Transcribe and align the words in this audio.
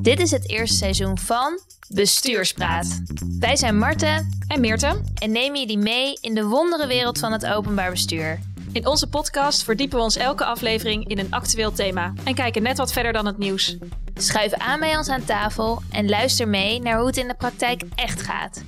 Dit 0.00 0.20
is 0.20 0.30
het 0.30 0.48
eerste 0.48 0.76
seizoen 0.76 1.18
van 1.18 1.60
Bestuurspraat. 1.88 3.00
Wij 3.38 3.56
zijn 3.56 3.78
Marten 3.78 4.38
en 4.46 4.60
Meerte 4.60 5.00
en 5.14 5.32
nemen 5.32 5.60
jullie 5.60 5.78
mee 5.78 6.18
in 6.20 6.34
de 6.34 6.44
wondere 6.44 6.86
wereld 6.86 7.18
van 7.18 7.32
het 7.32 7.46
openbaar 7.46 7.90
bestuur. 7.90 8.38
In 8.72 8.86
onze 8.86 9.08
podcast 9.08 9.62
verdiepen 9.62 9.98
we 9.98 10.04
ons 10.04 10.16
elke 10.16 10.44
aflevering 10.44 11.08
in 11.08 11.18
een 11.18 11.32
actueel 11.32 11.72
thema 11.72 12.12
en 12.24 12.34
kijken 12.34 12.62
net 12.62 12.78
wat 12.78 12.92
verder 12.92 13.12
dan 13.12 13.26
het 13.26 13.38
nieuws. 13.38 13.76
Schuif 14.14 14.52
aan 14.52 14.80
bij 14.80 14.96
ons 14.96 15.08
aan 15.08 15.24
tafel 15.24 15.82
en 15.90 16.08
luister 16.08 16.48
mee 16.48 16.80
naar 16.80 16.98
hoe 16.98 17.06
het 17.06 17.16
in 17.16 17.28
de 17.28 17.34
praktijk 17.34 17.82
echt 17.94 18.22
gaat. 18.22 18.62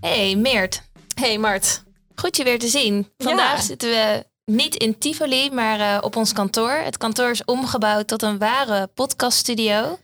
Hey 0.00 0.36
Meert. 0.36 0.82
Hey 1.14 1.38
Mart. 1.38 1.82
Goed 2.14 2.36
je 2.36 2.44
weer 2.44 2.58
te 2.58 2.68
zien. 2.68 3.12
Vandaag 3.18 3.62
zitten 3.62 3.90
we 3.90 4.24
niet 4.48 4.74
in 4.74 4.98
Tivoli, 4.98 5.50
maar 5.50 5.80
uh, 5.80 5.98
op 6.00 6.16
ons 6.16 6.32
kantoor. 6.32 6.70
Het 6.70 6.96
kantoor 6.96 7.30
is 7.30 7.44
omgebouwd 7.44 8.06
tot 8.06 8.22
een 8.22 8.38
ware 8.38 8.86
podcaststudio. 8.86 9.98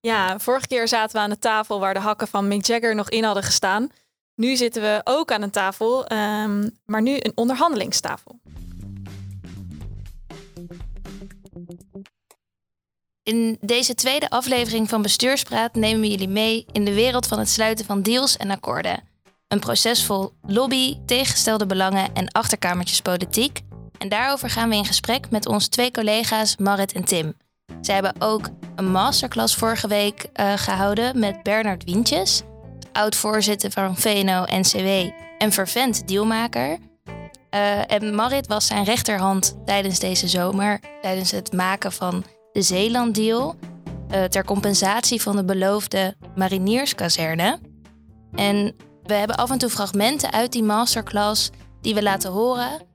Ja, 0.00 0.38
vorige 0.38 0.66
keer 0.66 0.88
zaten 0.88 1.16
we 1.16 1.22
aan 1.22 1.30
de 1.30 1.38
tafel 1.38 1.80
waar 1.80 1.94
de 1.94 2.00
hakken 2.00 2.28
van 2.28 2.48
Mick 2.48 2.66
Jagger 2.66 2.94
nog 2.94 3.10
in 3.10 3.24
hadden 3.24 3.42
gestaan. 3.42 3.90
Nu 4.34 4.56
zitten 4.56 4.82
we 4.82 5.00
ook 5.04 5.32
aan 5.32 5.42
een 5.42 5.50
tafel, 5.50 6.12
um, 6.12 6.76
maar 6.84 7.02
nu 7.02 7.16
een 7.18 7.32
onderhandelingstafel. 7.34 8.40
In 13.22 13.58
deze 13.60 13.94
tweede 13.94 14.30
aflevering 14.30 14.88
van 14.88 15.02
Bestuurspraat 15.02 15.74
nemen 15.74 16.00
we 16.00 16.10
jullie 16.10 16.28
mee 16.28 16.66
in 16.72 16.84
de 16.84 16.94
wereld 16.94 17.26
van 17.26 17.38
het 17.38 17.48
sluiten 17.48 17.84
van 17.84 18.02
deals 18.02 18.36
en 18.36 18.50
akkoorden. 18.50 19.02
Een 19.48 19.60
proces 19.60 20.04
vol 20.04 20.32
lobby, 20.42 20.98
tegengestelde 21.06 21.66
belangen 21.66 22.14
en 22.14 22.30
achterkamertjespolitiek. 22.30 23.60
En 24.02 24.08
daarover 24.08 24.50
gaan 24.50 24.68
we 24.68 24.74
in 24.74 24.84
gesprek 24.84 25.30
met 25.30 25.46
onze 25.46 25.68
twee 25.68 25.90
collega's 25.90 26.56
Marit 26.56 26.92
en 26.92 27.04
Tim. 27.04 27.34
Zij 27.80 27.94
hebben 27.94 28.14
ook 28.18 28.48
een 28.76 28.90
masterclass 28.90 29.54
vorige 29.54 29.88
week 29.88 30.28
uh, 30.34 30.52
gehouden 30.56 31.18
met 31.18 31.42
Bernard 31.42 31.84
Wientjes, 31.84 32.42
oud-voorzitter 32.92 33.70
van 33.70 33.96
VNO-NCW 33.96 35.10
en 35.38 35.52
vervent 35.52 36.08
dealmaker. 36.08 36.78
Uh, 37.54 37.92
en 37.92 38.14
Marit 38.14 38.46
was 38.46 38.66
zijn 38.66 38.84
rechterhand 38.84 39.56
tijdens 39.64 39.98
deze 39.98 40.28
zomer, 40.28 40.80
tijdens 41.02 41.30
het 41.30 41.52
maken 41.52 41.92
van 41.92 42.24
de 42.52 42.62
Zeeland-deal, 42.62 43.54
uh, 44.10 44.24
ter 44.24 44.44
compensatie 44.44 45.22
van 45.22 45.36
de 45.36 45.44
beloofde 45.44 46.14
marinierskazerne. 46.34 47.58
En 48.34 48.74
we 49.02 49.14
hebben 49.14 49.36
af 49.36 49.50
en 49.50 49.58
toe 49.58 49.70
fragmenten 49.70 50.32
uit 50.32 50.52
die 50.52 50.62
masterclass 50.62 51.50
die 51.80 51.94
we 51.94 52.02
laten 52.02 52.30
horen. 52.30 52.90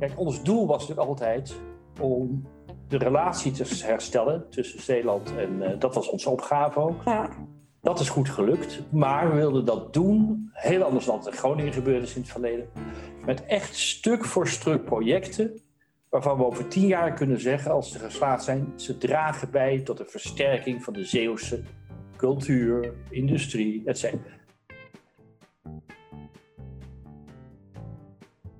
Kijk, 0.00 0.18
ons 0.18 0.42
doel 0.42 0.66
was 0.66 0.80
natuurlijk 0.80 1.08
altijd 1.08 1.60
om 2.00 2.46
de 2.88 2.98
relatie 2.98 3.52
te 3.52 3.84
herstellen 3.84 4.50
tussen 4.50 4.82
Zeeland 4.82 5.36
en 5.36 5.62
uh, 5.62 5.68
dat 5.78 5.94
was 5.94 6.08
onze 6.08 6.30
opgave 6.30 6.80
ook. 6.80 7.02
Ja. 7.04 7.28
Dat 7.82 8.00
is 8.00 8.08
goed 8.08 8.28
gelukt, 8.28 8.82
maar 8.90 9.28
we 9.28 9.34
wilden 9.34 9.64
dat 9.64 9.92
doen, 9.92 10.50
heel 10.52 10.82
anders 10.82 11.04
dan 11.04 11.16
het 11.16 11.26
in 11.26 11.32
Groningen 11.32 11.72
gebeurde 11.72 12.06
is 12.06 12.14
in 12.14 12.20
het 12.20 12.30
verleden, 12.30 12.68
met 13.24 13.44
echt 13.44 13.76
stuk 13.76 14.24
voor 14.24 14.48
stuk 14.48 14.84
projecten 14.84 15.60
waarvan 16.08 16.36
we 16.36 16.44
over 16.44 16.68
tien 16.68 16.86
jaar 16.86 17.14
kunnen 17.14 17.40
zeggen, 17.40 17.70
als 17.70 17.92
ze 17.92 17.98
geslaagd 17.98 18.44
zijn, 18.44 18.72
ze 18.76 18.98
dragen 18.98 19.50
bij 19.50 19.80
tot 19.80 19.98
de 19.98 20.04
versterking 20.06 20.84
van 20.84 20.92
de 20.92 21.04
Zeeuwse 21.04 21.62
cultuur, 22.16 22.94
industrie, 23.10 23.82
etc. 23.84 24.14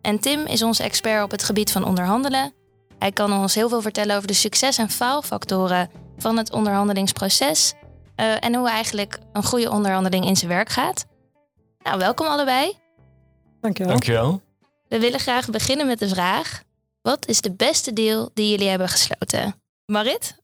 En 0.03 0.19
Tim 0.21 0.47
is 0.47 0.63
onze 0.63 0.83
expert 0.83 1.23
op 1.25 1.31
het 1.31 1.43
gebied 1.43 1.73
van 1.73 1.85
onderhandelen. 1.85 2.53
Hij 2.99 3.13
kan 3.13 3.33
ons 3.33 3.55
heel 3.55 3.69
veel 3.69 3.83
vertellen 3.83 4.17
over 4.17 4.29
de 4.29 4.35
succes- 4.35 4.79
en 4.79 4.91
faalfactoren 4.91 5.91
van 6.17 6.37
het 6.37 6.53
onderhandelingsproces 6.53 7.75
uh, 8.17 8.45
en 8.45 8.55
hoe 8.55 8.69
eigenlijk 8.69 9.19
een 9.33 9.45
goede 9.45 9.71
onderhandeling 9.71 10.25
in 10.25 10.37
zijn 10.37 10.51
werk 10.51 10.69
gaat. 10.69 11.07
Nou, 11.83 11.99
welkom 11.99 12.27
allebei. 12.27 12.73
Dankjewel. 13.61 13.93
Dankjewel. 13.93 14.43
We 14.89 14.99
willen 14.99 15.21
graag 15.21 15.51
beginnen 15.51 15.87
met 15.87 15.99
de 15.99 16.09
vraag: 16.09 16.63
wat 17.03 17.27
is 17.27 17.41
de 17.41 17.53
beste 17.53 17.93
deal 17.93 18.31
die 18.35 18.51
jullie 18.51 18.69
hebben 18.69 18.89
gesloten? 18.89 19.63
Marit? 19.87 20.39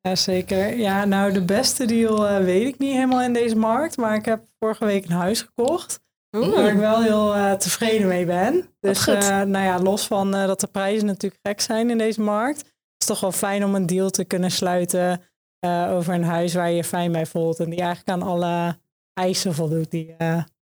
Ja, 0.00 0.16
zeker. 0.16 0.76
Ja, 0.76 1.04
nou, 1.04 1.32
de 1.32 1.44
beste 1.44 1.84
deal 1.84 2.30
uh, 2.30 2.44
weet 2.44 2.66
ik 2.66 2.78
niet 2.78 2.92
helemaal 2.92 3.22
in 3.22 3.32
deze 3.32 3.56
markt, 3.56 3.96
maar 3.96 4.14
ik 4.14 4.24
heb 4.24 4.44
vorige 4.58 4.84
week 4.84 5.04
een 5.04 5.10
huis 5.10 5.40
gekocht. 5.40 6.00
Oeh. 6.34 6.54
Waar 6.54 6.68
ik 6.68 6.78
wel 6.78 7.02
heel 7.02 7.36
uh, 7.36 7.52
tevreden 7.52 8.08
mee 8.08 8.26
ben. 8.26 8.68
Dus 8.80 9.08
uh, 9.08 9.42
nou 9.42 9.64
ja, 9.64 9.78
los 9.78 10.06
van 10.06 10.36
uh, 10.36 10.46
dat 10.46 10.60
de 10.60 10.66
prijzen 10.66 11.06
natuurlijk 11.06 11.40
gek 11.42 11.60
zijn 11.60 11.90
in 11.90 11.98
deze 11.98 12.20
markt, 12.20 12.60
is 12.60 12.66
het 12.98 13.06
toch 13.06 13.20
wel 13.20 13.32
fijn 13.32 13.64
om 13.64 13.74
een 13.74 13.86
deal 13.86 14.10
te 14.10 14.24
kunnen 14.24 14.50
sluiten 14.50 15.22
over 15.90 16.14
een 16.14 16.24
huis 16.24 16.54
waar 16.54 16.70
je 16.70 16.76
je 16.76 16.84
fijn 16.84 17.12
bij 17.12 17.26
voelt 17.26 17.58
en 17.58 17.70
die 17.70 17.80
eigenlijk 17.80 18.08
aan 18.08 18.28
alle 18.28 18.78
eisen 19.14 19.54
voldoet 19.54 19.90
die. 19.90 20.16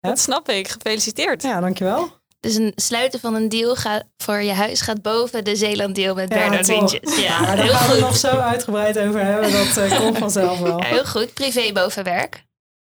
Dat 0.01 0.19
snap 0.19 0.49
ik. 0.49 0.69
Gefeliciteerd. 0.69 1.43
Ja, 1.43 1.61
dankjewel. 1.61 2.09
Dus 2.41 2.55
een 2.55 2.73
sluiten 2.75 3.21
van 3.21 3.35
een 3.35 3.49
deal 3.49 3.77
gaat, 3.77 4.05
voor 4.17 4.43
je 4.43 4.53
huis 4.53 4.81
gaat 4.81 5.03
boven 5.03 5.45
de 5.45 5.57
Zeeland 5.57 5.95
deal 5.95 6.15
met 6.15 6.29
ja, 6.29 6.39
Bernard 6.39 6.67
Wintjes. 6.67 7.17
Ja, 7.17 7.41
maar 7.41 7.57
daar 7.57 7.69
gaan 7.69 7.95
we 7.95 8.01
nog 8.01 8.17
zo 8.17 8.29
uitgebreid 8.29 8.99
over 8.99 9.25
hebben. 9.25 9.53
Dat 9.75 9.97
komt 9.97 10.19
vanzelf 10.19 10.59
wel. 10.59 10.79
Ja, 10.79 10.87
heel 10.87 11.05
goed. 11.05 11.35
Privé 11.35 11.73
boven 11.73 12.05
werk. 12.05 12.45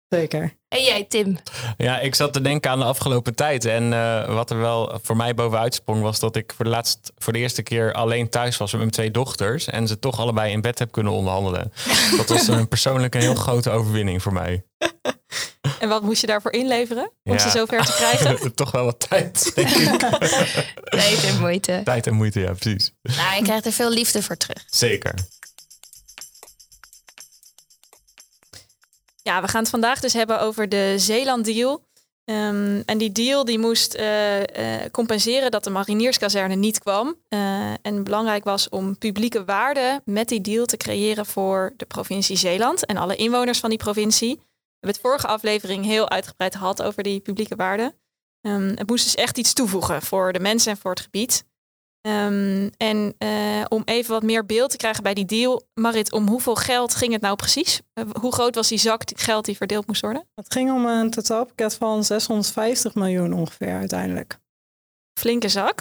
Zeker. 0.09 0.57
En 0.67 0.83
jij, 0.83 1.03
Tim? 1.03 1.37
Ja, 1.77 1.99
ik 1.99 2.15
zat 2.15 2.33
te 2.33 2.41
denken 2.41 2.71
aan 2.71 2.79
de 2.79 2.85
afgelopen 2.85 3.35
tijd. 3.35 3.65
En 3.65 3.91
uh, 3.91 4.35
wat 4.35 4.49
er 4.49 4.59
wel 4.59 4.99
voor 5.03 5.15
mij 5.15 5.33
bovenuit 5.33 5.73
sprong, 5.73 6.01
was 6.01 6.19
dat 6.19 6.35
ik 6.35 6.53
voor 6.55 6.65
de, 6.65 6.71
laatste, 6.71 7.11
voor 7.17 7.33
de 7.33 7.39
eerste 7.39 7.63
keer 7.63 7.93
alleen 7.93 8.29
thuis 8.29 8.57
was 8.57 8.71
met 8.71 8.79
mijn 8.79 8.91
twee 8.91 9.11
dochters. 9.11 9.67
En 9.67 9.87
ze 9.87 9.99
toch 9.99 10.19
allebei 10.19 10.51
in 10.51 10.61
bed 10.61 10.79
heb 10.79 10.91
kunnen 10.91 11.13
onderhandelen. 11.13 11.73
dat 12.17 12.29
was 12.29 12.47
een 12.47 12.67
persoonlijk 12.67 13.15
een 13.15 13.21
heel 13.21 13.35
grote 13.35 13.69
overwinning 13.69 14.21
voor 14.21 14.33
mij. 14.33 14.65
En 15.79 15.89
wat 15.89 16.01
moest 16.01 16.21
je 16.21 16.27
daarvoor 16.27 16.51
inleveren 16.51 17.11
om 17.23 17.33
ja. 17.33 17.39
ze 17.39 17.49
zover 17.49 17.85
te 17.85 17.91
krijgen? 17.91 18.53
toch 18.55 18.71
wel 18.71 18.83
wat 18.83 19.05
tijd, 19.09 19.51
denk 19.55 19.69
ik. 19.69 19.99
tijd 20.89 21.23
en 21.23 21.39
moeite. 21.39 21.81
Tijd 21.83 22.07
en 22.07 22.13
moeite, 22.13 22.39
ja, 22.39 22.53
precies. 22.53 22.91
Nou, 23.01 23.35
je 23.35 23.43
krijgt 23.43 23.65
er 23.65 23.71
veel 23.71 23.91
liefde 23.91 24.23
voor 24.23 24.37
terug. 24.37 24.63
Zeker. 24.69 25.13
Ja, 29.27 29.41
we 29.41 29.47
gaan 29.47 29.61
het 29.61 29.69
vandaag 29.69 29.99
dus 29.99 30.13
hebben 30.13 30.39
over 30.39 30.69
de 30.69 30.93
Zeeland 30.97 31.45
deal. 31.45 31.85
Um, 32.25 32.83
en 32.85 32.97
die 32.97 33.11
deal 33.11 33.45
die 33.45 33.59
moest 33.59 33.95
uh, 33.95 34.39
uh, 34.39 34.45
compenseren 34.91 35.51
dat 35.51 35.63
de 35.63 35.69
marinierskazerne 35.69 36.55
niet 36.55 36.79
kwam. 36.79 37.15
Uh, 37.29 37.71
en 37.81 38.03
belangrijk 38.03 38.43
was 38.43 38.69
om 38.69 38.97
publieke 38.97 39.45
waarde 39.45 40.01
met 40.05 40.29
die 40.29 40.41
deal 40.41 40.65
te 40.65 40.77
creëren 40.77 41.25
voor 41.25 41.73
de 41.77 41.85
provincie 41.85 42.37
Zeeland 42.37 42.85
en 42.85 42.97
alle 42.97 43.15
inwoners 43.15 43.59
van 43.59 43.69
die 43.69 43.79
provincie. 43.79 44.35
We 44.35 44.43
hebben 44.79 44.91
het 44.91 44.99
vorige 44.99 45.27
aflevering 45.27 45.85
heel 45.85 46.09
uitgebreid 46.09 46.55
gehad 46.55 46.81
over 46.81 47.03
die 47.03 47.19
publieke 47.19 47.55
waarde. 47.55 47.95
Um, 48.41 48.67
het 48.75 48.89
moest 48.89 49.03
dus 49.03 49.15
echt 49.15 49.37
iets 49.37 49.53
toevoegen 49.53 50.01
voor 50.01 50.33
de 50.33 50.39
mensen 50.39 50.71
en 50.71 50.77
voor 50.77 50.91
het 50.91 50.99
gebied. 50.99 51.43
Um, 52.01 52.69
en 52.77 53.15
uh, 53.19 53.65
om 53.67 53.81
even 53.85 54.11
wat 54.11 54.23
meer 54.23 54.45
beeld 54.45 54.69
te 54.69 54.77
krijgen 54.77 55.03
bij 55.03 55.13
die 55.13 55.25
deal, 55.25 55.63
Marit, 55.73 56.11
om 56.11 56.27
hoeveel 56.27 56.55
geld 56.55 56.95
ging 56.95 57.11
het 57.13 57.21
nou 57.21 57.35
precies? 57.35 57.81
Uh, 57.93 58.05
hoe 58.19 58.33
groot 58.33 58.55
was 58.55 58.67
die 58.67 58.77
zak 58.77 59.05
die 59.05 59.17
geld 59.17 59.45
die 59.45 59.57
verdeeld 59.57 59.87
moest 59.87 60.01
worden? 60.01 60.27
Het 60.35 60.53
ging 60.53 60.71
om 60.71 60.85
een 60.85 61.09
totaalpakket 61.09 61.73
van 61.73 62.03
650 62.03 62.95
miljoen 62.95 63.33
ongeveer 63.33 63.75
uiteindelijk. 63.75 64.37
Flinke 65.19 65.49
zak. 65.49 65.79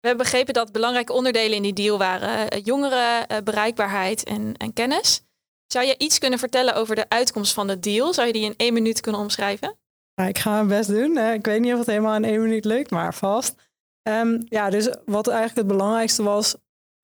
We 0.00 0.12
hebben 0.12 0.24
begrepen 0.24 0.54
dat 0.54 0.72
belangrijke 0.72 1.12
onderdelen 1.12 1.56
in 1.56 1.62
die 1.62 1.72
deal 1.72 1.98
waren 1.98 2.54
uh, 2.54 2.64
jongeren, 2.64 3.44
bereikbaarheid 3.44 4.24
en, 4.24 4.54
en 4.56 4.72
kennis. 4.72 5.22
Zou 5.66 5.86
je 5.86 5.98
iets 5.98 6.18
kunnen 6.18 6.38
vertellen 6.38 6.74
over 6.74 6.94
de 6.94 7.08
uitkomst 7.08 7.52
van 7.52 7.66
de 7.66 7.78
deal? 7.78 8.14
Zou 8.14 8.26
je 8.26 8.32
die 8.32 8.44
in 8.44 8.54
één 8.56 8.72
minuut 8.72 9.00
kunnen 9.00 9.20
omschrijven? 9.20 9.76
Ik 10.24 10.38
ga 10.38 10.50
mijn 10.50 10.68
best 10.68 10.88
doen. 10.88 11.18
Ik 11.18 11.46
weet 11.46 11.60
niet 11.60 11.72
of 11.72 11.78
het 11.78 11.86
helemaal 11.86 12.14
in 12.14 12.24
één 12.24 12.42
minuut 12.42 12.64
lukt, 12.64 12.90
maar 12.90 13.14
vast. 13.14 13.54
Um, 14.08 14.42
ja, 14.48 14.70
dus 14.70 14.88
wat 15.04 15.28
eigenlijk 15.28 15.68
het 15.68 15.76
belangrijkste 15.76 16.22
was, 16.22 16.56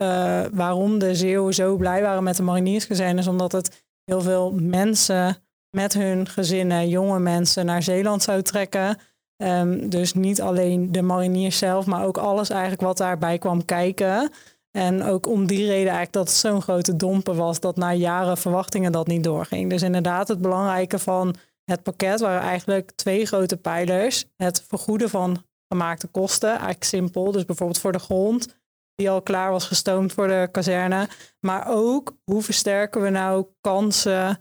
uh, 0.02 0.42
waarom 0.52 0.98
de 0.98 1.14
Zeeuwen 1.14 1.54
zo 1.54 1.76
blij 1.76 2.02
waren 2.02 2.22
met 2.22 2.36
de 2.36 2.42
marinierskazerne, 2.42 3.20
is 3.20 3.26
omdat 3.26 3.52
het 3.52 3.84
heel 4.04 4.20
veel 4.20 4.52
mensen 4.52 5.36
met 5.76 5.92
hun 5.92 6.28
gezinnen, 6.28 6.88
jonge 6.88 7.18
mensen, 7.18 7.66
naar 7.66 7.82
Zeeland 7.82 8.22
zou 8.22 8.42
trekken. 8.42 8.98
Um, 9.36 9.88
dus 9.88 10.14
niet 10.14 10.40
alleen 10.40 10.92
de 10.92 11.02
mariniers 11.02 11.58
zelf, 11.58 11.86
maar 11.86 12.04
ook 12.04 12.18
alles 12.18 12.50
eigenlijk 12.50 12.82
wat 12.82 12.96
daarbij 12.96 13.38
kwam 13.38 13.64
kijken. 13.64 14.30
En 14.70 15.02
ook 15.02 15.26
om 15.26 15.46
die 15.46 15.66
reden 15.66 15.92
eigenlijk 15.92 16.12
dat 16.12 16.28
het 16.28 16.36
zo'n 16.36 16.62
grote 16.62 16.96
domper 16.96 17.34
was 17.34 17.60
dat 17.60 17.76
na 17.76 17.92
jaren 17.92 18.36
verwachtingen 18.36 18.92
dat 18.92 19.06
niet 19.06 19.24
doorging. 19.24 19.70
Dus 19.70 19.82
inderdaad 19.82 20.28
het 20.28 20.40
belangrijke 20.40 20.98
van 20.98 21.34
het 21.64 21.82
pakket 21.82 22.20
waren 22.20 22.40
eigenlijk 22.40 22.92
twee 22.94 23.26
grote 23.26 23.56
pijlers. 23.56 24.24
Het 24.36 24.64
vergoeden 24.68 25.10
van 25.10 25.42
gemaakte 25.72 26.06
kosten. 26.06 26.50
Eigenlijk 26.50 26.84
simpel. 26.84 27.32
Dus 27.32 27.44
bijvoorbeeld 27.44 27.78
voor 27.78 27.92
de 27.92 27.98
grond, 27.98 28.60
die 28.94 29.10
al 29.10 29.22
klaar 29.22 29.50
was 29.50 29.66
gestoomd 29.66 30.12
voor 30.12 30.28
de 30.28 30.48
kazerne. 30.50 31.08
Maar 31.40 31.66
ook 31.68 32.16
hoe 32.24 32.42
versterken 32.42 33.02
we 33.02 33.08
nou 33.08 33.46
kansen 33.60 34.38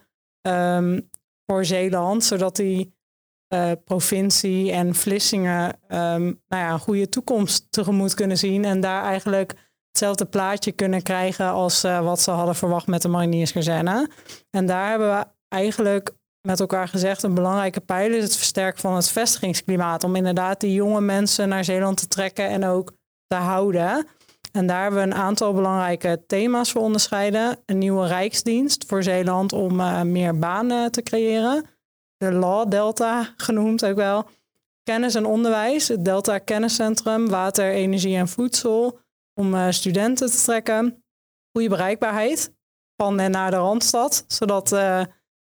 um, 0.48 1.10
voor 1.46 1.66
Zeeland, 1.66 2.24
zodat 2.24 2.56
die 2.56 2.96
uh, 3.54 3.72
provincie 3.86 4.72
en 4.72 4.96
Vlissingen 4.96 5.66
um, 5.88 6.42
nou 6.48 6.64
ja, 6.64 6.72
een 6.72 6.80
goede 6.80 7.10
toekomst 7.10 7.72
tegemoet 7.72 8.14
kunnen 8.14 8.38
zien. 8.38 8.66
En 8.66 8.80
daar 8.80 9.04
eigenlijk 9.04 9.54
hetzelfde 9.88 10.26
plaatje 10.26 10.72
kunnen 10.72 11.02
krijgen 11.02 11.50
als 11.50 11.82
wat 11.82 12.20
ze 12.20 12.32
hadden 12.32 12.56
verwacht 12.56 12.88
met 12.88 13.02
de 13.02 13.08
marinierskazerne. 13.08 14.10
En 14.50 14.66
daar 14.66 14.90
hebben 14.90 15.18
we 15.18 15.26
eigenlijk 15.48 16.14
met 16.42 16.60
elkaar 16.60 16.88
gezegd, 16.88 17.24
een 17.24 17.34
belangrijke 17.34 17.80
pijler 17.80 18.18
is 18.18 18.24
het 18.24 18.36
versterken 18.36 18.82
van 18.82 18.96
het 18.96 19.10
vestigingsklimaat. 19.10 20.04
Om 20.04 20.16
inderdaad 20.16 20.60
die 20.60 20.74
jonge 20.74 21.02
mensen 21.02 21.50
naar 21.50 21.64
Zeeland 21.64 21.98
te 21.98 22.08
trekken 22.08 22.48
en 22.48 22.66
ook 22.66 22.92
te 23.28 23.36
houden. 23.36 24.08
En 24.52 24.68
daar 24.68 24.82
hebben 24.82 25.00
we 25.00 25.06
een 25.06 25.22
aantal 25.22 25.54
belangrijke 25.54 26.24
thema's 26.28 26.72
voor 26.72 26.82
onderscheiden. 26.82 27.58
Een 27.66 27.78
nieuwe 27.78 28.08
rijksdienst 28.08 28.86
voor 28.88 29.04
Zeeland 29.04 29.54
om 29.54 29.80
uh, 29.80 30.02
meer 30.02 30.40
banen 30.40 30.92
te 30.92 31.02
creëren. 31.02 31.66
De 32.18 32.32
Law 32.32 32.70
Delta 32.72 33.34
genoemd 33.38 33.86
ook 33.86 33.96
wel. 33.96 34.30
Kennis 34.84 35.16
en 35.16 35.26
onderwijs, 35.26 35.88
het 35.88 36.06
Delta 36.06 36.38
Kenniscentrum, 36.38 37.30
water, 37.30 37.72
energie 37.72 38.16
en 38.16 38.28
voedsel. 38.28 39.00
Om 39.34 39.54
uh, 39.54 39.68
studenten 39.70 40.32
te 40.32 40.42
trekken. 40.44 41.04
Goede 41.52 41.70
bereikbaarheid 41.70 42.54
van 42.96 43.20
en 43.20 43.32
naar 43.32 43.52
de 43.52 43.58
Randstad, 43.58 44.24
zodat 44.28 44.72
uh, 44.72 45.02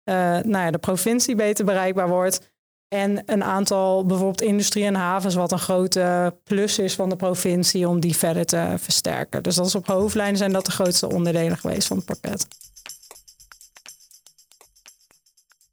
nou 0.05 0.59
ja, 0.59 0.71
de 0.71 0.79
provincie 0.79 1.35
beter 1.35 1.65
bereikbaar 1.65 2.09
wordt. 2.09 2.51
En 2.89 3.23
een 3.27 3.45
aantal 3.45 4.07
bijvoorbeeld 4.07 4.41
industrie 4.41 4.85
en 4.85 4.95
havens, 4.95 5.35
wat 5.35 5.53
een 5.53 5.59
grote 5.59 6.37
plus 6.45 6.79
is 6.79 6.95
van 6.95 7.09
de 7.09 7.17
provincie 7.17 7.89
om 7.89 8.01
die 8.01 8.17
verder 8.17 8.47
te 8.47 8.75
versterken. 8.79 9.43
Dus 9.43 9.55
dat 9.55 9.75
op 9.75 9.87
hoofdlijnen 9.87 10.37
zijn 10.37 10.53
dat 10.53 10.65
de 10.65 10.73
grootste 10.73 11.13
onderdelen 11.13 11.59
geweest 11.59 11.87
van 11.87 11.97
het 11.97 12.07
pakket. 12.07 12.47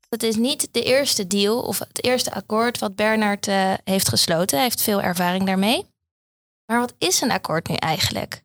Het 0.09 0.24
is 0.24 0.35
niet 0.35 0.68
de 0.71 0.83
eerste 0.83 1.27
deal 1.27 1.62
of 1.62 1.80
het 1.80 2.03
eerste 2.03 2.33
akkoord 2.33 2.80
wat 2.80 2.95
Bernard 2.95 3.47
uh, 3.47 3.73
heeft 3.83 4.09
gesloten. 4.09 4.57
Hij 4.57 4.65
heeft 4.65 4.81
veel 4.81 5.01
ervaring 5.01 5.45
daarmee. 5.45 5.85
Maar 6.65 6.80
wat 6.80 6.94
is 6.97 7.21
een 7.21 7.31
akkoord 7.31 7.68
nu 7.68 7.75
eigenlijk? 7.75 8.44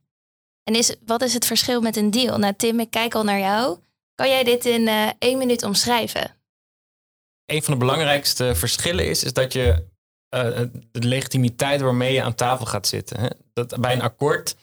En 0.64 0.74
is, 0.74 0.96
wat 1.06 1.22
is 1.22 1.34
het 1.34 1.46
verschil 1.46 1.80
met 1.80 1.96
een 1.96 2.10
deal? 2.10 2.38
Nou, 2.38 2.54
Tim, 2.56 2.80
ik 2.80 2.90
kijk 2.90 3.14
al 3.14 3.24
naar 3.24 3.38
jou. 3.38 3.78
Kan 4.14 4.28
jij 4.28 4.44
dit 4.44 4.64
in 4.64 4.80
uh, 4.80 5.10
één 5.18 5.38
minuut 5.38 5.62
omschrijven? 5.62 6.42
een 7.52 7.62
van 7.62 7.72
de 7.72 7.80
belangrijkste 7.80 8.54
verschillen 8.54 9.08
is, 9.08 9.24
is 9.24 9.32
dat 9.32 9.52
je 9.52 9.84
uh, 10.34 10.60
de 10.90 11.06
legitimiteit 11.06 11.80
waarmee 11.80 12.12
je 12.12 12.22
aan 12.22 12.34
tafel 12.34 12.66
gaat 12.66 12.86
zitten. 12.86 13.20
Hè? 13.20 13.28
Dat 13.52 13.80
bij 13.80 13.92
een 13.92 14.02
akkoord 14.02 14.56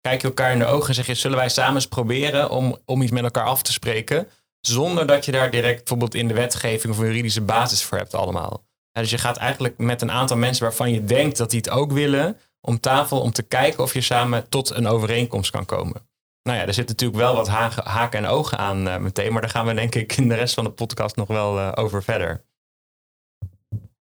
kijk 0.00 0.20
je 0.20 0.26
elkaar 0.26 0.52
in 0.52 0.58
de 0.58 0.66
ogen 0.66 0.88
en 0.88 0.94
zeg 0.94 1.06
je: 1.06 1.14
zullen 1.14 1.36
wij 1.36 1.48
samen 1.48 1.74
eens 1.74 1.86
proberen 1.86 2.50
om, 2.50 2.78
om 2.84 3.02
iets 3.02 3.12
met 3.12 3.24
elkaar 3.24 3.44
af 3.44 3.62
te 3.62 3.72
spreken? 3.72 4.28
Zonder 4.60 5.06
dat 5.06 5.24
je 5.24 5.32
daar 5.32 5.50
direct 5.50 5.78
bijvoorbeeld 5.78 6.14
in 6.14 6.28
de 6.28 6.34
wetgeving 6.34 6.92
of 6.92 6.98
een 6.98 7.06
juridische 7.06 7.40
basis 7.40 7.82
voor 7.82 7.98
hebt 7.98 8.14
allemaal. 8.14 8.64
dus 8.92 9.10
je 9.10 9.18
gaat 9.18 9.36
eigenlijk 9.36 9.78
met 9.78 10.02
een 10.02 10.10
aantal 10.10 10.36
mensen 10.36 10.62
waarvan 10.62 10.92
je 10.92 11.04
denkt 11.04 11.36
dat 11.36 11.50
die 11.50 11.58
het 11.58 11.70
ook 11.70 11.92
willen, 11.92 12.40
om 12.60 12.80
tafel 12.80 13.20
om 13.20 13.32
te 13.32 13.42
kijken 13.42 13.82
of 13.82 13.94
je 13.94 14.00
samen 14.00 14.48
tot 14.48 14.70
een 14.70 14.86
overeenkomst 14.86 15.50
kan 15.50 15.64
komen. 15.64 16.08
Nou 16.46 16.58
ja, 16.58 16.66
er 16.66 16.74
zit 16.74 16.88
natuurlijk 16.88 17.18
wel 17.18 17.34
wat 17.34 17.48
haken 17.84 18.18
en 18.18 18.26
ogen 18.26 18.58
aan 18.58 18.86
uh, 18.86 18.96
meteen, 18.96 19.32
maar 19.32 19.40
daar 19.40 19.50
gaan 19.50 19.66
we 19.66 19.74
denk 19.74 19.94
ik 19.94 20.16
in 20.16 20.28
de 20.28 20.34
rest 20.34 20.54
van 20.54 20.64
de 20.64 20.70
podcast 20.70 21.16
nog 21.16 21.28
wel 21.28 21.58
uh, 21.58 21.72
over 21.74 22.02
verder. 22.02 22.44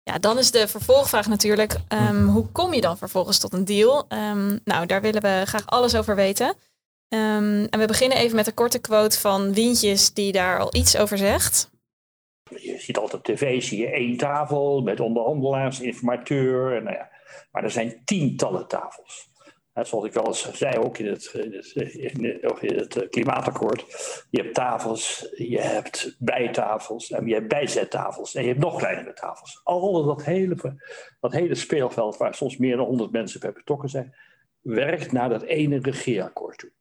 Ja, 0.02 0.18
dan 0.18 0.38
is 0.38 0.50
de 0.50 0.68
vervolgvraag 0.68 1.26
natuurlijk, 1.26 1.76
um, 1.88 2.26
hoe 2.26 2.46
kom 2.46 2.74
je 2.74 2.80
dan 2.80 2.98
vervolgens 2.98 3.38
tot 3.38 3.52
een 3.52 3.64
deal? 3.64 4.06
Um, 4.08 4.60
nou, 4.64 4.86
daar 4.86 5.00
willen 5.00 5.22
we 5.22 5.42
graag 5.44 5.66
alles 5.66 5.96
over 5.96 6.16
weten. 6.16 6.46
Um, 7.08 7.64
en 7.64 7.78
we 7.78 7.86
beginnen 7.86 8.18
even 8.18 8.36
met 8.36 8.46
een 8.46 8.54
korte 8.54 8.78
quote 8.78 9.20
van 9.20 9.52
Wientjes 9.52 10.12
die 10.12 10.32
daar 10.32 10.58
al 10.58 10.74
iets 10.74 10.96
over 10.96 11.18
zegt. 11.18 11.70
Je 12.50 12.78
ziet 12.78 12.98
altijd 12.98 13.14
op 13.14 13.24
tv, 13.24 13.62
zie 13.62 13.78
je 13.78 13.90
één 13.90 14.16
tafel 14.16 14.80
met 14.82 15.00
onderhandelaars, 15.00 15.80
informateur. 15.80 16.76
En, 16.76 16.84
nou 16.84 16.96
ja, 16.96 17.10
maar 17.50 17.64
er 17.64 17.70
zijn 17.70 18.02
tientallen 18.04 18.68
tafels 18.68 19.34
zoals 19.84 20.04
ik 20.04 20.12
wel 20.12 20.26
eens 20.26 20.52
zei, 20.52 20.78
ook 20.78 20.98
in 20.98 21.06
het, 21.06 21.30
in 21.34 21.52
het, 21.52 21.72
in 22.60 22.76
het, 22.76 22.96
eh, 22.96 23.08
klimaatakkoord. 23.08 23.84
Je 24.30 24.42
hebt 24.42 24.54
tafels, 24.54 25.28
je 25.34 25.60
hebt 25.60 26.16
bijtafels 26.18 27.10
en 27.10 27.26
je 27.26 27.34
hebt 27.34 27.48
bijzettafels. 27.48 28.34
En 28.34 28.42
je 28.42 28.48
hebt 28.48 28.60
nog 28.60 28.78
kleinere 28.78 29.12
tafels. 29.12 29.60
Al 29.64 30.04
dat 30.04 30.24
hele, 30.24 30.76
dat 31.20 31.32
hele 31.32 31.54
speelveld 31.54 32.16
waar 32.16 32.34
soms 32.34 32.56
meer 32.56 32.76
dan 32.76 32.86
100 32.86 33.12
mensen 33.12 33.40
bij 33.40 33.52
betrokken 33.52 33.88
zijn, 33.88 34.14
werkt 34.60 35.12
naar 35.12 35.28
dat 35.28 35.42
ene 35.42 35.78
regeerakkoord 35.82 36.58
toe. 36.58 36.72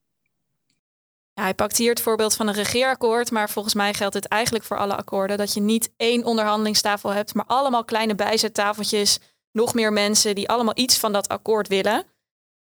Ja, 1.33 1.44
hij 1.44 1.53
pakt 1.53 1.77
hier 1.77 1.89
het 1.89 2.01
voorbeeld 2.01 2.36
van 2.36 2.48
een 2.48 2.53
regeerakkoord, 2.53 3.31
maar 3.31 3.50
volgens 3.50 3.74
mij 3.74 3.94
geldt 3.94 4.13
het 4.13 4.27
eigenlijk 4.27 4.63
voor 4.63 4.77
alle 4.77 4.95
akkoorden 4.95 5.38
dat 5.38 5.53
je 5.53 5.62
niet 5.62 5.94
één 5.98 6.24
onderhandelingstafel 6.24 7.09
hebt, 7.09 7.33
maar 7.33 7.45
allemaal 7.45 7.86
kleine 7.86 8.15
bijzettafeltjes, 8.15 9.19
nog 9.51 9.74
meer 9.74 9.94
mensen 9.94 10.36
die 10.36 10.50
allemaal 10.50 10.77
iets 10.77 11.00
van 11.00 11.12
dat 11.12 11.27
akkoord 11.27 11.68
willen. 11.68 12.14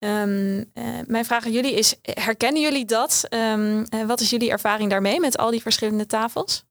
Um, 0.06 0.58
uh, 0.58 0.84
mijn 1.08 1.26
vraag 1.26 1.46
aan 1.46 1.52
jullie 1.52 1.74
is: 1.74 2.00
herkennen 2.02 2.62
jullie 2.62 2.86
dat? 2.86 3.28
Um, 3.30 3.78
uh, 3.78 4.06
wat 4.08 4.20
is 4.20 4.30
jullie 4.30 4.50
ervaring 4.52 4.90
daarmee 4.90 5.20
met 5.20 5.38
al 5.38 5.52
die 5.52 5.62
verschillende 5.62 6.06
tafels? 6.06 6.66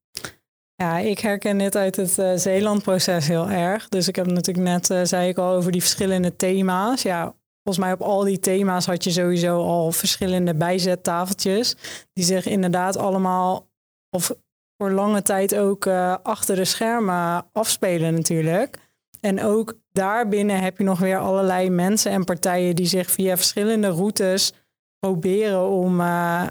Ja, 0.75 0.99
ik 0.99 1.19
herken 1.19 1.59
dit 1.59 1.77
uit 1.77 1.97
het 1.97 2.19
uh, 2.19 2.33
Zeelandproces 2.35 3.27
heel 3.27 3.49
erg. 3.49 3.89
Dus 3.89 4.09
ik 4.09 4.17
heb 4.17 4.27
natuurlijk 4.27 4.87
net, 4.87 5.09
zei 5.09 5.29
ik 5.29 5.39
al, 5.39 5.55
over 5.55 5.73
die 5.73 5.81
verschillende 5.81 6.37
thema's. 6.37 7.03
Ja, 7.03 7.35
volgens 7.63 7.85
mij 7.85 7.95
op 7.95 8.03
al 8.03 8.25
die 8.25 8.39
thema's 8.39 8.87
had 8.87 9.05
je 9.05 9.11
sowieso 9.11 9.59
al 9.59 9.93
verschillende 9.93 10.55
bijzettafeltjes. 10.55 11.77
Die 12.13 12.25
zich 12.25 12.47
inderdaad 12.47 12.97
allemaal, 12.97 13.69
of 14.11 14.35
voor 14.77 14.91
lange 14.91 15.23
tijd 15.23 15.55
ook 15.55 15.87
achter 16.23 16.57
de 16.57 16.65
schermen 16.65 17.47
afspelen 17.53 18.15
natuurlijk. 18.15 18.79
En 19.21 19.43
ook 19.43 19.75
daarbinnen 19.95 20.61
heb 20.61 20.79
je 20.79 20.85
nog 20.85 20.99
weer 20.99 21.19
allerlei 21.19 21.71
mensen 21.71 22.13
en 22.13 22.25
partijen 22.25 22.77
die 22.77 22.87
zich 22.87 23.11
via 23.11 23.37
verschillende 23.37 23.89
routes 23.89 24.53
proberen 24.99 25.69
om 25.69 26.01
uh, 26.01 26.47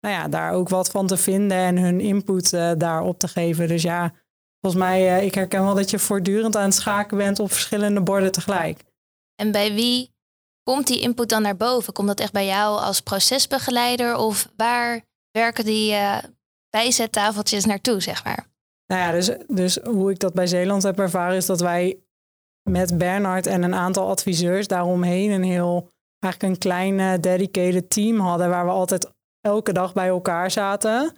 nou 0.00 0.14
ja, 0.14 0.28
daar 0.28 0.52
ook 0.52 0.68
wat 0.68 0.90
van 0.90 1.06
te 1.06 1.16
vinden 1.16 1.58
en 1.58 1.78
hun 1.78 2.00
input 2.00 2.52
uh, 2.52 2.72
daarop 2.76 3.18
te 3.18 3.28
geven. 3.28 3.68
Dus 3.68 3.82
ja, 3.82 4.12
volgens 4.60 4.82
mij, 4.82 5.18
uh, 5.18 5.24
ik 5.24 5.34
herken 5.34 5.64
wel 5.64 5.74
dat 5.74 5.90
je 5.90 5.98
voortdurend 5.98 6.56
aan 6.56 6.64
het 6.64 6.74
schaken 6.74 7.16
bent 7.16 7.38
op 7.38 7.52
verschillende 7.52 8.02
borden 8.02 8.32
tegelijk. 8.32 8.84
En 9.34 9.52
bij 9.52 9.74
wie 9.74 10.10
komt 10.62 10.86
die 10.86 11.00
input 11.00 11.28
dan 11.28 11.42
naar 11.42 11.56
boven? 11.56 11.92
Komt 11.92 12.08
dat 12.08 12.20
echt 12.20 12.32
bij 12.32 12.46
jou 12.46 12.80
als 12.80 13.00
procesbegeleider 13.00 14.16
of 14.16 14.48
waar 14.56 15.02
werken 15.30 15.64
die 15.64 15.96
bijzettafeltjes 16.70 17.64
naartoe, 17.64 18.00
zeg 18.00 18.24
maar? 18.24 18.46
Nou 18.86 19.00
ja, 19.00 19.12
dus, 19.12 19.30
dus 19.48 19.76
hoe 19.76 20.10
ik 20.10 20.18
dat 20.18 20.32
bij 20.32 20.46
Zeeland 20.46 20.82
heb 20.82 20.98
ervaren 20.98 21.36
is 21.36 21.46
dat 21.46 21.60
wij 21.60 22.02
met 22.62 22.98
Bernard 22.98 23.46
en 23.46 23.62
een 23.62 23.74
aantal 23.74 24.08
adviseurs 24.08 24.66
daaromheen 24.66 25.30
een 25.30 25.42
heel, 25.42 25.88
eigenlijk 26.18 26.54
een 26.54 26.58
klein 26.58 27.20
dedicated 27.20 27.90
team 27.90 28.18
hadden 28.18 28.48
waar 28.48 28.64
we 28.64 28.70
altijd 28.70 29.12
elke 29.40 29.72
dag 29.72 29.92
bij 29.92 30.08
elkaar 30.08 30.50
zaten. 30.50 31.12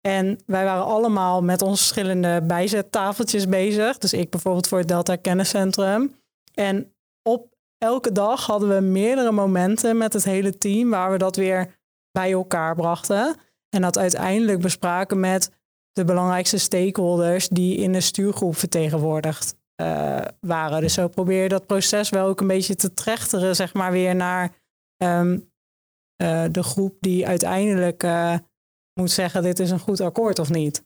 En 0.00 0.38
wij 0.46 0.64
waren 0.64 0.84
allemaal 0.84 1.42
met 1.42 1.62
onze 1.62 1.76
verschillende 1.76 2.42
bijzettafeltjes 2.42 3.48
bezig. 3.48 3.98
Dus 3.98 4.12
ik 4.12 4.30
bijvoorbeeld 4.30 4.68
voor 4.68 4.78
het 4.78 4.88
Delta 4.88 5.16
Kenniscentrum. 5.16 6.14
En 6.54 6.94
op 7.22 7.54
elke 7.78 8.12
dag 8.12 8.46
hadden 8.46 8.68
we 8.68 8.80
meerdere 8.80 9.32
momenten 9.32 9.96
met 9.96 10.12
het 10.12 10.24
hele 10.24 10.58
team 10.58 10.90
waar 10.90 11.10
we 11.10 11.18
dat 11.18 11.36
weer 11.36 11.78
bij 12.12 12.32
elkaar 12.32 12.74
brachten. 12.74 13.36
En 13.68 13.82
dat 13.82 13.98
uiteindelijk 13.98 14.60
bespraken 14.60 15.20
met 15.20 15.50
de 15.92 16.04
belangrijkste 16.04 16.58
stakeholders 16.58 17.48
die 17.48 17.76
in 17.76 17.92
de 17.92 18.00
stuurgroep 18.00 18.56
vertegenwoordigd 18.56 19.54
waren. 20.40 20.80
Dus 20.80 20.94
zo 20.94 21.08
probeer 21.08 21.42
je 21.42 21.48
dat 21.48 21.66
proces 21.66 22.08
wel 22.08 22.26
ook 22.26 22.40
een 22.40 22.46
beetje 22.46 22.74
te 22.74 22.94
trechteren, 22.94 23.56
zeg 23.56 23.74
maar, 23.74 23.92
weer 23.92 24.14
naar 24.14 24.54
um, 25.02 25.52
uh, 26.22 26.44
de 26.50 26.62
groep 26.62 26.96
die 27.00 27.26
uiteindelijk 27.26 28.02
uh, 28.02 28.34
moet 29.00 29.10
zeggen: 29.10 29.42
dit 29.42 29.58
is 29.58 29.70
een 29.70 29.78
goed 29.78 30.00
akkoord 30.00 30.38
of 30.38 30.48
niet. 30.48 30.84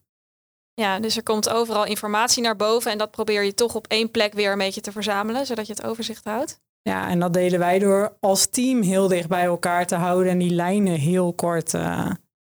Ja, 0.75 1.01
dus 1.01 1.17
er 1.17 1.23
komt 1.23 1.49
overal 1.49 1.85
informatie 1.85 2.43
naar 2.43 2.57
boven 2.57 2.91
en 2.91 2.99
dat 2.99 3.11
probeer 3.11 3.43
je 3.43 3.55
toch 3.55 3.75
op 3.75 3.87
één 3.87 4.11
plek 4.11 4.33
weer 4.33 4.53
een 4.53 4.59
beetje 4.59 4.81
te 4.81 4.93
verzamelen, 4.93 5.47
zodat 5.47 5.67
je 5.67 5.73
het 5.73 5.85
overzicht 5.85 6.25
houdt. 6.25 6.63
Ja, 6.83 7.09
en 7.09 7.21
dat 7.21 7.33
deden 7.33 7.59
wij 7.59 7.79
door 7.79 8.17
als 8.21 8.47
team 8.47 8.83
heel 8.83 9.09
dicht 9.09 9.29
bij 9.29 9.45
elkaar 9.45 9.87
te 9.87 9.95
houden 9.95 10.33
en 10.33 10.39
die 10.39 10.55
lijnen 10.55 10.95
heel 10.95 11.33
kort 11.33 11.73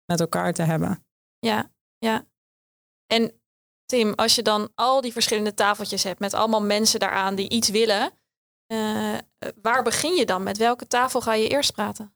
met 0.05 0.21
elkaar 0.21 0.53
te 0.53 0.63
hebben. 0.63 1.05
Ja, 1.39 1.71
ja. 1.99 2.27
En 3.07 3.42
Tim, 3.93 4.13
als 4.15 4.35
je 4.35 4.43
dan 4.43 4.69
al 4.75 5.01
die 5.01 5.13
verschillende 5.13 5.55
tafeltjes 5.55 6.03
hebt 6.03 6.21
met 6.21 6.35
allemaal 6.35 6.63
mensen 6.63 7.01
daaraan 7.01 7.35
die 7.35 7.51
iets 7.51 7.69
willen, 7.69 8.13
uh, 8.73 9.15
waar 9.63 9.83
begin 9.83 10.15
je 10.15 10.27
dan? 10.27 10.43
Met 10.43 10.57
welke 10.57 10.87
tafel 10.87 11.21
ga 11.21 11.35
je 11.35 11.49
eerst 11.49 11.73
praten? 11.73 12.15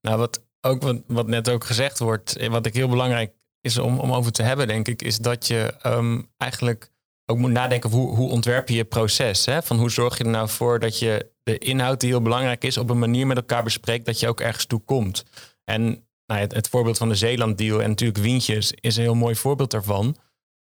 Nou, 0.00 0.18
wat 0.18 0.42
ook 0.60 1.02
wat, 1.06 1.26
net 1.26 1.50
ook 1.50 1.64
gezegd 1.64 1.98
wordt, 1.98 2.36
eh, 2.36 2.48
wat 2.48 2.66
ik 2.66 2.74
heel 2.74 2.88
belangrijk 2.88 3.34
is 3.60 3.78
om, 3.78 3.98
om 3.98 4.12
over 4.12 4.32
te 4.32 4.42
hebben, 4.42 4.66
denk 4.66 4.88
ik, 4.88 5.02
is 5.02 5.18
dat 5.18 5.46
je 5.46 5.74
um, 5.86 6.30
eigenlijk 6.36 6.90
ook 7.26 7.38
moet 7.38 7.50
nadenken 7.50 7.90
hoe, 7.90 8.16
hoe 8.16 8.30
ontwerp 8.30 8.68
je 8.68 8.74
je 8.74 8.84
proces. 8.84 9.46
Hè? 9.46 9.62
Van 9.62 9.78
hoe 9.78 9.90
zorg 9.90 10.18
je 10.18 10.24
er 10.24 10.30
nou 10.30 10.48
voor 10.48 10.80
dat 10.80 10.98
je 10.98 11.30
de 11.42 11.58
inhoud 11.58 12.00
die 12.00 12.10
heel 12.10 12.22
belangrijk 12.22 12.64
is, 12.64 12.76
op 12.76 12.90
een 12.90 12.98
manier 12.98 13.26
met 13.26 13.36
elkaar 13.36 13.62
bespreekt 13.62 14.06
dat 14.06 14.20
je 14.20 14.28
ook 14.28 14.40
ergens 14.40 14.66
toe 14.66 14.80
komt. 14.80 15.24
En 15.64 16.06
nou, 16.26 16.40
het, 16.40 16.54
het 16.54 16.68
voorbeeld 16.68 16.98
van 16.98 17.08
de 17.08 17.14
Zeeland 17.14 17.58
deal 17.58 17.82
en 17.82 17.88
natuurlijk 17.88 18.18
Wientjes 18.18 18.72
is 18.72 18.96
een 18.96 19.02
heel 19.02 19.14
mooi 19.14 19.36
voorbeeld 19.36 19.70
daarvan 19.70 20.16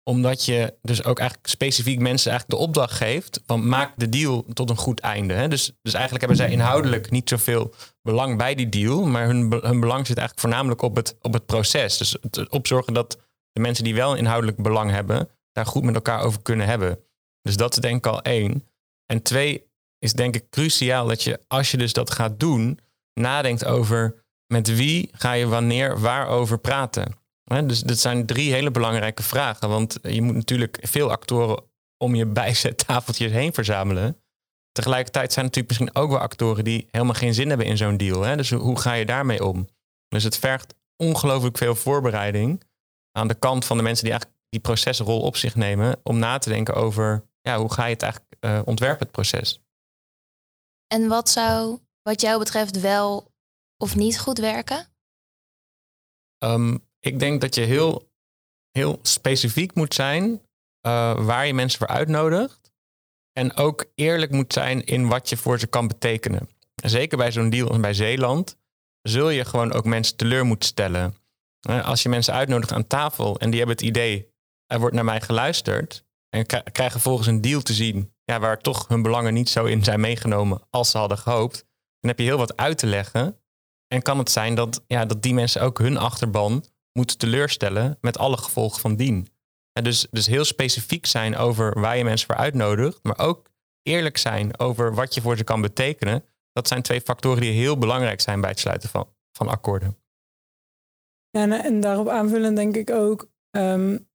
Omdat 0.09 0.45
je 0.45 0.75
dus 0.83 1.05
ook 1.05 1.19
eigenlijk 1.19 1.49
specifiek 1.49 2.01
mensen 2.01 2.31
eigenlijk 2.31 2.61
de 2.61 2.67
opdracht 2.67 2.93
geeft 2.93 3.41
van 3.47 3.69
maak 3.69 3.93
de 3.97 4.09
deal 4.09 4.45
tot 4.53 4.71
een 4.71 4.77
goed 4.77 5.01
einde. 5.01 5.35
Hè? 5.35 5.49
Dus, 5.49 5.73
dus 5.83 5.93
eigenlijk 5.93 6.25
hebben 6.25 6.47
zij 6.47 6.51
inhoudelijk 6.51 7.11
niet 7.11 7.29
zoveel 7.29 7.75
belang 8.03 8.37
bij 8.37 8.55
die 8.55 8.69
deal, 8.69 9.07
maar 9.07 9.27
hun, 9.27 9.53
hun 9.61 9.81
belang 9.81 10.07
zit 10.07 10.17
eigenlijk 10.17 10.41
voornamelijk 10.41 10.83
op 10.83 10.97
het, 10.97 11.17
op 11.21 11.33
het 11.33 11.47
proces. 11.47 11.99
Dus 11.99 12.17
het 12.21 12.49
opzorgen 12.49 12.93
dat 12.93 13.19
de 13.53 13.61
mensen 13.61 13.85
die 13.85 13.95
wel 13.95 14.15
inhoudelijk 14.15 14.63
belang 14.63 14.91
hebben, 14.91 15.29
daar 15.53 15.67
goed 15.67 15.83
met 15.83 15.95
elkaar 15.95 16.23
over 16.23 16.43
kunnen 16.43 16.67
hebben. 16.67 16.99
Dus 17.43 17.57
dat 17.57 17.73
is 17.73 17.79
denk 17.79 17.97
ik 17.97 18.07
al 18.07 18.23
één. 18.23 18.69
En 19.07 19.23
twee 19.23 19.67
is 19.99 20.13
denk 20.13 20.35
ik 20.35 20.51
cruciaal 20.51 21.07
dat 21.07 21.23
je, 21.23 21.41
als 21.47 21.71
je 21.71 21.77
dus 21.77 21.93
dat 21.93 22.11
gaat 22.11 22.41
doen, 22.41 22.81
nadenkt 23.15 23.65
over 23.65 24.25
met 24.47 24.77
wie 24.77 25.09
ga 25.13 25.33
je 25.33 25.47
wanneer 25.47 26.01
waarover 26.01 26.59
praten. 26.59 27.27
Dus 27.49 27.81
dat 27.81 27.99
zijn 27.99 28.27
drie 28.27 28.53
hele 28.53 28.71
belangrijke 28.71 29.23
vragen. 29.23 29.69
Want 29.69 29.99
je 30.03 30.23
moet 30.23 30.35
natuurlijk 30.35 30.79
veel 30.81 31.11
actoren 31.11 31.65
om 31.97 32.15
je 32.15 32.27
bijzettafeltjes 32.43 33.33
heen 33.33 33.55
verzamelen. 33.55 34.23
Tegelijkertijd 34.73 35.33
zijn 35.33 35.45
er 35.45 35.51
natuurlijk 35.51 35.81
misschien 35.81 36.03
ook 36.03 36.11
wel 36.11 36.21
actoren 36.21 36.65
die 36.65 36.89
helemaal 36.91 37.15
geen 37.15 37.35
zin 37.35 37.49
hebben 37.49 37.67
in 37.67 37.77
zo'n 37.77 37.97
deal. 37.97 38.23
Hè? 38.23 38.37
Dus 38.37 38.51
hoe 38.51 38.79
ga 38.79 38.93
je 38.93 39.07
daarmee 39.07 39.45
om? 39.45 39.69
Dus 40.09 40.25
het 40.25 40.39
vergt 40.39 40.75
ongelooflijk 40.97 41.59
veel 41.59 41.75
voorbereiding 41.75 42.63
aan 43.13 43.29
de 43.29 43.35
kant 43.35 43.65
van 43.65 43.77
de 43.77 43.83
mensen 43.83 44.05
die 44.05 44.13
eigenlijk 44.13 44.43
die 44.49 44.61
procesrol 44.61 45.21
op 45.21 45.37
zich 45.37 45.55
nemen. 45.55 46.01
Om 46.03 46.19
na 46.19 46.39
te 46.39 46.49
denken 46.49 46.75
over 46.75 47.29
ja, 47.41 47.59
hoe 47.59 47.73
ga 47.73 47.85
je 47.85 47.93
het 47.93 48.03
eigenlijk 48.03 48.35
uh, 48.41 48.61
ontwerpen, 48.65 48.99
het 48.99 49.11
proces. 49.11 49.61
En 50.87 51.09
wat 51.09 51.29
zou 51.29 51.79
wat 52.03 52.21
jou 52.21 52.39
betreft 52.39 52.81
wel 52.81 53.33
of 53.77 53.97
niet 53.97 54.19
goed 54.19 54.39
werken? 54.39 54.87
Ehm, 56.39 56.77
ik 57.09 57.19
denk 57.19 57.41
dat 57.41 57.55
je 57.55 57.61
heel, 57.61 58.11
heel 58.71 58.99
specifiek 59.03 59.75
moet 59.75 59.95
zijn 59.95 60.25
uh, 60.87 61.25
waar 61.25 61.47
je 61.47 61.55
mensen 61.55 61.79
voor 61.79 61.89
uitnodigt. 61.89 62.73
En 63.33 63.57
ook 63.57 63.85
eerlijk 63.95 64.33
moet 64.33 64.53
zijn 64.53 64.85
in 64.85 65.09
wat 65.09 65.29
je 65.29 65.37
voor 65.37 65.59
ze 65.59 65.67
kan 65.67 65.89
betekenen. 65.89 66.49
zeker 66.75 67.19
bij 67.19 67.33
zo'n 67.33 67.51
deal 67.51 67.69
als 67.69 67.81
bij 67.81 67.95
Zeeland 67.95 68.57
zul 69.03 69.29
je 69.29 69.45
gewoon 69.45 69.73
ook 69.73 69.85
mensen 69.85 70.17
teleur 70.17 70.45
moeten 70.45 70.69
stellen. 70.69 71.15
Als 71.83 72.03
je 72.03 72.09
mensen 72.09 72.35
uitnodigt 72.35 72.73
aan 72.73 72.87
tafel 72.87 73.39
en 73.39 73.51
die 73.51 73.59
hebben 73.59 73.77
het 73.77 73.87
idee, 73.87 74.33
er 74.67 74.79
wordt 74.79 74.95
naar 74.95 75.05
mij 75.05 75.21
geluisterd. 75.21 76.05
En 76.29 76.47
krijgen 76.73 77.01
volgens 77.01 77.27
een 77.27 77.41
deal 77.41 77.61
te 77.61 77.73
zien 77.73 78.13
ja, 78.25 78.41
waar 78.41 78.59
toch 78.59 78.89
hun 78.89 79.03
belangen 79.03 79.35
niet 79.35 79.49
zo 79.49 79.65
in 79.65 79.85
zijn 79.85 80.01
meegenomen 80.01 80.63
als 80.71 80.91
ze 80.91 80.99
hadden 80.99 81.19
gehoopt. 81.19 81.57
Dan 82.01 82.11
heb 82.11 82.19
je 82.19 82.25
heel 82.25 82.39
wat 82.39 82.57
uit 82.57 82.79
te 82.79 82.87
leggen. 82.87 83.41
En 83.87 84.03
kan 84.03 84.19
het 84.19 84.31
zijn 84.31 84.55
dat, 84.55 84.85
ja, 84.87 85.05
dat 85.05 85.23
die 85.23 85.35
mensen 85.35 85.63
ook 85.63 85.79
hun 85.79 85.97
achterban 85.97 86.65
moeten 86.99 87.19
teleurstellen 87.19 87.99
met 88.01 88.19
alle 88.19 88.37
gevolgen 88.37 88.81
van 88.81 88.97
dien. 88.97 89.29
En 89.73 89.85
dus, 89.85 90.07
dus 90.11 90.27
heel 90.27 90.45
specifiek 90.45 91.07
zijn 91.07 91.37
over 91.37 91.81
waar 91.81 91.97
je 91.97 92.05
mensen 92.05 92.27
voor 92.27 92.37
uitnodigt, 92.37 92.99
maar 93.03 93.19
ook 93.19 93.51
eerlijk 93.83 94.17
zijn 94.17 94.59
over 94.59 94.95
wat 94.95 95.15
je 95.15 95.21
voor 95.21 95.37
ze 95.37 95.45
kan 95.45 95.61
betekenen. 95.61 96.25
Dat 96.53 96.69
zijn 96.69 96.83
twee 96.83 97.01
factoren 97.01 97.41
die 97.41 97.53
heel 97.53 97.79
belangrijk 97.79 98.21
zijn 98.21 98.41
bij 98.41 98.51
het 98.51 98.59
sluiten 98.59 98.89
van, 98.89 99.09
van 99.33 99.49
akkoorden. 99.49 99.97
Ja, 101.31 101.43
en, 101.43 101.53
en 101.53 101.81
daarop 101.81 102.09
aanvullend 102.09 102.57
denk 102.57 102.77
ik 102.77 102.91
ook 102.91 103.29
um, 103.51 104.09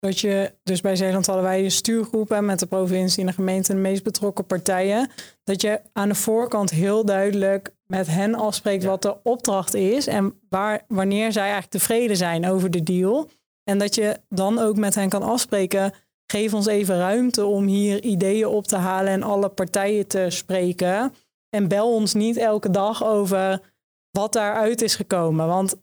dat 0.00 0.20
je, 0.20 0.54
dus 0.62 0.80
bij 0.80 0.96
Zeeland 0.96 1.26
hadden 1.26 1.44
wij 1.44 1.62
je 1.62 1.70
stuurgroepen 1.70 2.44
met 2.44 2.58
de 2.58 2.66
provincie 2.66 3.20
en 3.20 3.26
de 3.26 3.32
gemeente 3.32 3.70
en 3.70 3.76
de 3.76 3.82
meest 3.82 4.02
betrokken 4.02 4.46
partijen. 4.46 5.10
Dat 5.44 5.60
je 5.60 5.80
aan 5.92 6.08
de 6.08 6.14
voorkant 6.14 6.70
heel 6.70 7.04
duidelijk 7.04 7.74
met 7.86 8.06
hen 8.06 8.34
afspreekt 8.34 8.84
wat 8.84 9.02
de 9.02 9.22
opdracht 9.22 9.74
is 9.74 10.06
en 10.06 10.40
waar, 10.48 10.84
wanneer 10.88 11.32
zij 11.32 11.42
eigenlijk 11.42 11.72
tevreden 11.72 12.16
zijn 12.16 12.46
over 12.46 12.70
de 12.70 12.82
deal. 12.82 13.28
En 13.64 13.78
dat 13.78 13.94
je 13.94 14.20
dan 14.28 14.58
ook 14.58 14.76
met 14.76 14.94
hen 14.94 15.08
kan 15.08 15.22
afspreken, 15.22 15.92
geef 16.26 16.54
ons 16.54 16.66
even 16.66 16.98
ruimte 16.98 17.44
om 17.44 17.66
hier 17.66 18.02
ideeën 18.02 18.46
op 18.46 18.66
te 18.66 18.76
halen 18.76 19.12
en 19.12 19.22
alle 19.22 19.48
partijen 19.48 20.06
te 20.06 20.26
spreken. 20.28 21.14
En 21.48 21.68
bel 21.68 21.94
ons 21.94 22.14
niet 22.14 22.36
elke 22.36 22.70
dag 22.70 23.04
over 23.04 23.60
wat 24.10 24.32
daaruit 24.32 24.82
is 24.82 24.94
gekomen. 24.94 25.46
Want 25.46 25.76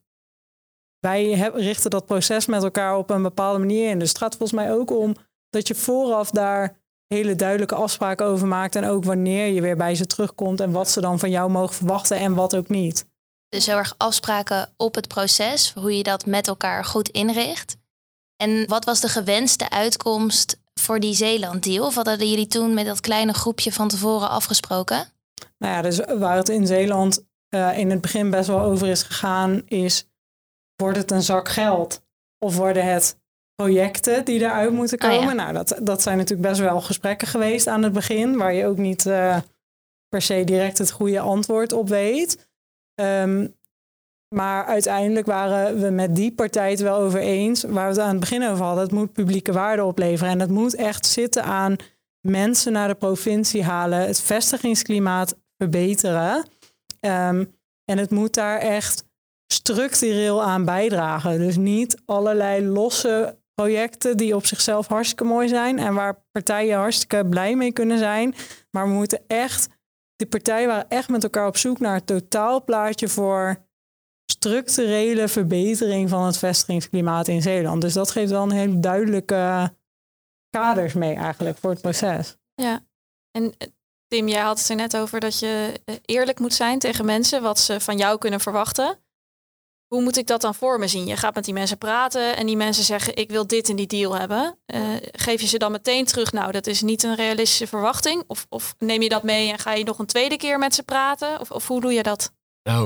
wij 1.07 1.51
richten 1.53 1.89
dat 1.89 2.05
proces 2.05 2.45
met 2.45 2.63
elkaar 2.63 2.97
op 2.97 3.09
een 3.09 3.21
bepaalde 3.21 3.59
manier 3.59 3.89
in. 3.89 3.99
Dus 3.99 4.09
het 4.09 4.17
gaat 4.17 4.35
volgens 4.35 4.59
mij 4.59 4.73
ook 4.73 4.91
om 4.91 5.15
dat 5.49 5.67
je 5.67 5.75
vooraf 5.75 6.29
daar 6.31 6.77
hele 7.07 7.35
duidelijke 7.35 7.75
afspraken 7.75 8.25
over 8.25 8.47
maakt. 8.47 8.75
En 8.75 8.85
ook 8.85 9.03
wanneer 9.03 9.47
je 9.47 9.61
weer 9.61 9.77
bij 9.77 9.95
ze 9.95 10.05
terugkomt 10.05 10.59
en 10.59 10.71
wat 10.71 10.89
ze 10.89 11.01
dan 11.01 11.19
van 11.19 11.29
jou 11.29 11.49
mogen 11.49 11.75
verwachten 11.75 12.17
en 12.17 12.33
wat 12.33 12.55
ook 12.55 12.69
niet. 12.69 13.05
Dus 13.49 13.65
heel 13.65 13.77
erg 13.77 13.93
afspraken 13.97 14.73
op 14.77 14.95
het 14.95 15.07
proces, 15.07 15.73
hoe 15.73 15.97
je 15.97 16.03
dat 16.03 16.25
met 16.25 16.47
elkaar 16.47 16.85
goed 16.85 17.09
inricht. 17.09 17.77
En 18.37 18.67
wat 18.67 18.85
was 18.85 18.99
de 18.99 19.09
gewenste 19.09 19.69
uitkomst 19.69 20.59
voor 20.73 20.99
die 20.99 21.13
Zeeland-deal? 21.13 21.85
Of 21.85 21.95
hadden 21.95 22.29
jullie 22.29 22.47
toen 22.47 22.73
met 22.73 22.85
dat 22.85 22.99
kleine 22.99 23.33
groepje 23.33 23.71
van 23.71 23.87
tevoren 23.87 24.29
afgesproken? 24.29 25.07
Nou 25.57 25.73
ja, 25.73 25.81
dus 25.81 25.99
waar 26.19 26.37
het 26.37 26.49
in 26.49 26.67
Zeeland 26.67 27.25
uh, 27.49 27.77
in 27.77 27.89
het 27.89 28.01
begin 28.01 28.29
best 28.29 28.47
wel 28.47 28.61
over 28.61 28.87
is 28.87 29.03
gegaan, 29.03 29.61
is 29.65 30.05
wordt 30.77 30.97
het 30.97 31.11
een 31.11 31.21
zak 31.21 31.49
geld? 31.49 32.01
Of 32.39 32.55
worden 32.55 32.85
het 32.85 33.19
projecten 33.55 34.25
die 34.25 34.39
eruit 34.39 34.71
moeten 34.71 35.01
oh 35.01 35.09
komen? 35.09 35.35
Nou, 35.35 35.53
dat, 35.53 35.79
dat 35.81 36.01
zijn 36.01 36.17
natuurlijk 36.17 36.49
best 36.49 36.59
wel 36.59 36.81
gesprekken 36.81 37.27
geweest 37.27 37.67
aan 37.67 37.83
het 37.83 37.93
begin, 37.93 38.37
waar 38.37 38.53
je 38.53 38.65
ook 38.65 38.77
niet 38.77 39.05
uh, 39.05 39.37
per 40.09 40.21
se 40.21 40.43
direct 40.43 40.77
het 40.77 40.91
goede 40.91 41.19
antwoord 41.19 41.73
op 41.73 41.89
weet. 41.89 42.49
Um, 43.01 43.55
maar 44.35 44.65
uiteindelijk 44.65 45.25
waren 45.25 45.79
we 45.79 45.89
met 45.89 46.15
die 46.15 46.31
partij 46.31 46.69
het 46.69 46.79
wel 46.79 46.97
over 46.97 47.19
eens, 47.19 47.63
waar 47.63 47.83
we 47.83 47.93
het 47.93 47.99
aan 47.99 48.09
het 48.09 48.19
begin 48.19 48.43
over 48.43 48.65
hadden. 48.65 48.83
Het 48.83 48.93
moet 48.93 49.13
publieke 49.13 49.51
waarde 49.51 49.83
opleveren. 49.83 50.31
En 50.31 50.39
het 50.39 50.49
moet 50.49 50.75
echt 50.75 51.05
zitten 51.05 51.43
aan 51.43 51.75
mensen 52.21 52.71
naar 52.71 52.87
de 52.87 52.95
provincie 52.95 53.63
halen, 53.63 53.99
het 53.99 54.21
vestigingsklimaat 54.21 55.35
verbeteren. 55.57 56.35
Um, 56.99 57.55
en 57.85 57.97
het 57.97 58.11
moet 58.11 58.33
daar 58.33 58.59
echt 58.59 59.05
structureel 59.53 60.43
aan 60.43 60.65
bijdragen. 60.65 61.39
Dus 61.39 61.57
niet 61.57 62.01
allerlei 62.05 62.65
losse 62.65 63.37
projecten 63.53 64.17
die 64.17 64.35
op 64.35 64.45
zichzelf 64.45 64.87
hartstikke 64.87 65.23
mooi 65.23 65.47
zijn 65.47 65.79
en 65.79 65.93
waar 65.93 66.23
partijen 66.31 66.77
hartstikke 66.77 67.25
blij 67.29 67.55
mee 67.55 67.71
kunnen 67.71 67.97
zijn. 67.97 68.35
Maar 68.71 68.87
we 68.87 68.93
moeten 68.93 69.23
echt, 69.27 69.69
de 70.15 70.25
partijen 70.25 70.67
waren 70.67 70.89
echt 70.89 71.09
met 71.09 71.23
elkaar 71.23 71.47
op 71.47 71.57
zoek 71.57 71.79
naar 71.79 71.95
het 71.95 72.05
totaalplaatje 72.05 73.07
voor 73.07 73.65
structurele 74.31 75.27
verbetering 75.27 76.09
van 76.09 76.25
het 76.25 76.37
vestigingsklimaat 76.37 77.27
in 77.27 77.41
Zeeland. 77.41 77.81
Dus 77.81 77.93
dat 77.93 78.11
geeft 78.11 78.31
wel 78.31 78.43
een 78.43 78.51
hele 78.51 78.79
duidelijke 78.79 79.73
kaders 80.49 80.93
mee 80.93 81.15
eigenlijk 81.15 81.57
voor 81.57 81.69
het 81.69 81.81
proces. 81.81 82.37
Ja, 82.53 82.85
en 83.31 83.53
eh, 83.57 83.67
Tim, 84.07 84.27
jij 84.27 84.41
had 84.41 84.59
het 84.59 84.69
er 84.69 84.75
net 84.75 84.97
over 84.97 85.19
dat 85.19 85.39
je 85.39 85.81
eh, 85.85 85.95
eerlijk 86.05 86.39
moet 86.39 86.53
zijn 86.53 86.79
tegen 86.79 87.05
mensen 87.05 87.41
wat 87.41 87.59
ze 87.59 87.79
van 87.79 87.97
jou 87.97 88.17
kunnen 88.17 88.39
verwachten. 88.39 88.99
Hoe 89.87 90.01
moet 90.01 90.17
ik 90.17 90.27
dat 90.27 90.41
dan 90.41 90.55
voor 90.55 90.79
me 90.79 90.87
zien? 90.87 91.05
Je 91.05 91.17
gaat 91.17 91.35
met 91.35 91.45
die 91.45 91.53
mensen 91.53 91.77
praten 91.77 92.37
en 92.37 92.45
die 92.45 92.57
mensen 92.57 92.83
zeggen: 92.83 93.15
Ik 93.15 93.29
wil 93.29 93.47
dit 93.47 93.69
in 93.69 93.75
die 93.75 93.87
deal 93.87 94.17
hebben. 94.17 94.59
Uh, 94.67 94.81
geef 95.01 95.41
je 95.41 95.47
ze 95.47 95.57
dan 95.57 95.71
meteen 95.71 96.05
terug? 96.05 96.31
Nou, 96.31 96.51
dat 96.51 96.67
is 96.67 96.81
niet 96.81 97.03
een 97.03 97.15
realistische 97.15 97.67
verwachting. 97.67 98.23
Of, 98.27 98.45
of 98.49 98.75
neem 98.77 99.01
je 99.01 99.09
dat 99.09 99.23
mee 99.23 99.51
en 99.51 99.59
ga 99.59 99.73
je 99.73 99.83
nog 99.83 99.99
een 99.99 100.05
tweede 100.05 100.37
keer 100.37 100.59
met 100.59 100.75
ze 100.75 100.83
praten? 100.83 101.39
Of, 101.39 101.51
of 101.51 101.67
hoe 101.67 101.81
doe 101.81 101.93
je 101.93 102.03
dat? 102.03 102.33
Nou, 102.63 102.85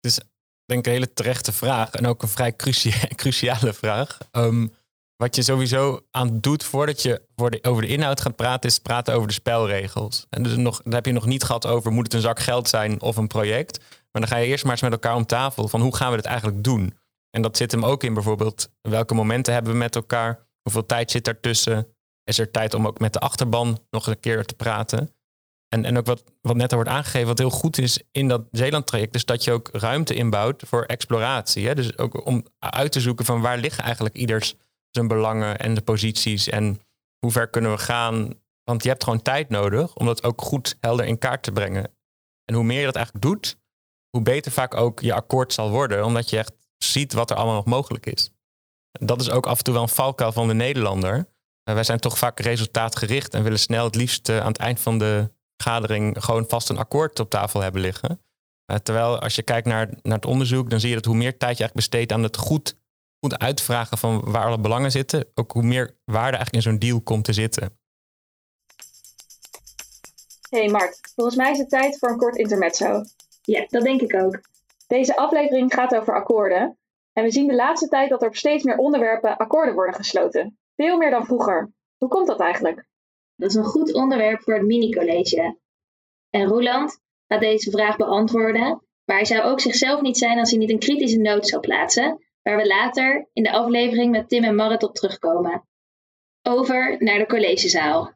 het 0.00 0.12
is 0.12 0.20
denk 0.64 0.80
ik 0.80 0.86
een 0.86 0.92
hele 0.92 1.12
terechte 1.12 1.52
vraag 1.52 1.90
en 1.90 2.06
ook 2.06 2.22
een 2.22 2.28
vrij 2.28 2.56
cruciale 3.16 3.72
vraag. 3.72 4.18
Um, 4.32 4.72
wat 5.16 5.36
je 5.36 5.42
sowieso 5.42 6.00
aan 6.10 6.40
doet 6.40 6.64
voordat 6.64 7.02
je 7.02 7.22
over 7.62 7.82
de 7.82 7.88
inhoud 7.88 8.20
gaat 8.20 8.36
praten, 8.36 8.70
is 8.70 8.78
praten 8.78 9.14
over 9.14 9.28
de 9.28 9.34
spelregels. 9.34 10.26
En 10.30 10.42
dus 10.42 10.56
nog, 10.56 10.80
daar 10.82 10.94
heb 10.94 11.06
je 11.06 11.12
nog 11.12 11.26
niet 11.26 11.44
gehad 11.44 11.66
over 11.66 11.92
moet 11.92 12.04
het 12.04 12.14
een 12.14 12.20
zak 12.20 12.40
geld 12.40 12.68
zijn 12.68 13.00
of 13.00 13.16
een 13.16 13.26
project. 13.26 13.84
Maar 14.16 14.26
dan 14.26 14.36
ga 14.36 14.42
je 14.42 14.50
eerst 14.50 14.64
maar 14.64 14.72
eens 14.72 14.82
met 14.82 14.92
elkaar 14.92 15.14
om 15.14 15.26
tafel 15.26 15.68
van 15.68 15.80
hoe 15.80 15.96
gaan 15.96 16.10
we 16.10 16.16
dit 16.16 16.24
eigenlijk 16.24 16.64
doen? 16.64 16.98
En 17.30 17.42
dat 17.42 17.56
zit 17.56 17.70
hem 17.70 17.84
ook 17.84 18.02
in 18.02 18.14
bijvoorbeeld 18.14 18.70
welke 18.80 19.14
momenten 19.14 19.52
hebben 19.52 19.72
we 19.72 19.78
met 19.78 19.94
elkaar? 19.94 20.46
Hoeveel 20.62 20.86
tijd 20.86 21.10
zit 21.10 21.28
ertussen? 21.28 21.96
Is 22.24 22.38
er 22.38 22.50
tijd 22.50 22.74
om 22.74 22.86
ook 22.86 22.98
met 22.98 23.12
de 23.12 23.18
achterban 23.18 23.78
nog 23.90 24.06
een 24.06 24.20
keer 24.20 24.44
te 24.44 24.54
praten? 24.54 25.14
En, 25.68 25.84
en 25.84 25.96
ook 25.96 26.06
wat, 26.06 26.24
wat 26.40 26.56
net 26.56 26.70
al 26.70 26.76
wordt 26.76 26.92
aangegeven, 26.92 27.26
wat 27.26 27.38
heel 27.38 27.50
goed 27.50 27.78
is 27.78 28.02
in 28.12 28.28
dat 28.28 28.42
Zeeland-traject, 28.50 29.14
is 29.14 29.24
dat 29.24 29.44
je 29.44 29.52
ook 29.52 29.68
ruimte 29.72 30.14
inbouwt 30.14 30.62
voor 30.66 30.84
exploratie. 30.84 31.66
Hè? 31.66 31.74
Dus 31.74 31.98
ook 31.98 32.26
om 32.26 32.44
uit 32.58 32.92
te 32.92 33.00
zoeken 33.00 33.24
van 33.24 33.40
waar 33.40 33.58
liggen 33.58 33.84
eigenlijk 33.84 34.14
ieders 34.14 34.54
zijn 34.90 35.08
belangen 35.08 35.58
en 35.58 35.74
de 35.74 35.82
posities 35.82 36.48
en 36.48 36.80
hoe 37.18 37.30
ver 37.30 37.48
kunnen 37.48 37.70
we 37.70 37.78
gaan. 37.78 38.34
Want 38.64 38.82
je 38.82 38.88
hebt 38.88 39.04
gewoon 39.04 39.22
tijd 39.22 39.48
nodig 39.48 39.94
om 39.94 40.06
dat 40.06 40.24
ook 40.24 40.42
goed 40.42 40.76
helder 40.80 41.06
in 41.06 41.18
kaart 41.18 41.42
te 41.42 41.52
brengen. 41.52 41.94
En 42.44 42.54
hoe 42.54 42.64
meer 42.64 42.78
je 42.78 42.84
dat 42.84 42.96
eigenlijk 42.96 43.24
doet, 43.24 43.56
hoe 44.10 44.22
beter 44.22 44.52
vaak 44.52 44.74
ook 44.74 45.00
je 45.00 45.14
akkoord 45.14 45.52
zal 45.52 45.70
worden, 45.70 46.04
omdat 46.04 46.30
je 46.30 46.38
echt 46.38 46.52
ziet 46.78 47.12
wat 47.12 47.30
er 47.30 47.36
allemaal 47.36 47.54
nog 47.54 47.64
mogelijk 47.64 48.06
is. 48.06 48.30
Dat 48.92 49.20
is 49.20 49.30
ook 49.30 49.46
af 49.46 49.58
en 49.58 49.64
toe 49.64 49.74
wel 49.74 49.82
een 49.82 49.88
valkuil 49.88 50.32
van 50.32 50.48
de 50.48 50.54
Nederlander. 50.54 51.16
Uh, 51.16 51.74
wij 51.74 51.84
zijn 51.84 52.00
toch 52.00 52.18
vaak 52.18 52.40
resultaatgericht 52.40 53.34
en 53.34 53.42
willen 53.42 53.58
snel 53.58 53.84
het 53.84 53.94
liefst 53.94 54.28
aan 54.28 54.46
het 54.46 54.58
eind 54.58 54.80
van 54.80 54.98
de 54.98 55.30
vergadering 55.56 56.24
gewoon 56.24 56.44
vast 56.48 56.68
een 56.68 56.78
akkoord 56.78 57.20
op 57.20 57.30
tafel 57.30 57.60
hebben 57.60 57.80
liggen. 57.80 58.20
Uh, 58.66 58.76
terwijl 58.76 59.18
als 59.18 59.34
je 59.34 59.42
kijkt 59.42 59.66
naar, 59.66 59.88
naar 60.02 60.16
het 60.16 60.26
onderzoek, 60.26 60.70
dan 60.70 60.80
zie 60.80 60.88
je 60.88 60.94
dat 60.94 61.04
hoe 61.04 61.14
meer 61.14 61.38
tijd 61.38 61.56
je 61.56 61.62
eigenlijk 61.62 61.88
besteedt 61.88 62.12
aan 62.12 62.22
het 62.22 62.36
goed 62.36 62.76
moet 63.20 63.38
uitvragen 63.38 63.98
van 63.98 64.20
waar 64.24 64.46
alle 64.46 64.60
belangen 64.60 64.90
zitten, 64.90 65.26
ook 65.34 65.52
hoe 65.52 65.62
meer 65.62 65.96
waarde 66.04 66.36
eigenlijk 66.36 66.54
in 66.54 66.62
zo'n 66.70 66.78
deal 66.78 67.00
komt 67.00 67.24
te 67.24 67.32
zitten. 67.32 67.78
Hey 70.48 70.68
Mark, 70.68 70.98
volgens 71.14 71.36
mij 71.36 71.50
is 71.50 71.58
het 71.58 71.68
tijd 71.68 71.98
voor 71.98 72.08
een 72.08 72.16
kort 72.16 72.36
intermezzo. 72.36 73.04
Ja, 73.46 73.66
dat 73.68 73.82
denk 73.82 74.00
ik 74.00 74.14
ook. 74.14 74.40
Deze 74.86 75.16
aflevering 75.16 75.74
gaat 75.74 75.94
over 75.94 76.14
akkoorden. 76.14 76.78
En 77.12 77.22
we 77.24 77.30
zien 77.30 77.46
de 77.46 77.54
laatste 77.54 77.88
tijd 77.88 78.10
dat 78.10 78.22
er 78.22 78.28
op 78.28 78.36
steeds 78.36 78.64
meer 78.64 78.76
onderwerpen 78.76 79.36
akkoorden 79.36 79.74
worden 79.74 79.94
gesloten. 79.94 80.58
Veel 80.76 80.96
meer 80.96 81.10
dan 81.10 81.26
vroeger. 81.26 81.72
Hoe 81.96 82.08
komt 82.08 82.26
dat 82.26 82.40
eigenlijk? 82.40 82.86
Dat 83.36 83.50
is 83.50 83.56
een 83.56 83.64
goed 83.64 83.94
onderwerp 83.94 84.42
voor 84.42 84.54
het 84.54 84.66
mini-college. 84.66 85.58
En 86.30 86.46
Roland 86.46 87.00
gaat 87.26 87.40
deze 87.40 87.70
vraag 87.70 87.96
beantwoorden, 87.96 88.82
maar 89.04 89.16
hij 89.16 89.24
zou 89.24 89.42
ook 89.42 89.60
zichzelf 89.60 90.00
niet 90.00 90.18
zijn 90.18 90.38
als 90.38 90.50
hij 90.50 90.58
niet 90.58 90.70
een 90.70 90.78
kritische 90.78 91.20
noot 91.20 91.48
zou 91.48 91.60
plaatsen, 91.60 92.24
waar 92.42 92.56
we 92.56 92.66
later 92.66 93.28
in 93.32 93.42
de 93.42 93.52
aflevering 93.52 94.10
met 94.10 94.28
Tim 94.28 94.44
en 94.44 94.54
Marit 94.54 94.82
op 94.82 94.94
terugkomen. 94.94 95.66
Over 96.42 96.96
naar 96.98 97.18
de 97.18 97.26
collegezaal. 97.26 98.14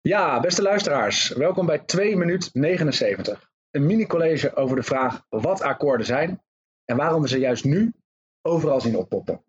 Ja, 0.00 0.40
beste 0.40 0.62
luisteraars, 0.62 1.28
welkom 1.28 1.66
bij 1.66 1.78
2 1.78 2.16
minuut 2.16 2.50
79. 2.52 3.49
Een 3.70 3.86
mini-college 3.86 4.54
over 4.54 4.76
de 4.76 4.82
vraag 4.82 5.26
wat 5.28 5.60
akkoorden 5.60 6.06
zijn 6.06 6.42
en 6.84 6.96
waarom 6.96 7.22
we 7.22 7.28
ze 7.28 7.38
juist 7.38 7.64
nu 7.64 7.92
overal 8.42 8.80
zien 8.80 8.96
oppoppen. 8.96 9.44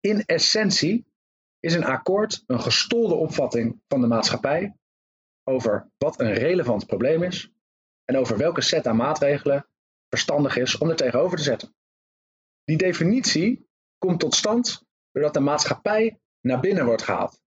In 0.00 0.24
essentie 0.24 1.06
is 1.60 1.74
een 1.74 1.84
akkoord 1.84 2.44
een 2.46 2.60
gestolde 2.60 3.14
opvatting 3.14 3.80
van 3.88 4.00
de 4.00 4.06
maatschappij 4.06 4.76
over 5.44 5.90
wat 5.98 6.20
een 6.20 6.32
relevant 6.32 6.86
probleem 6.86 7.22
is 7.22 7.52
en 8.04 8.16
over 8.16 8.36
welke 8.36 8.60
set 8.60 8.86
aan 8.86 8.96
maatregelen 8.96 9.66
verstandig 10.08 10.56
is 10.56 10.78
om 10.78 10.88
er 10.88 10.96
tegenover 10.96 11.36
te 11.36 11.42
zetten. 11.42 11.74
Die 12.64 12.76
definitie 12.76 13.68
komt 13.98 14.20
tot 14.20 14.34
stand 14.34 14.84
doordat 15.12 15.34
de 15.34 15.40
maatschappij 15.40 16.20
naar 16.40 16.60
binnen 16.60 16.84
wordt 16.84 17.02
gehaald. 17.02 17.42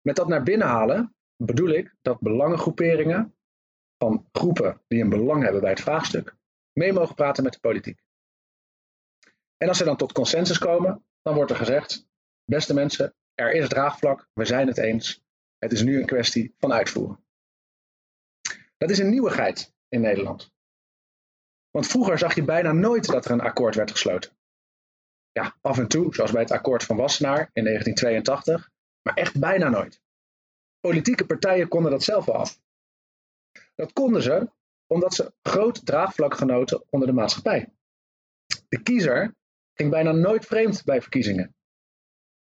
Met 0.00 0.16
dat 0.16 0.28
naar 0.28 0.42
binnen 0.42 0.66
halen 0.66 1.14
bedoel 1.36 1.68
ik 1.68 1.94
dat 2.02 2.20
belangengroeperingen 2.20 3.35
van 3.98 4.28
groepen 4.32 4.82
die 4.88 5.02
een 5.02 5.08
belang 5.08 5.42
hebben 5.42 5.60
bij 5.60 5.70
het 5.70 5.80
vraagstuk 5.80 6.36
mee 6.72 6.92
mogen 6.92 7.14
praten 7.14 7.42
met 7.42 7.52
de 7.52 7.60
politiek. 7.60 8.00
En 9.56 9.68
als 9.68 9.78
ze 9.78 9.84
dan 9.84 9.96
tot 9.96 10.12
consensus 10.12 10.58
komen, 10.58 11.04
dan 11.22 11.34
wordt 11.34 11.50
er 11.50 11.56
gezegd: 11.56 12.08
beste 12.44 12.74
mensen, 12.74 13.14
er 13.34 13.52
is 13.52 13.68
draagvlak, 13.68 14.28
we 14.32 14.44
zijn 14.44 14.66
het 14.66 14.78
eens. 14.78 15.24
Het 15.58 15.72
is 15.72 15.82
nu 15.82 16.00
een 16.00 16.06
kwestie 16.06 16.54
van 16.58 16.72
uitvoeren. 16.72 17.24
Dat 18.76 18.90
is 18.90 18.98
een 18.98 19.10
nieuwigheid 19.10 19.74
in 19.88 20.00
Nederland. 20.00 20.54
Want 21.70 21.86
vroeger 21.86 22.18
zag 22.18 22.34
je 22.34 22.44
bijna 22.44 22.72
nooit 22.72 23.06
dat 23.06 23.24
er 23.24 23.30
een 23.30 23.40
akkoord 23.40 23.74
werd 23.74 23.90
gesloten. 23.90 24.36
Ja, 25.32 25.56
af 25.60 25.78
en 25.78 25.88
toe, 25.88 26.14
zoals 26.14 26.32
bij 26.32 26.42
het 26.42 26.50
akkoord 26.50 26.84
van 26.84 26.96
Wassenaar 26.96 27.50
in 27.52 27.64
1982, 27.64 28.70
maar 29.02 29.14
echt 29.14 29.40
bijna 29.40 29.68
nooit. 29.68 30.02
Politieke 30.80 31.26
partijen 31.26 31.68
konden 31.68 31.90
dat 31.90 32.02
zelf 32.02 32.24
wel 32.24 32.34
af. 32.34 32.60
Dat 33.76 33.92
konden 33.92 34.22
ze 34.22 34.50
omdat 34.86 35.14
ze 35.14 35.32
groot 35.42 35.86
draagvlak 35.86 36.34
genoten 36.34 36.84
onder 36.90 37.08
de 37.08 37.14
maatschappij. 37.14 37.72
De 38.68 38.82
kiezer 38.82 39.34
ging 39.72 39.90
bijna 39.90 40.12
nooit 40.12 40.46
vreemd 40.46 40.84
bij 40.84 41.00
verkiezingen. 41.02 41.54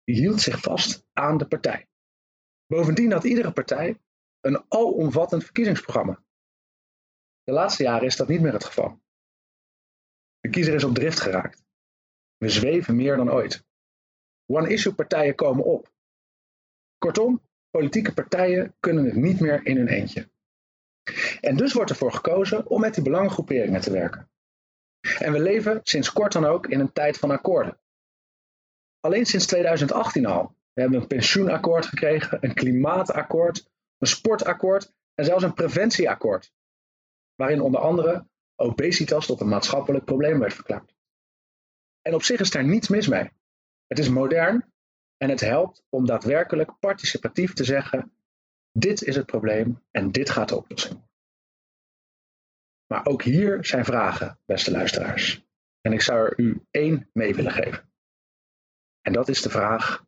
Die 0.04 0.16
hield 0.16 0.40
zich 0.40 0.60
vast 0.60 1.06
aan 1.12 1.38
de 1.38 1.46
partij. 1.46 1.88
Bovendien 2.66 3.12
had 3.12 3.24
iedere 3.24 3.52
partij 3.52 4.00
een 4.40 4.64
alomvattend 4.68 5.44
verkiezingsprogramma. 5.44 6.24
De 7.42 7.52
laatste 7.52 7.82
jaren 7.82 8.06
is 8.06 8.16
dat 8.16 8.28
niet 8.28 8.40
meer 8.40 8.52
het 8.52 8.64
geval. 8.64 9.00
De 10.40 10.48
kiezer 10.50 10.74
is 10.74 10.84
op 10.84 10.94
drift 10.94 11.20
geraakt. 11.20 11.64
We 12.36 12.48
zweven 12.48 12.96
meer 12.96 13.16
dan 13.16 13.30
ooit. 13.30 13.64
One-issue 14.46 14.94
partijen 14.94 15.34
komen 15.34 15.64
op. 15.64 15.92
Kortom, 16.98 17.42
politieke 17.70 18.14
partijen 18.14 18.74
kunnen 18.80 19.04
het 19.04 19.14
niet 19.14 19.40
meer 19.40 19.66
in 19.66 19.76
hun 19.76 19.88
eentje. 19.88 20.30
En 21.40 21.56
dus 21.56 21.72
wordt 21.72 21.90
ervoor 21.90 22.12
gekozen 22.12 22.66
om 22.66 22.80
met 22.80 22.94
die 22.94 23.02
belangengroeperingen 23.02 23.80
te 23.80 23.92
werken. 23.92 24.30
En 25.18 25.32
we 25.32 25.40
leven 25.40 25.80
sinds 25.82 26.12
kort 26.12 26.32
dan 26.32 26.44
ook 26.44 26.66
in 26.66 26.80
een 26.80 26.92
tijd 26.92 27.18
van 27.18 27.30
akkoorden. 27.30 27.78
Alleen 29.00 29.26
sinds 29.26 29.46
2018 29.46 30.26
al. 30.26 30.54
We 30.72 30.80
hebben 30.80 31.00
een 31.00 31.06
pensioenakkoord 31.06 31.86
gekregen, 31.86 32.38
een 32.40 32.54
klimaatakkoord, 32.54 33.70
een 33.98 34.06
sportakkoord 34.06 34.92
en 35.14 35.24
zelfs 35.24 35.42
een 35.42 35.54
preventieakkoord. 35.54 36.52
Waarin 37.34 37.60
onder 37.60 37.80
andere 37.80 38.26
obesitas 38.56 39.26
tot 39.26 39.40
een 39.40 39.48
maatschappelijk 39.48 40.04
probleem 40.04 40.38
werd 40.38 40.54
verklaard. 40.54 40.94
En 42.02 42.14
op 42.14 42.22
zich 42.22 42.40
is 42.40 42.50
daar 42.50 42.64
niets 42.64 42.88
mis 42.88 43.08
mee. 43.08 43.30
Het 43.86 43.98
is 43.98 44.08
modern 44.08 44.72
en 45.16 45.28
het 45.28 45.40
helpt 45.40 45.84
om 45.88 46.06
daadwerkelijk 46.06 46.78
participatief 46.78 47.52
te 47.52 47.64
zeggen: 47.64 48.12
dit 48.72 49.02
is 49.02 49.16
het 49.16 49.26
probleem 49.26 49.82
en 49.90 50.12
dit 50.12 50.30
gaat 50.30 50.48
de 50.48 50.56
oplossing. 50.56 51.05
Maar 52.86 53.06
ook 53.06 53.22
hier 53.22 53.64
zijn 53.64 53.84
vragen, 53.84 54.38
beste 54.44 54.70
luisteraars. 54.70 55.44
En 55.80 55.92
ik 55.92 56.00
zou 56.00 56.26
er 56.26 56.38
u 56.38 56.62
één 56.70 57.10
mee 57.12 57.34
willen 57.34 57.52
geven. 57.52 57.90
En 59.00 59.12
dat 59.12 59.28
is 59.28 59.42
de 59.42 59.50
vraag: 59.50 60.04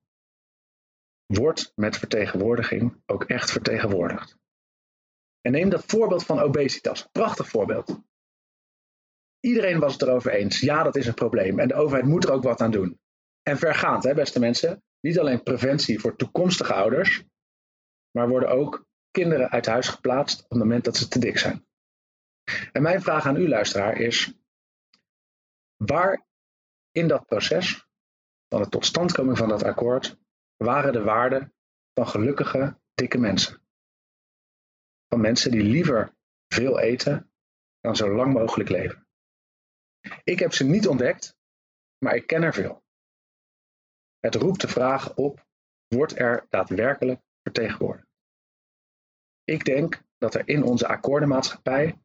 wordt 1.27 1.73
met 1.75 1.97
vertegenwoordiging 1.97 3.03
ook 3.07 3.25
echt 3.25 3.51
vertegenwoordigd? 3.51 4.37
En 5.41 5.53
neem 5.53 5.69
dat 5.69 5.85
voorbeeld 5.85 6.25
van 6.25 6.41
obesitas, 6.41 7.07
prachtig 7.13 7.49
voorbeeld. 7.49 8.01
Iedereen 9.41 9.79
was 9.79 9.93
het 9.93 10.03
erover 10.03 10.33
eens, 10.33 10.61
ja, 10.61 10.83
dat 10.83 10.97
is 10.97 11.07
een 11.07 11.15
probleem 11.15 11.59
en 11.59 11.69
de 11.69 11.75
overheid 11.75 12.07
moet 12.07 12.25
er 12.25 12.33
ook 12.33 12.43
wat 12.43 12.61
aan 12.61 12.71
doen. 12.71 13.01
En 13.43 13.59
vergaand, 13.59 14.05
hè, 14.05 14.15
beste 14.15 14.41
mensen, 14.41 14.83
niet 15.01 15.19
alleen 15.19 15.43
preventie 15.43 16.01
voor 16.01 16.17
toekomstige 16.17 16.73
ouders, 16.73 17.25
maar 18.11 18.29
worden 18.29 18.49
ook 18.49 18.87
kinderen 19.11 19.51
uit 19.51 19.67
huis 19.67 19.89
geplaatst 19.89 20.43
op 20.43 20.51
het 20.51 20.59
moment 20.59 20.85
dat 20.85 20.97
ze 20.97 21.09
te 21.09 21.19
dik 21.19 21.39
zijn. 21.39 21.68
En 22.73 22.83
mijn 22.83 23.03
vraag 23.03 23.27
aan 23.27 23.37
u, 23.37 23.49
luisteraar, 23.49 23.97
is: 23.97 24.35
waar 25.77 26.27
in 26.91 27.09
dat 27.09 27.27
proces 27.27 27.87
van 28.49 28.63
de 28.63 28.69
totstandkoming 28.69 29.39
van 29.39 29.49
dat 29.49 29.63
akkoord 29.63 30.19
waren 30.57 30.93
de 30.93 31.03
waarden 31.03 31.55
van 31.95 32.09
gelukkige, 32.09 32.81
dikke 32.95 33.19
mensen? 33.19 33.63
Van 35.09 35.21
mensen 35.21 35.51
die 35.51 35.63
liever 35.63 36.17
veel 36.49 36.79
eten 36.81 37.33
dan 37.81 37.97
zo 37.97 38.15
lang 38.15 38.33
mogelijk 38.33 38.69
leven. 38.69 39.07
Ik 40.25 40.39
heb 40.39 40.53
ze 40.53 40.65
niet 40.65 40.89
ontdekt, 40.89 41.37
maar 41.99 42.15
ik 42.15 42.27
ken 42.27 42.43
er 42.43 42.55
veel. 42.55 42.85
Het 44.19 44.35
roept 44.35 44.61
de 44.61 44.69
vraag 44.69 45.15
op: 45.15 45.47
wordt 45.87 46.19
er 46.19 46.47
daadwerkelijk 46.49 47.21
vertegenwoordigd? 47.43 48.07
Ik 49.45 49.65
denk 49.65 50.03
dat 50.19 50.35
er 50.35 50.49
in 50.49 50.63
onze 50.63 50.87
akkoordenmaatschappij 50.87 51.99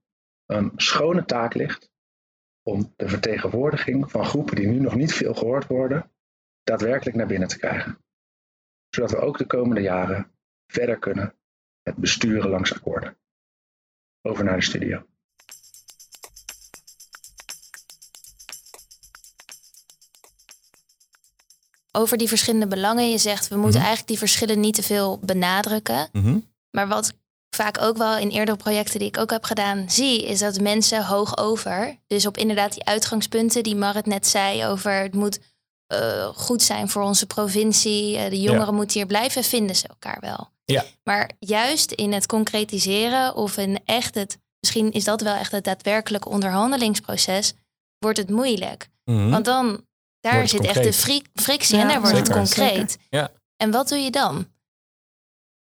een 0.54 0.72
schone 0.76 1.26
taak 1.26 1.54
ligt 1.54 1.92
om 2.64 2.94
de 2.96 3.08
vertegenwoordiging 3.10 4.12
van 4.12 4.26
groepen 4.26 4.56
die 4.56 4.68
nu 4.68 4.80
nog 4.80 4.96
niet 4.96 5.14
veel 5.14 5.34
gehoord 5.34 5.68
worden, 5.68 6.12
daadwerkelijk 6.64 7.18
naar 7.18 7.28
binnen 7.28 7.48
te 7.48 7.58
krijgen. 7.58 7.98
Zodat 8.90 9.12
we 9.12 9.18
ook 9.18 9.38
de 9.38 9.46
komende 9.46 9.82
jaren 9.82 10.32
verder 10.68 11.00
kunnen 11.00 11.36
met 11.84 11.96
besturen 11.96 12.50
langs 12.50 12.74
akkoorden. 12.74 13.18
Over 14.22 14.44
naar 14.44 14.56
de 14.58 14.64
studio. 14.64 15.06
Over 21.92 22.18
die 22.18 22.28
verschillende 22.28 22.68
belangen. 22.68 23.10
Je 23.10 23.18
zegt 23.18 23.48
we 23.48 23.56
moeten 23.56 23.80
Mhm. 23.80 23.88
eigenlijk 23.88 24.08
die 24.08 24.18
verschillen 24.18 24.60
niet 24.60 24.76
te 24.76 24.84
veel 24.84 25.20
benadrukken. 25.20 26.10
Mhm. 26.12 26.40
Maar 26.72 26.88
wat 26.88 27.14
vaak 27.54 27.82
ook 27.82 27.98
wel 27.98 28.18
in 28.18 28.30
eerdere 28.30 28.58
projecten 28.58 29.00
die 29.00 29.08
ik 29.08 29.18
ook 29.18 29.30
heb 29.32 29.44
gedaan 29.44 29.90
zie, 29.90 30.26
is 30.26 30.40
dat 30.40 30.60
mensen 30.60 31.06
hoog 31.06 31.38
over. 31.38 31.98
Dus 32.08 32.26
op 32.26 32.38
inderdaad 32.38 32.74
die 32.74 32.84
uitgangspunten 32.86 33.64
die 33.64 33.76
Marit 33.76 34.06
net 34.06 34.28
zei 34.28 34.66
over 34.66 34.92
het 34.92 35.14
moet 35.14 35.40
eh, 35.88 36.28
goed 36.36 36.62
zijn 36.62 36.90
voor 36.90 37.02
onze 37.04 37.26
provincie. 37.26 38.18
eh, 38.18 38.30
de 38.30 38.40
jongeren 38.42 38.76
moeten 38.76 38.98
hier 38.98 39.06
blijven, 39.08 39.44
vinden 39.44 39.76
ze 39.76 39.88
elkaar 39.88 40.18
wel. 40.20 40.52
Ja. 40.66 40.84
Maar 41.04 41.30
juist 41.40 41.92
in 41.92 42.14
het 42.14 42.26
concretiseren 42.26 43.36
of 43.36 43.58
in 43.58 43.80
echt 43.86 44.16
het, 44.16 44.38
misschien 44.60 44.92
is 44.92 45.04
dat 45.04 45.22
wel 45.22 45.36
echt 45.36 45.52
het 45.52 45.64
daadwerkelijke 45.64 46.30
onderhandelingsproces, 46.30 47.54
wordt 47.98 48.18
het 48.18 48.30
moeilijk. 48.30 48.90
Mhm. 49.06 49.30
Want 49.30 49.46
dan, 49.46 49.86
daar 50.20 50.48
zit 50.48 50.66
echt 50.66 50.84
de 50.84 50.94
fri- 50.94 51.26
frictie 51.34 51.76
Ja, 51.76 51.82
en 51.82 51.88
daar 51.88 52.02
wordt 52.02 52.16
zeker. 52.18 52.36
het 52.40 52.56
concreet. 52.56 52.98
Ja. 53.10 53.32
En 53.58 53.72
wat 53.72 53.90
doe 53.90 53.98
je 53.98 54.12
dan? 54.12 54.48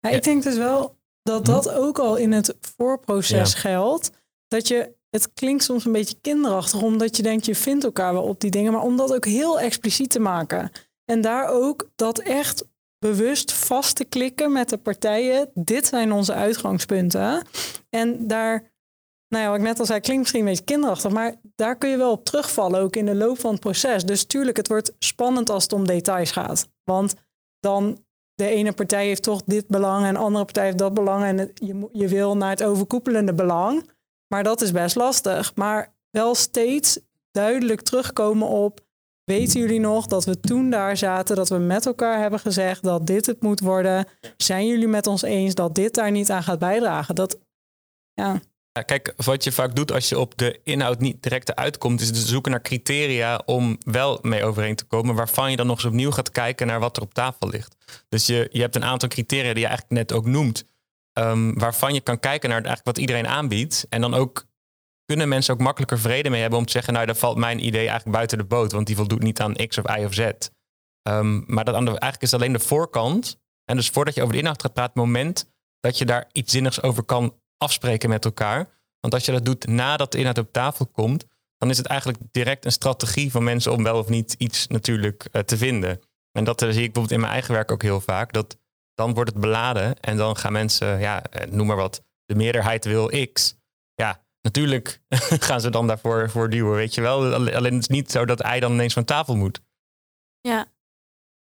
Ik 0.01 0.23
denk 0.23 0.43
dus 0.43 0.57
wel 0.57 0.97
dat 1.23 1.45
dat 1.45 1.71
ook 1.71 1.99
al 1.99 2.17
in 2.17 2.33
het 2.33 2.57
voorproces 2.61 3.55
geldt. 3.55 4.11
Dat 4.49 4.69
je, 4.69 4.95
het 5.11 5.33
klinkt 5.33 5.65
soms 5.65 5.85
een 5.85 5.93
beetje 5.93 6.21
kinderachtig, 6.21 6.83
omdat 6.83 7.17
je 7.17 7.23
denkt 7.23 7.47
je 7.47 7.55
vindt 7.55 7.85
elkaar 7.85 8.13
wel 8.13 8.23
op 8.23 8.41
die 8.41 8.51
dingen, 8.51 8.73
maar 8.73 8.83
om 8.83 8.97
dat 8.97 9.15
ook 9.15 9.25
heel 9.25 9.61
expliciet 9.61 10.11
te 10.11 10.21
maken. 10.21 10.71
En 11.05 11.21
daar 11.21 11.49
ook 11.49 11.91
dat 11.95 12.19
echt 12.19 12.65
bewust 12.99 13.53
vast 13.53 13.97
te 13.97 14.05
klikken 14.05 14.53
met 14.53 14.69
de 14.69 14.79
partijen. 14.79 15.51
Dit 15.55 15.87
zijn 15.87 16.13
onze 16.13 16.33
uitgangspunten. 16.33 17.47
En 17.91 18.27
daar 18.27 18.73
nou 19.33 19.45
ja, 19.45 19.51
wat 19.51 19.59
ik 19.59 19.67
net 19.67 19.79
al 19.79 19.87
zei, 19.87 20.01
klinkt 20.01 20.21
misschien 20.21 20.41
een 20.41 20.49
beetje 20.49 20.65
kinderachtig, 20.65 21.11
maar 21.11 21.35
daar 21.55 21.77
kun 21.77 21.91
je 21.91 21.97
wel 21.97 22.11
op 22.11 22.25
terugvallen, 22.25 22.81
ook 22.81 22.97
in 22.97 23.07
de 23.07 23.15
loop 23.15 23.41
van 23.41 23.51
het 23.51 23.61
proces. 23.61 24.05
Dus 24.05 24.25
tuurlijk, 24.25 24.57
het 24.57 24.69
wordt 24.69 24.93
spannend 24.99 25.51
als 25.51 25.63
het 25.63 25.73
om 25.73 25.87
details 25.87 26.31
gaat. 26.31 26.69
Want 26.85 27.15
dan 27.61 28.02
de 28.43 28.49
ene 28.49 28.73
partij 28.73 29.07
heeft 29.07 29.23
toch 29.23 29.43
dit 29.45 29.69
belang 29.69 30.07
en 30.07 30.15
de 30.15 30.21
andere 30.21 30.45
partij 30.45 30.65
heeft 30.65 30.79
dat 30.79 30.95
belang 30.95 31.25
en 31.25 31.51
je, 31.55 31.89
je 31.93 32.09
wil 32.09 32.37
naar 32.37 32.51
het 32.51 32.63
overkoepelende 32.63 33.35
belang. 33.35 33.91
Maar 34.29 34.43
dat 34.43 34.61
is 34.61 34.73
best 34.73 34.97
lastig. 34.97 35.55
Maar 35.55 35.95
wel 36.11 36.35
steeds 36.35 37.01
duidelijk 37.31 37.81
terugkomen 37.81 38.49
op, 38.49 38.81
weten 39.25 39.61
jullie 39.61 39.81
nog 39.81 40.07
dat 40.07 40.25
we 40.25 40.41
toen 40.41 40.71
daar 40.71 40.97
zaten, 40.97 41.37
dat 41.37 41.49
we 41.49 41.59
met 41.59 41.87
elkaar 41.87 42.21
hebben 42.21 42.41
gezegd 42.41 42.83
dat 42.83 43.07
dit 43.07 43.27
het 43.27 43.43
moet 43.43 43.61
worden? 43.61 44.07
Zijn 44.37 44.67
jullie 44.67 44.89
met 44.89 45.07
ons 45.07 45.23
eens 45.23 45.55
dat 45.55 45.75
dit 45.75 45.95
daar 45.95 46.11
niet 46.11 46.31
aan 46.31 46.43
gaat 46.43 46.59
bijdragen? 46.59 47.15
Dat, 47.15 47.39
ja. 48.13 48.41
Kijk, 48.73 49.13
wat 49.17 49.45
je 49.45 49.53
vaak 49.53 49.77
doet 49.77 49.93
als 49.93 50.09
je 50.09 50.19
op 50.19 50.39
de 50.39 50.61
inhoud 50.65 51.01
niet 51.01 51.23
direct 51.23 51.57
uitkomt, 51.57 52.01
is 52.01 52.13
dus 52.13 52.27
zoeken 52.27 52.51
naar 52.51 52.63
criteria 52.63 53.43
om 53.45 53.79
wel 53.85 54.19
mee 54.23 54.45
overeen 54.45 54.77
te 54.77 54.85
komen, 54.85 55.15
waarvan 55.15 55.51
je 55.51 55.57
dan 55.57 55.67
nog 55.67 55.77
eens 55.77 55.85
opnieuw 55.85 56.11
gaat 56.11 56.31
kijken 56.31 56.67
naar 56.67 56.81
wat 56.81 56.97
er 56.97 57.03
op 57.03 57.15
tafel 57.15 57.49
ligt. 57.49 58.05
Dus 58.09 58.27
je, 58.27 58.49
je 58.53 58.61
hebt 58.61 58.77
een 58.77 58.85
aantal 58.85 59.09
criteria 59.09 59.53
die 59.53 59.63
je 59.63 59.69
eigenlijk 59.69 59.97
net 59.99 60.13
ook 60.13 60.27
noemt, 60.27 60.65
ehm, 61.13 61.53
waarvan 61.55 61.95
je 61.95 62.01
kan 62.01 62.21
kijken 62.21 62.49
naar 62.49 62.59
eigenlijk 62.59 62.87
wat 62.87 62.99
iedereen 62.99 63.29
aanbiedt. 63.29 63.87
En 63.89 64.01
dan 64.01 64.15
ook 64.15 64.47
kunnen 65.05 65.29
mensen 65.29 65.55
ook 65.55 65.61
makkelijker 65.61 65.99
vrede 65.99 66.31
mee 66.31 66.41
hebben 66.41 66.59
om 66.59 66.67
te 66.67 66.73
zeggen, 66.73 66.93
nou, 66.93 67.07
daar 67.07 67.17
valt 67.17 67.37
mijn 67.37 67.67
idee 67.67 67.87
eigenlijk 67.89 68.17
buiten 68.17 68.39
de 68.39 68.45
boot, 68.45 68.73
want 68.73 68.87
die 68.87 68.97
voldoet 68.97 69.23
niet 69.23 69.41
aan 69.41 69.55
X 69.55 69.79
of 69.79 69.99
Y 69.99 70.05
of 70.05 70.15
Z. 70.15 70.31
Ehm, 71.03 71.41
maar 71.55 71.65
dat 71.65 71.75
aan 71.75 71.85
de, 71.85 71.91
eigenlijk 71.91 72.23
is 72.23 72.35
alleen 72.35 72.53
de 72.53 72.59
voorkant. 72.59 73.41
En 73.65 73.77
dus 73.77 73.89
voordat 73.89 74.15
je 74.15 74.21
over 74.21 74.33
de 74.33 74.41
inhoud 74.41 74.63
gaat 74.63 74.73
praten, 74.73 74.93
het 74.93 75.05
moment 75.05 75.51
dat 75.81 75.99
je 75.99 76.05
daar 76.05 76.29
iets 76.33 76.53
zinnigs 76.53 76.83
over 76.83 77.03
kan 77.03 77.35
afspreken 77.63 78.09
met 78.09 78.25
elkaar. 78.25 78.69
Want 79.01 79.15
als 79.15 79.25
je 79.25 79.33
dat 79.33 79.45
doet 79.45 79.67
nadat 79.67 80.13
de 80.13 80.19
inhoud 80.19 80.39
op 80.39 80.53
tafel 80.53 80.87
komt, 80.87 81.25
dan 81.57 81.71
is 81.71 81.77
het 81.77 81.87
eigenlijk 81.87 82.21
direct 82.31 82.65
een 82.65 82.73
strategie 82.73 83.31
van 83.31 83.45
mensen 83.45 83.73
om 83.73 83.83
wel 83.83 83.99
of 83.99 84.09
niet 84.09 84.35
iets 84.39 84.67
natuurlijk 84.67 85.29
uh, 85.33 85.43
te 85.43 85.57
vinden. 85.57 86.01
En 86.33 86.45
dat 86.45 86.63
uh, 86.63 86.69
zie 86.69 86.83
ik 86.83 86.93
bijvoorbeeld 86.93 87.15
in 87.15 87.21
mijn 87.21 87.33
eigen 87.33 87.55
werk 87.55 87.71
ook 87.71 87.83
heel 87.83 88.01
vaak. 88.01 88.33
Dat 88.33 88.57
dan 88.95 89.15
wordt 89.15 89.31
het 89.31 89.41
beladen 89.41 90.01
en 90.01 90.17
dan 90.17 90.37
gaan 90.37 90.53
mensen, 90.53 90.99
ja, 90.99 91.23
eh, 91.23 91.51
noem 91.51 91.67
maar 91.67 91.77
wat, 91.77 92.03
de 92.25 92.35
meerderheid 92.35 92.85
wil 92.85 93.29
X. 93.33 93.55
Ja, 93.95 94.25
natuurlijk 94.41 95.01
gaan 95.49 95.61
ze 95.61 95.71
dan 95.71 95.87
daarvoor 95.87 96.31
voor 96.31 96.51
duwen, 96.51 96.75
weet 96.75 96.95
je 96.95 97.01
wel. 97.01 97.35
Alleen 97.35 97.75
het 97.75 97.83
is 97.83 97.89
niet 97.89 98.11
zo 98.11 98.25
dat 98.25 98.43
hij 98.43 98.61
dan 98.61 98.73
ineens 98.73 98.93
van 98.93 99.05
tafel 99.05 99.37
moet. 99.37 99.61
Ja, 100.41 100.67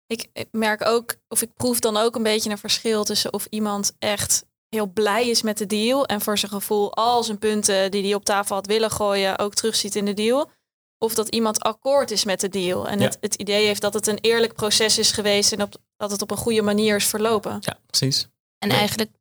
ik 0.07 0.47
merk 0.51 0.85
ook, 0.85 1.15
of 1.27 1.41
ik 1.41 1.53
proef 1.53 1.79
dan 1.79 1.97
ook 1.97 2.15
een 2.15 2.23
beetje 2.23 2.49
een 2.49 2.57
verschil 2.57 3.03
tussen 3.03 3.33
of 3.33 3.45
iemand 3.49 3.95
echt 3.99 4.45
heel 4.75 4.87
blij 4.87 5.29
is 5.29 5.41
met 5.41 5.57
de 5.57 5.65
deal 5.65 6.05
en 6.05 6.21
voor 6.21 6.37
zijn 6.37 6.51
gevoel 6.51 6.93
al 6.93 7.23
zijn 7.23 7.37
punten 7.37 7.91
die 7.91 8.03
hij 8.03 8.13
op 8.13 8.25
tafel 8.25 8.55
had 8.55 8.65
willen 8.65 8.91
gooien 8.91 9.39
ook 9.39 9.53
terugziet 9.53 9.95
in 9.95 10.05
de 10.05 10.13
deal. 10.13 10.51
Of 10.97 11.13
dat 11.13 11.29
iemand 11.29 11.59
akkoord 11.59 12.11
is 12.11 12.23
met 12.23 12.39
de 12.39 12.49
deal 12.49 12.87
en 12.87 13.01
het, 13.01 13.17
het 13.19 13.35
idee 13.35 13.65
heeft 13.65 13.81
dat 13.81 13.93
het 13.93 14.07
een 14.07 14.17
eerlijk 14.21 14.53
proces 14.53 14.97
is 14.97 15.11
geweest 15.11 15.51
en 15.51 15.61
op, 15.61 15.75
dat 15.97 16.11
het 16.11 16.21
op 16.21 16.31
een 16.31 16.37
goede 16.37 16.61
manier 16.61 16.95
is 16.95 17.05
verlopen. 17.05 17.57
Ja, 17.59 17.77
precies. 17.85 18.27
En 18.57 18.69
eigenlijk 18.69 19.11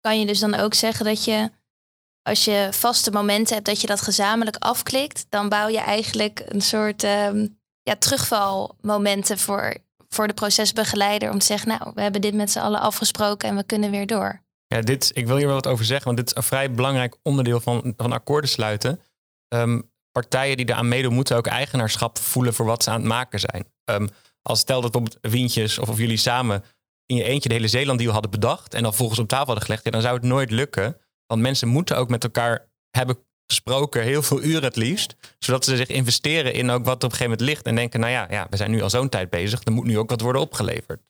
kan 0.00 0.20
je 0.20 0.26
dus 0.26 0.38
dan 0.38 0.54
ook 0.54 0.74
zeggen 0.74 1.04
dat 1.04 1.24
je, 1.24 1.50
als 2.22 2.44
je 2.44 2.68
vaste 2.70 3.10
momenten 3.10 3.54
hebt, 3.54 3.66
dat 3.66 3.80
je 3.80 3.86
dat 3.86 4.00
gezamenlijk 4.00 4.56
afklikt, 4.56 5.26
dan 5.28 5.48
bouw 5.48 5.68
je 5.68 5.80
eigenlijk 5.80 6.42
een 6.46 6.62
soort 6.62 7.02
um, 7.02 7.58
ja, 7.82 7.96
terugvalmomenten 7.96 9.38
voor, 9.38 9.76
voor 10.08 10.26
de 10.26 10.34
procesbegeleider 10.34 11.30
om 11.30 11.38
te 11.38 11.46
zeggen, 11.46 11.68
nou, 11.68 11.90
we 11.94 12.02
hebben 12.02 12.20
dit 12.20 12.34
met 12.34 12.50
z'n 12.50 12.58
allen 12.58 12.80
afgesproken 12.80 13.48
en 13.48 13.56
we 13.56 13.64
kunnen 13.64 13.90
weer 13.90 14.06
door. 14.06 14.43
Ja, 14.66 14.80
dit, 14.80 15.10
ik 15.14 15.26
wil 15.26 15.36
hier 15.36 15.46
wel 15.46 15.54
wat 15.54 15.66
over 15.66 15.84
zeggen, 15.84 16.06
want 16.06 16.16
dit 16.16 16.26
is 16.26 16.36
een 16.36 16.42
vrij 16.42 16.72
belangrijk 16.72 17.16
onderdeel 17.22 17.60
van, 17.60 17.94
van 17.96 18.12
akkoorden 18.12 18.50
sluiten. 18.50 19.00
Um, 19.54 19.92
partijen 20.12 20.56
die 20.56 20.68
eraan 20.68 20.88
meedoen, 20.88 21.14
moeten 21.14 21.36
ook 21.36 21.46
eigenaarschap 21.46 22.18
voelen 22.18 22.54
voor 22.54 22.66
wat 22.66 22.82
ze 22.82 22.90
aan 22.90 23.00
het 23.00 23.08
maken 23.08 23.40
zijn. 23.40 23.66
Um, 23.90 24.08
als 24.42 24.60
stel 24.60 24.80
dat 24.80 24.92
bijvoorbeeld 24.92 25.32
Wientjes 25.32 25.78
of, 25.78 25.88
of 25.88 25.98
jullie 25.98 26.16
samen 26.16 26.64
in 27.06 27.16
je 27.16 27.24
eentje 27.24 27.48
de 27.48 27.54
hele 27.54 27.68
Zeeland 27.68 28.04
hadden 28.04 28.30
bedacht 28.30 28.74
en 28.74 28.82
dan 28.82 28.94
volgens 28.94 29.18
op 29.18 29.28
tafel 29.28 29.46
hadden 29.46 29.64
gelegd, 29.64 29.84
ja, 29.84 29.90
dan 29.90 30.00
zou 30.00 30.14
het 30.14 30.24
nooit 30.24 30.50
lukken. 30.50 30.96
Want 31.26 31.40
mensen 31.40 31.68
moeten 31.68 31.96
ook 31.96 32.08
met 32.08 32.24
elkaar 32.24 32.68
hebben 32.90 33.18
gesproken, 33.46 34.02
heel 34.02 34.22
veel 34.22 34.42
uren 34.42 34.62
het 34.62 34.76
liefst, 34.76 35.14
zodat 35.38 35.64
ze 35.64 35.76
zich 35.76 35.88
investeren 35.88 36.52
in 36.52 36.70
ook 36.70 36.84
wat 36.84 36.94
op 36.94 37.02
een 37.02 37.10
gegeven 37.10 37.30
moment 37.30 37.48
ligt 37.48 37.66
en 37.66 37.74
denken, 37.74 38.00
nou 38.00 38.12
ja, 38.12 38.26
ja 38.30 38.46
we 38.50 38.56
zijn 38.56 38.70
nu 38.70 38.82
al 38.82 38.90
zo'n 38.90 39.08
tijd 39.08 39.30
bezig, 39.30 39.64
er 39.64 39.72
moet 39.72 39.84
nu 39.84 39.98
ook 39.98 40.10
wat 40.10 40.20
worden 40.20 40.40
opgeleverd. 40.40 41.02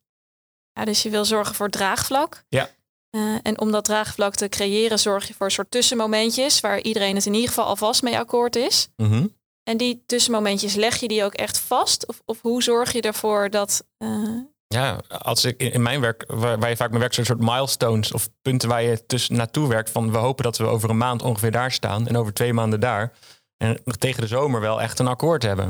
Ja, 0.73 0.85
dus 0.85 1.03
je 1.03 1.11
wil 1.11 1.25
zorgen 1.25 1.55
voor 1.55 1.71
draagvlak. 1.71 2.45
Ja. 2.49 2.71
Uh, 3.15 3.35
en 3.43 3.61
om 3.61 3.71
dat 3.71 3.85
draagvlak 3.85 4.35
te 4.35 4.49
creëren, 4.49 4.99
zorg 4.99 5.29
je 5.29 5.35
voor 5.35 5.47
een 5.47 5.53
soort 5.53 5.71
tussenmomentjes 5.71 6.61
waar 6.61 6.81
iedereen 6.81 7.15
het 7.15 7.27
in 7.27 7.35
ieder 7.35 7.49
geval 7.49 7.65
alvast 7.65 8.03
mee 8.03 8.19
akkoord 8.19 8.57
is. 8.57 8.89
Mm 8.97 9.11
-hmm. 9.11 9.35
En 9.63 9.77
die 9.77 10.03
tussenmomentjes, 10.07 10.75
leg 10.75 10.97
je 10.97 11.09
die 11.09 11.25
ook 11.25 11.35
echt 11.35 11.59
vast? 11.59 12.07
Of, 12.07 12.23
of 12.25 12.41
hoe 12.41 12.63
zorg 12.63 12.93
je 12.93 13.01
ervoor 13.01 13.51
dat. 13.51 13.85
Uh... 13.99 14.41
Ja, 14.67 15.01
als 15.09 15.45
ik 15.45 15.63
in 15.63 15.83
mijn 15.83 16.01
werk, 16.01 16.25
waar, 16.27 16.59
waar 16.59 16.69
je 16.69 16.77
vaak 16.77 16.91
mee 16.91 16.99
werkt, 16.99 17.15
zijn 17.15 17.27
soort 17.27 17.41
milestones 17.41 18.13
of 18.13 18.29
punten 18.43 18.69
waar 18.69 18.83
je 18.83 19.07
tussen 19.07 19.37
naartoe 19.37 19.69
werkt. 19.69 19.91
Van 19.91 20.13
we 20.13 20.19
hopen 20.19 20.45
dat 20.45 20.57
we 20.57 20.65
over 20.65 20.91
een 20.91 20.97
maand 20.97 21.23
ongeveer 21.23 21.51
daar 21.51 21.73
staan 21.73 22.07
en 22.07 22.17
over 22.17 22.33
twee 22.33 22.53
maanden 22.53 22.81
daar. 22.81 23.13
En 23.57 23.83
tegen 23.99 24.21
de 24.21 24.27
zomer 24.27 24.61
wel 24.61 24.81
echt 24.81 24.99
een 24.99 25.07
akkoord 25.07 25.43
hebben. 25.43 25.67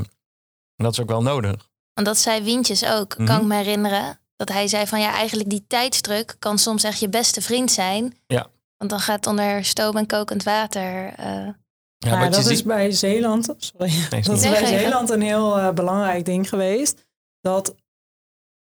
En 0.75 0.83
dat 0.83 0.91
is 0.91 0.99
ook 0.99 1.09
wel 1.09 1.21
nodig. 1.21 1.69
Want 1.93 2.07
dat 2.07 2.17
zei 2.17 2.43
Wientjes 2.43 2.85
ook, 2.85 3.17
mm 3.17 3.17
-hmm. 3.17 3.25
kan 3.25 3.41
ik 3.41 3.47
me 3.47 3.55
herinneren 3.55 4.19
dat 4.35 4.49
hij 4.49 4.67
zei 4.67 4.87
van 4.87 4.99
ja, 4.99 5.13
eigenlijk 5.13 5.49
die 5.49 5.65
tijdsdruk 5.67 6.35
kan 6.39 6.57
soms 6.57 6.83
echt 6.83 6.99
je 6.99 7.09
beste 7.09 7.41
vriend 7.41 7.71
zijn. 7.71 8.17
Ja. 8.27 8.47
Want 8.77 8.89
dan 8.89 8.99
gaat 8.99 9.15
het 9.15 9.27
onder 9.27 9.65
stoom 9.65 9.97
en 9.97 10.07
kokend 10.07 10.43
water. 10.43 11.19
Uh... 11.19 11.49
Ja, 11.97 12.17
maar 12.17 12.31
dat 12.31 12.45
is 12.45 12.63
bij 12.63 12.91
Zeeland, 12.91 13.53
sorry, 13.57 13.91
nee, 14.11 14.21
dat 14.21 14.35
is 14.35 14.49
bij 14.49 14.65
Zeeland 14.65 15.09
een 15.09 15.21
heel 15.21 15.57
uh, 15.57 15.71
belangrijk 15.71 16.25
ding 16.25 16.49
geweest. 16.49 17.05
Dat 17.41 17.75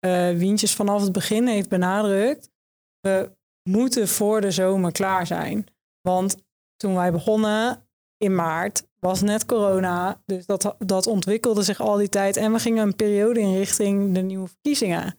uh, 0.06 0.30
Wientjes 0.30 0.74
vanaf 0.74 1.02
het 1.02 1.12
begin 1.12 1.46
heeft 1.46 1.68
benadrukt, 1.68 2.50
we 3.00 3.32
moeten 3.68 4.08
voor 4.08 4.40
de 4.40 4.50
zomer 4.50 4.92
klaar 4.92 5.26
zijn. 5.26 5.66
Want 6.00 6.36
toen 6.76 6.94
wij 6.94 7.12
begonnen 7.12 7.88
in 8.16 8.34
maart 8.34 8.86
was 8.98 9.20
net 9.20 9.46
corona, 9.46 10.22
dus 10.26 10.46
dat, 10.46 10.74
dat 10.78 11.06
ontwikkelde 11.06 11.62
zich 11.62 11.80
al 11.80 11.96
die 11.96 12.08
tijd. 12.08 12.36
En 12.36 12.52
we 12.52 12.58
gingen 12.58 12.82
een 12.82 12.96
periode 12.96 13.40
in 13.40 13.56
richting 13.56 14.14
de 14.14 14.20
nieuwe 14.20 14.48
verkiezingen. 14.48 15.18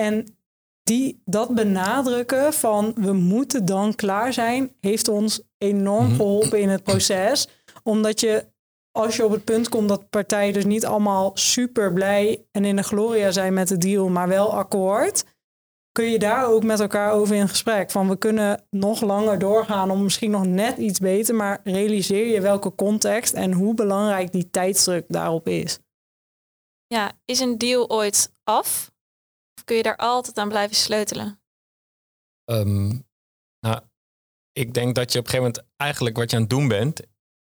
En 0.00 0.36
die, 0.82 1.22
dat 1.24 1.54
benadrukken 1.54 2.52
van 2.52 2.92
we 2.96 3.12
moeten 3.12 3.64
dan 3.64 3.94
klaar 3.94 4.32
zijn, 4.32 4.72
heeft 4.80 5.08
ons 5.08 5.42
enorm 5.58 6.14
geholpen 6.14 6.60
in 6.60 6.68
het 6.68 6.82
proces. 6.82 7.48
Omdat 7.82 8.20
je, 8.20 8.46
als 8.90 9.16
je 9.16 9.24
op 9.24 9.30
het 9.30 9.44
punt 9.44 9.68
komt 9.68 9.88
dat 9.88 10.10
partijen 10.10 10.52
dus 10.52 10.64
niet 10.64 10.86
allemaal 10.86 11.30
super 11.34 11.92
blij 11.92 12.44
en 12.50 12.64
in 12.64 12.76
de 12.76 12.82
gloria 12.82 13.30
zijn 13.30 13.54
met 13.54 13.68
de 13.68 13.78
deal, 13.78 14.08
maar 14.08 14.28
wel 14.28 14.54
akkoord, 14.54 15.24
kun 15.92 16.10
je 16.10 16.18
daar 16.18 16.46
ook 16.46 16.64
met 16.64 16.80
elkaar 16.80 17.12
over 17.12 17.34
in 17.34 17.48
gesprek. 17.48 17.90
Van 17.90 18.08
we 18.08 18.16
kunnen 18.16 18.64
nog 18.70 19.00
langer 19.00 19.38
doorgaan 19.38 19.90
om 19.90 20.02
misschien 20.02 20.30
nog 20.30 20.46
net 20.46 20.78
iets 20.78 20.98
beter, 20.98 21.34
maar 21.34 21.60
realiseer 21.64 22.26
je 22.26 22.40
welke 22.40 22.74
context 22.74 23.34
en 23.34 23.52
hoe 23.52 23.74
belangrijk 23.74 24.32
die 24.32 24.50
tijdsdruk 24.50 25.04
daarop 25.08 25.48
is. 25.48 25.78
Ja, 26.86 27.12
is 27.24 27.40
een 27.40 27.58
deal 27.58 27.90
ooit 27.90 28.32
af? 28.44 28.92
Kun 29.64 29.76
je 29.76 29.82
daar 29.82 29.96
altijd 29.96 30.38
aan 30.38 30.48
blijven 30.48 30.76
sleutelen? 30.76 31.40
Um, 32.50 33.06
nou, 33.60 33.80
ik 34.52 34.74
denk 34.74 34.94
dat 34.94 35.12
je 35.12 35.18
op 35.18 35.24
een 35.24 35.30
gegeven 35.30 35.52
moment 35.52 35.72
eigenlijk 35.76 36.16
wat 36.16 36.30
je 36.30 36.36
aan 36.36 36.42
het 36.42 36.50
doen 36.50 36.68
bent, 36.68 37.00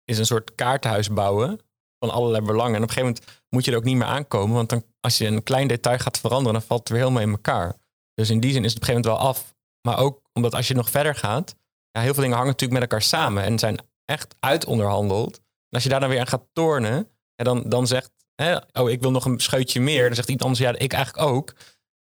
is 0.05 0.19
een 0.19 0.27
soort 0.27 0.55
kaartenhuis 0.55 1.13
bouwen 1.13 1.61
van 1.99 2.11
allerlei 2.11 2.45
belangen. 2.45 2.75
En 2.75 2.83
op 2.83 2.89
een 2.89 2.95
gegeven 2.95 3.15
moment 3.15 3.43
moet 3.49 3.65
je 3.65 3.71
er 3.71 3.77
ook 3.77 3.85
niet 3.85 3.97
meer 3.97 4.07
aankomen, 4.07 4.55
want 4.55 4.69
dan, 4.69 4.85
als 5.01 5.19
je 5.19 5.27
een 5.27 5.43
klein 5.43 5.69
detail 5.69 5.99
gaat 5.99 6.19
veranderen, 6.19 6.53
dan 6.53 6.63
valt 6.63 6.81
het 6.81 6.89
weer 6.89 6.99
helemaal 6.99 7.23
in 7.23 7.31
elkaar. 7.31 7.77
Dus 8.15 8.31
in 8.31 8.41
die 8.41 8.53
zin 8.53 8.65
is 8.65 8.73
het 8.75 8.83
op 8.83 8.89
een 8.89 8.95
gegeven 8.95 9.11
moment 9.11 9.23
wel 9.23 9.35
af. 9.35 9.57
Maar 9.89 9.99
ook 9.99 10.23
omdat 10.33 10.55
als 10.55 10.69
je 10.69 10.75
nog 10.75 10.91
verder 10.91 11.15
gaat, 11.15 11.57
ja, 11.91 12.01
heel 12.01 12.15
veel 12.15 12.23
dingen 12.23 12.37
hangen 12.37 12.53
natuurlijk 12.53 12.81
met 12.81 12.91
elkaar 12.91 13.07
samen 13.07 13.43
en 13.43 13.59
zijn 13.59 13.79
echt 14.05 14.35
uitonderhandeld. 14.41 15.37
En 15.37 15.75
als 15.75 15.83
je 15.83 15.89
daar 15.89 16.01
dan 16.01 16.09
weer 16.09 16.21
aan 16.21 16.27
gaat 16.27 16.49
tornen, 16.53 17.09
ja, 17.35 17.45
dan, 17.45 17.69
dan 17.69 17.87
zegt, 17.87 18.11
hè, 18.35 18.57
oh, 18.73 18.91
ik 18.91 19.01
wil 19.01 19.11
nog 19.11 19.25
een 19.25 19.41
scheutje 19.41 19.81
meer. 19.81 20.07
Dan 20.07 20.15
zegt 20.15 20.29
iemand 20.29 20.47
anders, 20.47 20.63
ja, 20.63 20.79
ik 20.79 20.93
eigenlijk 20.93 21.27
ook. 21.29 21.55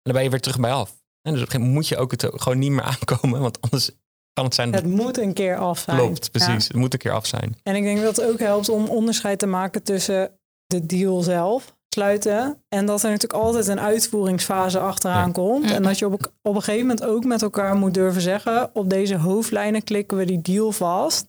En 0.02 0.12
dan 0.12 0.12
ben 0.12 0.22
je 0.22 0.30
weer 0.30 0.40
terug 0.40 0.60
bij 0.60 0.72
af. 0.72 0.90
En 1.22 1.32
dus 1.32 1.42
op 1.42 1.46
een 1.46 1.52
gegeven 1.52 1.60
moment 1.60 1.74
moet 1.74 1.88
je 1.88 1.96
ook 1.96 2.10
het 2.10 2.26
gewoon 2.42 2.58
niet 2.58 2.70
meer 2.70 2.82
aankomen, 2.82 3.40
want 3.40 3.60
anders 3.60 3.90
kan 4.32 4.44
het 4.44 4.54
zijn. 4.54 4.74
Het 4.74 4.86
moet 4.86 5.18
een 5.18 5.32
keer 5.32 5.56
af 5.56 5.78
zijn. 5.78 5.96
Klopt, 5.96 6.30
precies. 6.30 6.48
Ja. 6.48 6.68
Het 6.68 6.76
moet 6.76 6.92
een 6.92 6.98
keer 6.98 7.12
af 7.12 7.26
zijn. 7.26 7.56
En 7.62 7.76
ik 7.76 7.82
denk 7.82 8.00
dat 8.00 8.16
het 8.16 8.30
ook 8.30 8.38
helpt 8.38 8.68
om 8.68 8.88
onderscheid 8.88 9.38
te 9.38 9.46
maken 9.46 9.82
tussen 9.82 10.30
de 10.66 10.86
deal 10.86 11.22
zelf 11.22 11.78
sluiten 11.94 12.62
en 12.68 12.86
dat 12.86 13.02
er 13.02 13.10
natuurlijk 13.10 13.42
altijd 13.42 13.66
een 13.66 13.80
uitvoeringsfase 13.80 14.78
achteraan 14.78 15.26
ja. 15.26 15.32
komt. 15.32 15.70
En 15.70 15.82
dat 15.82 15.98
je 15.98 16.06
op, 16.06 16.32
op 16.42 16.54
een 16.54 16.62
gegeven 16.62 16.86
moment 16.86 17.04
ook 17.04 17.24
met 17.24 17.42
elkaar 17.42 17.76
moet 17.76 17.94
durven 17.94 18.22
zeggen: 18.22 18.70
op 18.72 18.90
deze 18.90 19.16
hoofdlijnen 19.16 19.84
klikken 19.84 20.16
we 20.16 20.24
die 20.24 20.40
deal 20.40 20.72
vast. 20.72 21.26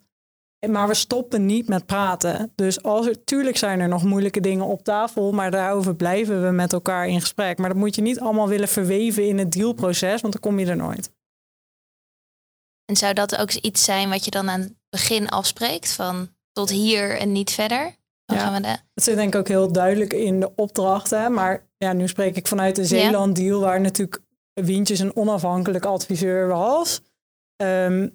Maar 0.70 0.88
we 0.88 0.94
stoppen 0.94 1.46
niet 1.46 1.68
met 1.68 1.86
praten. 1.86 2.52
Dus 2.56 2.84
als 2.84 3.08
er, 3.08 3.24
tuurlijk 3.24 3.58
zijn 3.58 3.80
er 3.80 3.88
nog 3.88 4.04
moeilijke 4.04 4.40
dingen 4.40 4.66
op 4.66 4.84
tafel, 4.84 5.32
maar 5.32 5.52
daarover 5.52 5.96
blijven 5.96 6.44
we 6.44 6.52
met 6.52 6.74
elkaar 6.74 7.08
in 7.08 7.20
gesprek. 7.22 7.58
Maar 7.58 7.70
dat 7.70 7.78
moet 7.78 7.96
je 7.96 8.02
niet 8.02 8.20
allemaal 8.20 8.48
willen 8.48 8.68
verweven 8.68 9.28
in 9.28 9.38
het 9.38 9.52
dealproces, 9.52 10.22
want 10.22 10.34
dan 10.34 10.42
kom 10.42 10.60
je 10.60 10.66
er 10.66 10.76
nooit. 10.76 11.12
En 12.86 12.96
zou 12.98 13.14
dat 13.14 13.38
ook 13.38 13.52
iets 13.52 13.84
zijn 13.84 14.10
wat 14.10 14.26
je 14.26 14.32
dan 14.32 14.50
aan 14.50 14.78
begin 14.90 15.30
afspreekt 15.30 15.92
van 15.92 16.30
tot 16.52 16.70
hier 16.70 17.18
en 17.18 17.32
niet 17.32 17.52
verder? 17.52 17.96
Dan 18.26 18.38
Ja. 18.38 18.44
gaan 18.44 18.54
we 18.54 18.62
de... 18.62 18.78
Het 18.94 19.04
zit 19.04 19.16
denk 19.16 19.34
ik 19.34 19.40
ook 19.40 19.48
heel 19.48 19.72
duidelijk 19.72 20.14
in 20.14 20.40
de 20.40 20.56
opdrachten. 20.56 21.34
Maar 21.34 21.70
ja, 21.78 21.94
nu 21.94 22.08
spreek 22.08 22.36
ik 22.36 22.48
vanuit 22.48 22.76
de 22.76 22.86
Zeeland-deal, 22.86 23.60
waar 23.60 23.82
natuurlijk 23.82 24.22
Wientjes 24.54 25.00
een 25.00 25.16
onafhankelijk 25.16 25.86
adviseur 25.86 26.48
was. 26.48 27.02
ehm, 27.56 28.10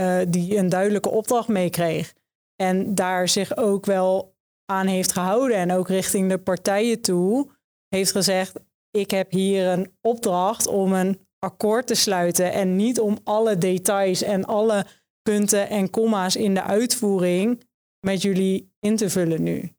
eh, 0.00 0.20
die 0.28 0.56
een 0.56 0.68
duidelijke 0.68 1.08
opdracht 1.08 1.48
meekreeg. 1.48 2.14
En 2.56 2.94
daar 2.94 3.28
zich 3.28 3.56
ook 3.56 3.86
wel 3.86 4.36
aan 4.64 4.86
heeft 4.86 5.12
gehouden. 5.12 5.56
En 5.56 5.72
ook 5.72 5.88
richting 5.88 6.28
de 6.28 6.38
partijen 6.38 7.00
toe 7.00 7.50
heeft 7.88 8.10
gezegd: 8.10 8.60
Ik 8.90 9.10
heb 9.10 9.30
hier 9.30 9.66
een 9.66 9.96
opdracht 10.00 10.66
om 10.66 10.92
een 10.92 11.26
akkoord 11.38 11.86
te 11.86 11.94
sluiten. 11.94 12.52
En 12.52 12.76
niet 12.76 13.00
om 13.00 13.18
alle 13.24 13.58
details 13.58 14.22
en 14.22 14.44
alle 14.44 14.86
punten 15.22 15.68
en 15.68 15.90
komma's 15.90 16.36
in 16.36 16.54
de 16.54 16.62
uitvoering 16.62 17.62
met 18.06 18.22
jullie 18.22 18.72
in 18.78 18.96
te 18.96 19.10
vullen 19.10 19.42
nu. 19.42 19.74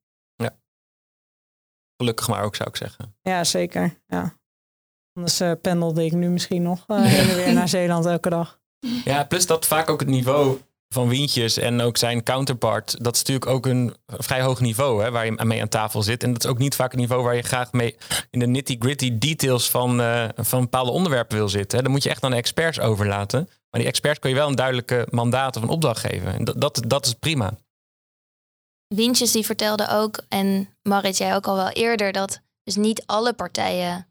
Gelukkig 1.97 2.27
maar 2.27 2.43
ook, 2.43 2.55
zou 2.55 2.69
ik 2.69 2.75
zeggen. 2.75 3.15
Ja, 3.21 3.43
zeker. 3.43 4.01
Ja. 4.07 4.39
Anders 5.13 5.39
eh, 5.39 5.51
pendelde 5.62 6.05
ik 6.05 6.12
nu 6.12 6.29
misschien 6.29 6.62
nog 6.62 6.84
eh, 6.88 7.36
weer 7.36 7.53
naar 7.53 7.69
Zeeland 7.69 8.05
elke 8.05 8.29
dag. 8.29 8.61
Ja, 9.06 9.24
plus 9.24 9.46
dat 9.46 9.65
vaak 9.65 9.89
ook 9.89 10.00
het 10.00 10.10
niveau 10.10 10.60
van 10.94 11.08
Wientjes 11.10 11.58
en 11.58 11.82
ook 11.82 11.98
zijn 11.98 12.24
counterpart, 12.24 13.04
dat 13.04 13.13
is 13.13 13.20
natuurlijk 13.20 13.52
ook 13.52 13.65
een 13.65 13.96
vrij 14.08 14.41
hoog 14.41 14.60
niveau 14.60 15.04
hè, 15.04 15.12
waar 15.12 15.26
je 15.26 15.44
mee 15.44 15.62
aan 15.62 15.67
tafel 15.67 16.02
zit. 16.02 16.24
En 16.24 16.34
dat 16.34 16.44
is 16.44 16.50
ook 16.50 16.58
niet 16.58 16.76
vaak 16.76 16.94
een 16.94 17.00
niveau 17.00 17.24
waar 17.24 17.36
je 17.36 17.41
graag 17.41 17.72
mee 17.72 17.96
in 18.30 18.39
de 18.39 18.48
nitty-gritty 18.48 19.17
details 19.17 19.70
van, 19.70 20.02
eh, 20.02 20.30
van 20.36 20.62
bepaalde 20.62 20.91
onderwerpen 20.91 21.38
wil 21.38 21.50
zitten. 21.50 21.78
Hè. 21.78 21.84
Dan 21.84 21.91
moet 21.91 22.04
je 22.04 22.10
echt 22.10 22.24
aan 22.24 22.32
de 22.32 22.38
experts 22.38 22.80
overlaten. 22.80 23.50
Maar 23.70 23.80
die 23.80 23.89
experts 23.89 24.20
kun 24.20 24.30
je 24.30 24.36
wel 24.36 24.48
een 24.48 24.56
duidelijke 24.56 25.08
mandaat 25.10 25.56
of 25.56 25.63
een 25.63 25.70
opdracht 25.70 26.00
geven. 26.00 26.34
En 26.34 26.44
dat, 26.44 26.82
dat, 26.88 27.06
is 27.06 27.13
prima. 27.13 27.58
Wientjes 28.88 29.32
die 29.32 29.46
vertelde 29.46 29.88
ook, 29.89 30.22
en 30.30 30.70
Marit, 30.82 31.17
jij 31.17 31.36
ook 31.36 31.48
al 31.48 31.56
wel 31.56 31.70
eerder, 31.70 32.12
dat 32.12 32.41
dus 32.63 32.76
niet 32.76 33.04
alle 33.06 33.34
partijen 33.34 34.08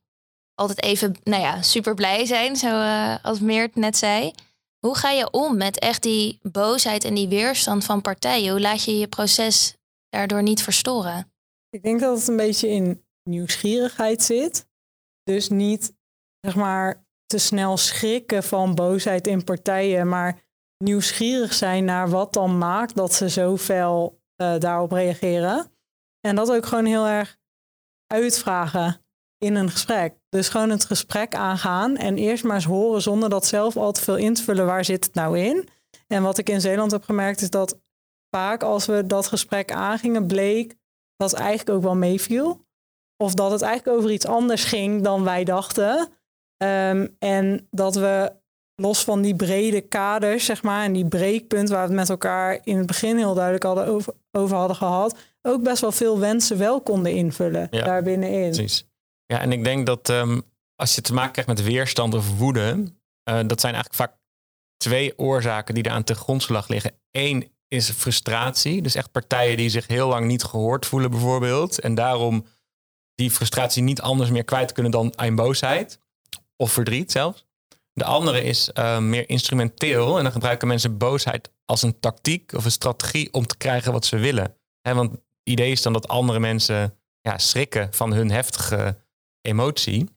altijd 0.55 0.83
even, 0.83 1.17
nou 1.25 1.43
ja, 1.43 1.63
super 1.63 1.95
blij 1.95 2.27
zijn, 2.27 2.57
zo 2.57 2.81
eh, 3.23 3.41
Meert 3.41 3.77
net 3.77 3.97
zei. 3.97 4.33
Hoe 4.81 4.97
ga 4.97 5.11
je 5.11 5.31
om 5.31 5.57
met 5.57 5.79
echt 5.79 6.03
die 6.03 6.39
boosheid 6.43 7.05
en 7.05 7.15
die 7.15 7.29
weerstand 7.29 7.85
van 7.85 8.01
partijen? 8.01 8.51
Hoe 8.51 8.61
laat 8.61 8.85
je 8.85 8.99
je 8.99 9.09
proces 9.09 9.77
daardoor 10.09 10.43
niet 10.43 10.63
verstoren? 10.63 11.33
Ik 11.71 11.83
denk 11.83 12.01
dat 12.01 12.19
het 12.19 12.29
een 12.29 12.37
beetje 12.37 12.69
in 12.69 13.05
nieuwsgierigheid 13.23 14.23
zit. 14.23 14.69
Dus 15.23 15.49
niet, 15.49 15.95
zeg 16.41 16.57
maar, 16.57 17.05
te 17.27 17.39
snel 17.39 17.77
schrikken 17.77 18.43
van 18.43 18.75
boosheid 18.75 19.27
in 19.27 19.45
partijen, 19.45 20.09
maar 20.09 20.43
nieuwsgierig 20.85 21.53
zijn 21.53 21.85
naar 21.85 22.09
wat 22.09 22.33
dan 22.33 22.59
maakt 22.59 22.95
dat 22.95 23.13
ze 23.13 23.29
zo 23.29 23.57
fel 23.57 24.23
eh, 24.37 24.59
daarop 24.59 24.93
reageren. 24.93 25.73
En 26.21 26.37
dat 26.37 26.53
ook 26.53 26.67
gewoon 26.67 26.85
heel 26.85 27.07
erg 27.07 27.39
uitvragen 28.07 29.05
in 29.39 29.55
een 29.55 29.71
gesprek. 29.71 30.20
Dus 30.31 30.49
gewoon 30.49 30.71
het 30.71 30.85
gesprek 30.85 31.35
aangaan 31.35 31.97
en 31.97 32.17
eerst 32.17 32.45
maar 32.45 32.55
eens 32.55 32.65
horen 32.65 33.03
zonder 33.03 33.29
dat 33.31 33.47
zelf 33.47 33.77
al 33.77 33.93
te 33.93 34.01
veel 34.01 34.17
in 34.17 34.35
te 34.35 34.43
vullen 34.43 34.67
waar 34.67 34.85
zit 34.85 35.05
het 35.05 35.15
nou 35.15 35.39
in. 35.39 35.69
En 36.07 36.23
wat 36.23 36.39
ik 36.39 36.49
in 36.49 36.61
Zeeland 36.61 36.91
heb 36.91 37.05
gemerkt 37.05 37.41
is 37.41 37.51
dat 37.51 37.79
vaak 38.31 38.63
als 38.63 38.87
we 38.87 39.07
dat 39.07 39.27
gesprek 39.27 39.73
aangingen 39.73 40.27
bleek 40.27 40.77
dat 41.17 41.31
het 41.31 41.41
eigenlijk 41.41 41.71
ook 41.77 41.83
wel 41.83 41.97
meeviel. 41.97 42.65
Of 43.17 43.35
dat 43.35 43.51
het 43.51 43.63
eigenlijk 43.63 43.99
over 43.99 44.11
iets 44.11 44.27
anders 44.27 44.65
ging 44.65 45.03
dan 45.03 45.25
wij 45.25 45.45
dachten. 45.45 46.09
Ehm, 46.57 47.07
en 47.19 47.67
dat 47.71 47.95
we 47.95 48.33
los 48.75 49.05
van 49.05 49.23
die 49.23 49.37
brede 49.37 49.81
kaders, 49.81 50.45
zeg 50.45 50.63
maar, 50.63 50.85
en 50.85 50.93
die 50.93 51.09
breekpunt 51.09 51.69
waar 51.69 51.81
we 51.81 51.87
het 51.87 51.97
met 51.97 52.09
elkaar 52.09 52.61
in 52.65 52.77
het 52.77 52.87
begin 52.87 53.17
heel 53.17 53.35
duidelijk 53.35 53.65
hadden 53.65 53.87
over, 53.87 54.15
over 54.33 54.57
hadden 54.57 54.77
gehad, 54.77 55.17
ook 55.43 55.63
best 55.63 55.81
wel 55.81 55.93
veel 55.93 56.19
wensen 56.19 56.59
wel 56.59 56.81
konden 56.81 57.13
invullen 57.13 57.69
Ja, 57.71 57.85
daar 57.85 58.03
binnenin. 58.03 58.51
Precies. 58.51 58.90
Ja, 59.31 59.41
en 59.41 59.53
ik 59.53 59.65
denk 59.65 59.87
dat 59.87 60.09
ehm, 60.09 60.41
als 60.77 60.95
je 60.95 61.01
te 61.01 61.13
maken 61.13 61.33
krijgt 61.33 61.51
met 61.51 61.63
weerstand 61.63 62.15
of 62.15 62.37
woede, 62.39 62.93
eh, 63.23 63.41
dat 63.47 63.61
zijn 63.61 63.75
eigenlijk 63.75 63.95
vaak 63.95 64.19
twee 64.77 65.19
oorzaken 65.19 65.75
die 65.75 65.85
er 65.85 65.91
aan 65.91 66.05
ten 66.05 66.17
grondslag 66.17 66.69
liggen. 66.69 66.93
Eén 67.11 67.53
is 67.69 67.91
frustratie, 67.91 68.83
dus 68.83 68.95
echt 68.95 69.11
partijen 69.11 69.57
die 69.57 69.69
zich 69.69 69.87
heel 69.87 70.09
lang 70.09 70.27
niet 70.27 70.45
gehoord 70.45 70.87
voelen 70.87 71.11
bijvoorbeeld, 71.11 71.81
en 71.81 71.95
daarom 71.95 72.47
die 73.15 73.31
frustratie 73.31 73.83
niet 73.83 74.01
anders 74.01 74.31
meer 74.31 74.45
kwijt 74.45 74.73
kunnen 74.73 74.93
dan 74.93 75.19
aan 75.19 75.35
boosheid 75.35 76.01
of 76.57 76.73
verdriet 76.73 77.13
zelfs. 77.13 77.47
De 77.93 78.05
andere 78.05 78.43
is 78.43 78.73
eh, 78.73 78.99
meer 78.99 79.29
instrumenteel 79.29 80.17
en 80.17 80.23
dan 80.23 80.33
gebruiken 80.33 80.69
mensen 80.69 80.99
boosheid 80.99 81.53
als 81.65 81.83
een 81.83 82.01
tactiek 82.01 82.53
of 82.53 82.65
een 82.65 82.71
strategie 82.71 83.33
om 83.33 83.47
te 83.47 83.57
krijgen 83.57 83.93
wat 83.93 84.05
ze 84.05 84.17
willen. 84.17 84.57
Hè, 84.81 84.95
want 84.95 85.11
het 85.11 85.21
idee 85.43 85.71
is 85.71 85.83
dan 85.83 85.93
dat 85.93 86.09
andere 86.09 86.41
mensen 86.41 86.99
ja, 87.21 87.39
schrikken 87.39 87.95
van 87.95 88.13
hun 88.13 88.31
heftige 88.31 89.09
emotie. 89.41 90.09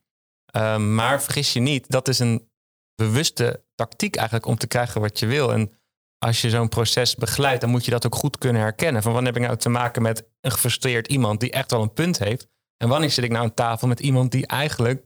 Ehm, 0.46 0.96
maar 0.96 1.22
vergis 1.22 1.54
je 1.54 1.60
niet, 1.60 1.90
dat 1.90 2.08
is 2.08 2.20
een 2.20 2.52
bewuste 2.96 3.64
tactiek 3.76 4.16
eigenlijk 4.16 4.48
om 4.48 4.58
te 4.58 4.68
krijgen 4.68 5.02
wat 5.02 5.20
je 5.20 5.26
wil. 5.26 5.54
En 5.54 5.72
als 6.18 6.42
je 6.42 6.50
zo'n 6.50 6.70
proces 6.70 7.16
begeleidt, 7.16 7.62
dan 7.62 7.70
moet 7.70 7.86
je 7.86 7.92
dat 7.92 8.06
ook 8.06 8.16
goed 8.16 8.38
kunnen 8.38 8.62
herkennen. 8.62 9.02
Van 9.02 9.14
wanneer 9.14 9.34
heb 9.34 9.42
ik 9.42 9.48
nou 9.48 9.60
te 9.60 9.70
maken 9.70 10.02
met 10.02 10.30
een 10.42 10.52
gefrustreerd 10.52 11.08
iemand 11.08 11.40
die 11.40 11.52
echt 11.52 11.72
wel 11.72 11.82
een 11.82 11.94
punt 11.94 12.20
heeft? 12.20 12.48
En 12.78 12.90
wanneer 12.90 13.12
zit 13.12 13.24
ik 13.24 13.32
nou 13.32 13.44
aan 13.44 13.54
tafel 13.54 13.88
met 13.88 14.00
iemand 14.00 14.32
die 14.32 14.48
eigenlijk 14.48 15.06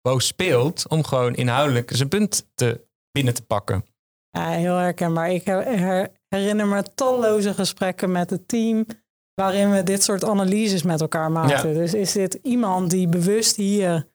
boos 0.00 0.26
speelt 0.26 0.88
om 0.88 1.04
gewoon 1.04 1.34
inhoudelijk 1.34 1.90
zijn 1.94 2.08
punt 2.08 2.50
te, 2.54 2.86
binnen 3.12 3.34
te 3.34 3.42
pakken? 3.42 3.84
Ja, 4.30 4.48
heel 4.50 4.76
herkenbaar. 4.76 5.30
Ik 5.30 5.44
her- 5.44 5.78
her- 5.78 6.12
herinner 6.28 6.66
me 6.66 6.82
talloze 6.94 7.54
gesprekken 7.54 8.12
met 8.12 8.30
het 8.30 8.48
team 8.48 8.86
waarin 9.34 9.70
we 9.70 9.82
dit 9.82 10.02
soort 10.02 10.24
analyses 10.24 10.82
met 10.82 11.00
elkaar 11.00 11.30
maakten. 11.30 11.68
Ja. 11.68 11.78
Dus 11.78 11.94
is 11.94 12.12
dit 12.12 12.38
iemand 12.42 12.90
die 12.90 13.08
bewust 13.08 13.56
hier 13.56 14.06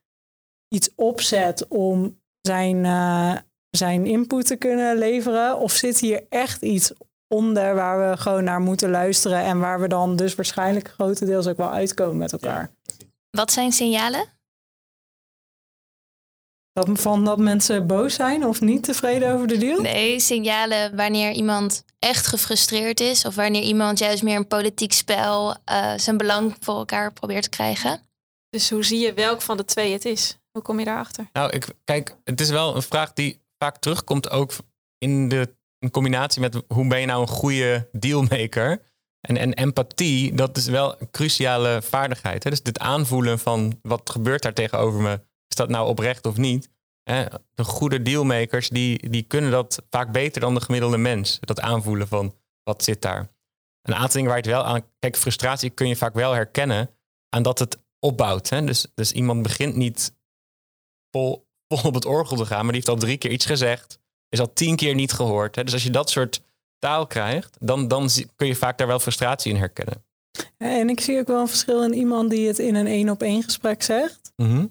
iets 0.67 0.89
opzet 0.95 1.67
om 1.67 2.19
zijn, 2.41 2.85
eh, 2.85 3.35
zijn 3.69 4.05
input 4.05 4.45
te 4.45 4.55
kunnen 4.55 4.97
leveren? 4.97 5.57
Of 5.57 5.71
zit 5.71 5.99
hier 5.99 6.25
echt 6.29 6.61
iets 6.61 6.93
onder 7.27 7.75
waar 7.75 8.09
we 8.09 8.17
gewoon 8.17 8.43
naar 8.43 8.61
moeten 8.61 8.89
luisteren 8.89 9.39
en 9.39 9.59
waar 9.59 9.79
we 9.79 9.87
dan 9.87 10.15
dus 10.15 10.35
waarschijnlijk 10.35 10.87
grotendeels 10.87 11.47
ook 11.47 11.57
wel 11.57 11.71
uitkomen 11.71 12.17
met 12.17 12.31
elkaar? 12.31 12.71
Wat 13.29 13.51
zijn 13.51 13.71
signalen? 13.71 14.38
Dat, 16.85 16.99
van 17.01 17.25
dat 17.25 17.37
mensen 17.37 17.87
boos 17.87 18.13
zijn 18.13 18.45
of 18.45 18.61
niet 18.61 18.83
tevreden 18.83 19.33
over 19.33 19.47
de 19.47 19.57
deal? 19.57 19.81
Nee, 19.81 20.19
signalen 20.19 20.95
wanneer 20.95 21.31
iemand 21.31 21.83
echt 21.99 22.27
gefrustreerd 22.27 22.99
is 22.99 23.25
of 23.25 23.35
wanneer 23.35 23.61
iemand 23.61 23.99
juist 23.99 24.23
meer 24.23 24.35
een 24.35 24.47
politiek 24.47 24.93
spel 24.93 25.55
eh, 25.65 25.93
zijn 25.97 26.17
belang 26.17 26.55
voor 26.59 26.75
elkaar 26.75 27.13
probeert 27.13 27.43
te 27.43 27.49
krijgen. 27.49 28.01
Dus 28.49 28.69
hoe 28.69 28.83
zie 28.83 28.99
je 28.99 29.13
welk 29.13 29.41
van 29.41 29.57
de 29.57 29.65
twee 29.65 29.93
het 29.93 30.05
is? 30.05 30.39
Hoe 30.51 30.61
kom 30.61 30.79
je 30.79 30.85
daarachter? 30.85 31.29
Nou, 31.33 31.49
ik, 31.49 31.67
kijk, 31.83 32.15
het 32.23 32.41
is 32.41 32.49
wel 32.49 32.75
een 32.75 32.81
vraag 32.81 33.13
die 33.13 33.41
vaak 33.57 33.77
terugkomt 33.77 34.29
ook 34.29 34.51
in 34.97 35.29
de 35.29 35.57
in 35.79 35.91
combinatie 35.91 36.41
met 36.41 36.63
hoe 36.67 36.87
ben 36.87 36.99
je 36.99 37.05
nou 37.05 37.21
een 37.21 37.27
goede 37.27 37.89
dealmaker. 37.91 38.81
En, 39.21 39.37
en 39.37 39.53
empathie, 39.53 40.33
dat 40.33 40.57
is 40.57 40.65
wel 40.65 40.95
een 40.99 41.11
cruciale 41.11 41.81
vaardigheid. 41.81 42.43
Hè? 42.43 42.49
Dus 42.49 42.63
dit 42.63 42.79
aanvoelen 42.79 43.39
van 43.39 43.79
wat 43.81 44.09
gebeurt 44.09 44.41
daar 44.41 44.53
tegenover 44.53 45.01
me, 45.01 45.21
is 45.49 45.55
dat 45.55 45.69
nou 45.69 45.87
oprecht 45.87 46.25
of 46.25 46.37
niet? 46.37 46.69
De 47.53 47.63
goede 47.63 48.01
dealmakers, 48.01 48.69
die, 48.69 49.09
die 49.09 49.23
kunnen 49.23 49.51
dat 49.51 49.83
vaak 49.89 50.11
beter 50.11 50.41
dan 50.41 50.53
de 50.53 50.61
gemiddelde 50.61 50.97
mens. 50.97 51.37
Dat 51.41 51.59
aanvoelen 51.59 52.07
van 52.07 52.35
wat 52.63 52.83
zit 52.83 53.01
daar. 53.01 53.29
Een 53.81 53.95
aantal 53.95 54.13
dingen 54.13 54.27
waar 54.27 54.37
je 54.37 54.49
het 54.49 54.53
wel 54.53 54.63
aan... 54.65 54.85
Kijk, 54.99 55.17
frustratie 55.17 55.69
kun 55.69 55.87
je 55.87 55.95
vaak 55.95 56.13
wel 56.13 56.33
herkennen 56.33 56.89
aan 57.29 57.43
dat 57.43 57.59
het 57.59 57.77
opbouwt. 57.99 58.49
Hè? 58.49 58.63
Dus, 58.63 58.87
dus 58.95 59.11
iemand 59.11 59.43
begint 59.43 59.75
niet 59.75 60.13
vol, 61.11 61.47
vol 61.67 61.89
op 61.89 61.93
het 61.93 62.05
orgel 62.05 62.37
te 62.37 62.45
gaan, 62.45 62.57
maar 62.57 62.73
die 62.73 62.81
heeft 62.81 62.89
al 62.89 62.95
drie 62.95 63.17
keer 63.17 63.31
iets 63.31 63.45
gezegd. 63.45 63.99
Is 64.29 64.39
al 64.39 64.53
tien 64.53 64.75
keer 64.75 64.95
niet 64.95 65.11
gehoord. 65.11 65.55
Hè? 65.55 65.63
Dus 65.63 65.73
als 65.73 65.83
je 65.83 65.89
dat 65.89 66.09
soort 66.09 66.41
taal 66.79 67.07
krijgt, 67.07 67.57
dan, 67.59 67.87
dan 67.87 68.09
kun 68.35 68.47
je 68.47 68.55
vaak 68.55 68.77
daar 68.77 68.87
wel 68.87 68.99
frustratie 68.99 69.51
in 69.51 69.57
herkennen. 69.59 70.03
En 70.57 70.89
ik 70.89 70.99
zie 70.99 71.19
ook 71.19 71.27
wel 71.27 71.41
een 71.41 71.47
verschil 71.47 71.83
in 71.83 71.93
iemand 71.93 72.29
die 72.29 72.47
het 72.47 72.59
in 72.59 72.75
een 72.75 72.87
één 72.87 73.09
op 73.09 73.21
één 73.21 73.43
gesprek 73.43 73.83
zegt. 73.83 74.31
Mhm. 74.35 74.65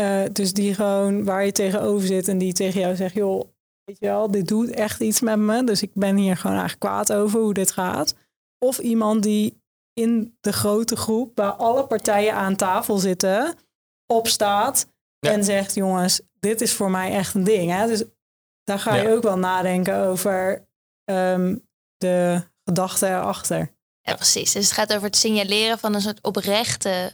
Eh, 0.00 0.22
dus 0.32 0.52
die 0.52 0.74
gewoon 0.74 1.24
waar 1.24 1.44
je 1.44 1.52
tegenover 1.52 2.06
zit 2.06 2.28
en 2.28 2.38
die 2.38 2.52
tegen 2.52 2.80
jou 2.80 2.96
zegt, 2.96 3.14
joh, 3.14 3.44
weet 3.84 3.96
je 3.98 4.06
wel, 4.06 4.30
dit 4.30 4.48
doet 4.48 4.70
echt 4.70 5.00
iets 5.00 5.20
met 5.20 5.38
me. 5.38 5.64
Dus 5.64 5.82
ik 5.82 5.90
ben 5.94 6.16
hier 6.16 6.36
gewoon 6.36 6.56
eigenlijk 6.58 6.80
kwaad 6.80 7.12
over 7.12 7.40
hoe 7.40 7.54
dit 7.54 7.70
gaat. 7.70 8.14
Of 8.58 8.78
iemand 8.78 9.22
die 9.22 9.62
in 9.92 10.36
de 10.40 10.52
grote 10.52 10.96
groep 10.96 11.36
waar 11.36 11.52
alle 11.52 11.86
partijen 11.86 12.34
aan 12.34 12.56
tafel 12.56 12.98
zitten, 12.98 13.54
opstaat 14.06 14.86
Ja. 15.18 15.30
en 15.32 15.44
zegt, 15.44 15.74
jongens, 15.74 16.20
dit 16.38 16.60
is 16.60 16.72
voor 16.72 16.90
mij 16.90 17.12
echt 17.12 17.34
een 17.34 17.44
ding. 17.44 17.70
Hè? 17.70 17.86
Dus 17.86 18.04
daar 18.64 18.78
ga 18.78 18.94
je 18.94 19.02
Ja. 19.08 19.14
ook 19.14 19.22
wel 19.22 19.38
nadenken 19.38 19.96
over 20.06 20.68
ehm, 21.04 21.56
de 21.96 22.42
gedachten 22.64 23.08
erachter. 23.08 23.74
Ja, 24.00 24.14
precies. 24.14 24.52
Dus 24.52 24.64
het 24.64 24.72
gaat 24.72 24.92
over 24.92 25.06
het 25.06 25.16
signaleren 25.16 25.78
van 25.78 25.94
een 25.94 26.00
soort 26.00 26.22
oprechte, 26.22 27.12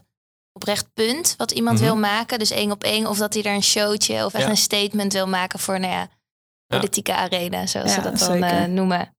oprecht 0.57 0.92
punt 0.95 1.35
wat 1.37 1.51
iemand 1.51 1.77
Mhm. 1.79 1.87
wil 1.87 1.97
maken. 1.97 2.38
Dus 2.38 2.51
één 2.51 2.71
op 2.71 2.85
één. 2.85 3.07
Of 3.07 3.19
dat 3.19 3.35
hij 3.35 3.42
daar 3.42 3.55
een 3.55 3.62
showtje 3.62 4.25
of 4.25 4.35
echt 4.35 4.45
Ja. 4.45 4.51
een 4.51 4.57
statement 4.57 5.12
wil 5.12 5.27
maken 5.29 5.59
voor 5.59 5.81
nou 5.81 5.92
ja, 5.92 6.09
politieke 6.66 7.14
arena, 7.14 7.66
zoals 7.66 7.95
Ja, 7.95 8.03
ze 8.03 8.11
dat 8.11 8.19
dan 8.19 8.42
eh, 8.42 8.64
noemen. 8.64 9.14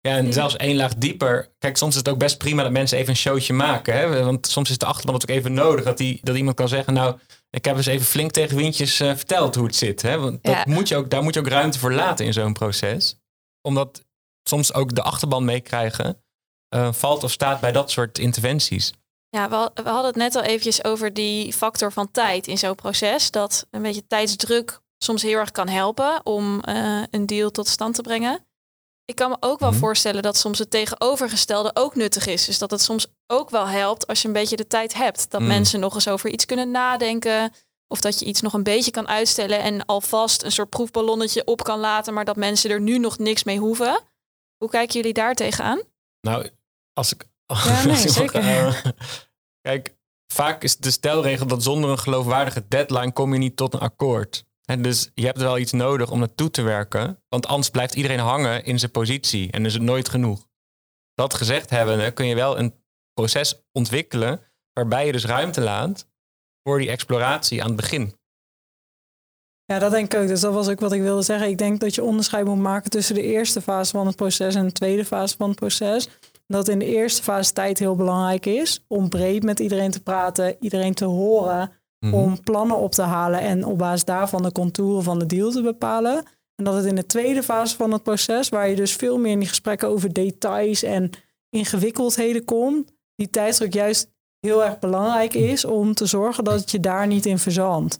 Ja, 0.00 0.16
en 0.16 0.32
zelfs 0.32 0.56
één 0.56 0.76
laag 0.76 0.94
dieper. 0.94 1.48
Kijk, 1.58 1.76
soms 1.76 1.90
is 1.92 1.98
het 1.98 2.08
ook 2.08 2.18
best 2.18 2.38
prima 2.38 2.62
dat 2.62 2.72
mensen 2.72 2.98
even 2.98 3.10
een 3.10 3.16
showtje 3.16 3.52
maken. 3.52 3.94
Hè? 3.96 4.24
Want 4.24 4.46
soms 4.46 4.70
is 4.70 4.78
de 4.78 4.86
achterban 4.86 5.14
ook 5.14 5.28
even 5.28 5.52
nodig 5.52 5.84
dat, 5.84 5.98
die, 5.98 6.20
dat 6.22 6.36
iemand 6.36 6.56
kan 6.56 6.68
zeggen... 6.68 6.92
nou, 6.94 7.18
ik 7.50 7.64
heb 7.64 7.76
eens 7.76 7.86
even 7.86 8.06
flink 8.06 8.30
tegen 8.30 8.56
windjes 8.56 9.00
uh, 9.00 9.14
verteld 9.16 9.54
hoe 9.54 9.66
het 9.66 9.76
zit. 9.76 10.02
Hè? 10.02 10.18
Want 10.18 10.42
dat 10.42 10.54
Ja. 10.54 10.64
moet 10.66 10.88
je 10.88 10.96
ook, 10.96 11.10
daar 11.10 11.22
moet 11.22 11.34
je 11.34 11.40
ook 11.40 11.48
ruimte 11.48 11.78
voor 11.78 11.92
laten 11.92 12.26
in 12.26 12.32
zo'n 12.32 12.52
proces. 12.52 13.16
Omdat 13.62 14.04
soms 14.48 14.74
ook 14.74 14.94
de 14.94 15.02
achterban 15.02 15.44
meekrijgen... 15.44 16.22
eh, 16.68 16.92
valt 16.92 17.24
of 17.24 17.30
staat 17.32 17.60
bij 17.60 17.72
dat 17.72 17.90
soort 17.90 18.18
interventies. 18.18 18.92
Ja, 19.34 19.48
we, 19.48 19.82
we 19.82 19.88
hadden 19.88 20.06
het 20.06 20.16
net 20.16 20.34
al 20.36 20.42
eventjes 20.42 20.84
over 20.84 21.12
die 21.14 21.52
factor 21.52 21.92
van 21.92 22.10
tijd 22.10 22.46
in 22.46 22.58
zo'n 22.58 22.74
proces. 22.74 23.30
Dat 23.30 23.66
een 23.70 23.82
beetje 23.82 24.06
tijdsdruk 24.06 24.80
soms 24.98 25.22
heel 25.22 25.38
erg 25.38 25.50
kan 25.50 25.68
helpen 25.68 26.20
om 26.26 26.60
eh, 26.60 27.02
een 27.10 27.26
deal 27.26 27.50
tot 27.50 27.68
stand 27.68 27.94
te 27.94 28.02
brengen. 28.02 28.46
Ik 29.04 29.14
kan 29.14 29.30
me 29.30 29.36
ook 29.40 29.58
wel 29.60 29.70
Mhm. 29.70 29.78
voorstellen 29.78 30.22
dat 30.22 30.36
soms 30.36 30.58
het 30.58 30.70
tegenovergestelde 30.70 31.70
ook 31.74 31.94
nuttig 31.94 32.26
is. 32.26 32.44
Dus 32.44 32.58
dat 32.58 32.70
het 32.70 32.80
soms 32.82 33.06
ook 33.26 33.50
wel 33.50 33.66
helpt 33.66 34.06
als 34.06 34.22
je 34.22 34.26
een 34.28 34.34
beetje 34.34 34.56
de 34.56 34.66
tijd 34.66 34.94
hebt. 34.94 35.30
Dat 35.30 35.40
Mm. 35.40 35.46
mensen 35.46 35.80
nog 35.80 35.94
eens 35.94 36.08
over 36.08 36.30
iets 36.30 36.44
kunnen 36.44 36.70
nadenken. 36.70 37.52
Of 37.88 38.00
dat 38.00 38.18
je 38.18 38.24
iets 38.24 38.40
nog 38.40 38.52
een 38.52 38.62
beetje 38.62 38.90
kan 38.90 39.08
uitstellen 39.08 39.60
en 39.60 39.84
alvast 39.86 40.42
een 40.42 40.52
soort 40.52 40.68
proefballonnetje 40.70 41.44
op 41.44 41.62
kan 41.64 41.78
laten, 41.78 42.14
maar 42.14 42.24
dat 42.24 42.36
mensen 42.36 42.70
er 42.70 42.80
nu 42.80 42.98
nog 42.98 43.18
niks 43.18 43.44
mee 43.44 43.58
hoeven. 43.58 44.00
Hoe 44.56 44.68
kijken 44.70 44.94
jullie 44.94 45.12
daar 45.12 45.34
tegenaan? 45.34 45.82
Nou, 46.20 46.48
als 46.92 47.12
ik. 47.12 47.24
Ja, 47.46 47.84
nee, 47.84 47.96
zeker. 48.20 48.40
eh, 48.40 48.74
kijk, 49.68 49.96
vaak 50.32 50.62
is 50.62 50.76
de 50.76 50.90
stelregel 50.90 51.46
dat 51.46 51.62
zonder 51.62 51.90
een 51.90 51.98
geloofwaardige 51.98 52.64
deadline 52.68 53.12
kom 53.12 53.32
je 53.32 53.38
niet 53.38 53.56
tot 53.56 53.74
een 53.74 53.80
akkoord. 53.80 54.44
En 54.64 54.82
dus 54.82 55.10
je 55.14 55.24
hebt 55.24 55.38
wel 55.38 55.58
iets 55.58 55.72
nodig 55.72 56.10
om 56.10 56.18
naartoe 56.18 56.50
te 56.50 56.62
werken, 56.62 57.22
want 57.28 57.46
anders 57.46 57.70
blijft 57.70 57.94
iedereen 57.94 58.18
hangen 58.18 58.64
in 58.64 58.78
zijn 58.78 58.90
positie 58.90 59.50
en 59.50 59.64
is 59.64 59.72
het 59.72 59.82
nooit 59.82 60.08
genoeg. 60.08 60.48
Dat 61.14 61.34
gezegd 61.34 61.70
hebbende 61.70 62.10
kun 62.10 62.26
je 62.26 62.34
wel 62.34 62.58
een 62.58 62.74
proces 63.12 63.62
ontwikkelen 63.72 64.40
waarbij 64.72 65.06
je 65.06 65.12
dus 65.12 65.24
ruimte 65.24 65.60
laat 65.60 66.08
voor 66.62 66.78
die 66.78 66.90
exploratie 66.90 67.60
aan 67.62 67.66
het 67.66 67.76
begin. 67.76 68.14
Ja, 69.64 69.78
dat 69.78 69.90
denk 69.90 70.12
ik 70.14 70.20
ook. 70.20 70.28
Dus 70.28 70.40
dat 70.40 70.54
was 70.54 70.68
ook 70.68 70.80
wat 70.80 70.92
ik 70.92 71.00
wilde 71.00 71.22
zeggen. 71.22 71.48
Ik 71.48 71.58
denk 71.58 71.80
dat 71.80 71.94
je 71.94 72.02
onderscheid 72.02 72.44
moet 72.44 72.58
maken 72.58 72.90
tussen 72.90 73.14
de 73.14 73.22
eerste 73.22 73.60
fase 73.60 73.90
van 73.90 74.06
het 74.06 74.16
proces 74.16 74.54
en 74.54 74.66
de 74.66 74.72
tweede 74.72 75.04
fase 75.04 75.36
van 75.36 75.48
het 75.48 75.58
proces. 75.58 76.08
Dat 76.54 76.68
in 76.68 76.78
de 76.78 76.84
eerste 76.84 77.22
fase 77.22 77.52
tijd 77.52 77.78
heel 77.78 77.96
belangrijk 77.96 78.46
is 78.46 78.84
om 78.88 79.08
breed 79.08 79.42
met 79.42 79.60
iedereen 79.60 79.90
te 79.90 80.02
praten, 80.02 80.56
iedereen 80.60 80.94
te 80.94 81.04
horen, 81.04 81.72
Mhm. 81.98 82.14
om 82.14 82.42
plannen 82.42 82.76
op 82.76 82.92
te 82.92 83.02
halen 83.02 83.40
en 83.40 83.64
op 83.64 83.78
basis 83.78 84.04
daarvan 84.04 84.42
de 84.42 84.52
contouren 84.52 85.02
van 85.02 85.18
de 85.18 85.26
deal 85.26 85.50
te 85.50 85.62
bepalen. 85.62 86.24
En 86.54 86.64
dat 86.64 86.74
het 86.74 86.84
in 86.84 86.94
de 86.94 87.06
tweede 87.06 87.42
fase 87.42 87.76
van 87.76 87.92
het 87.92 88.02
proces, 88.02 88.48
waar 88.48 88.68
je 88.68 88.76
dus 88.76 88.92
veel 88.92 89.18
meer 89.18 89.32
in 89.32 89.38
die 89.38 89.48
gesprekken 89.48 89.88
over 89.88 90.12
details 90.12 90.82
en 90.82 91.10
ingewikkeldheden 91.48 92.44
komt, 92.44 92.92
die 93.14 93.30
tijdsdruk 93.30 93.74
juist 93.74 94.10
heel 94.40 94.64
erg 94.64 94.78
belangrijk 94.78 95.34
is 95.34 95.64
om 95.64 95.94
te 95.94 96.06
zorgen 96.06 96.44
dat 96.44 96.60
het 96.60 96.70
je 96.70 96.80
daar 96.80 97.06
niet 97.06 97.26
in 97.26 97.38
verzandt. 97.38 97.96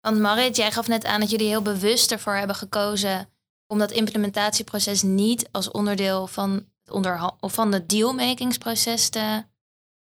Want 0.00 0.18
Marit, 0.18 0.56
jij 0.56 0.70
gaf 0.72 0.88
net 0.88 1.04
aan 1.04 1.20
dat 1.20 1.30
jullie 1.30 1.48
heel 1.48 1.62
bewust 1.62 2.12
ervoor 2.12 2.34
hebben 2.34 2.56
gekozen 2.56 3.28
om 3.72 3.78
dat 3.78 3.90
implementatieproces 3.90 5.02
niet 5.02 5.48
als 5.50 5.70
onderdeel 5.70 6.26
van 6.26 6.50
het, 6.52 6.94
onderha- 6.94 7.36
of 7.40 7.52
van 7.52 7.72
het 7.72 7.88
dealmakingsproces 7.88 9.08
te 9.08 9.44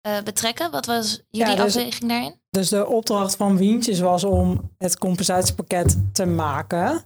eh, 0.02 0.22
betrekken. 0.24 0.72
Wat 0.72 0.86
was 0.86 1.24
jullie 1.30 1.56
dus- 1.56 1.78
afweging 1.78 2.10
daarin? 2.10 2.40
Dus 2.50 2.70
de 2.70 2.88
opdracht 2.88 3.36
van 3.36 3.58
Wientjes 3.58 4.00
was 4.00 4.24
om 4.24 4.72
het 4.78 4.98
compensatiepakket 4.98 5.98
te 6.12 6.26
maken. 6.26 7.04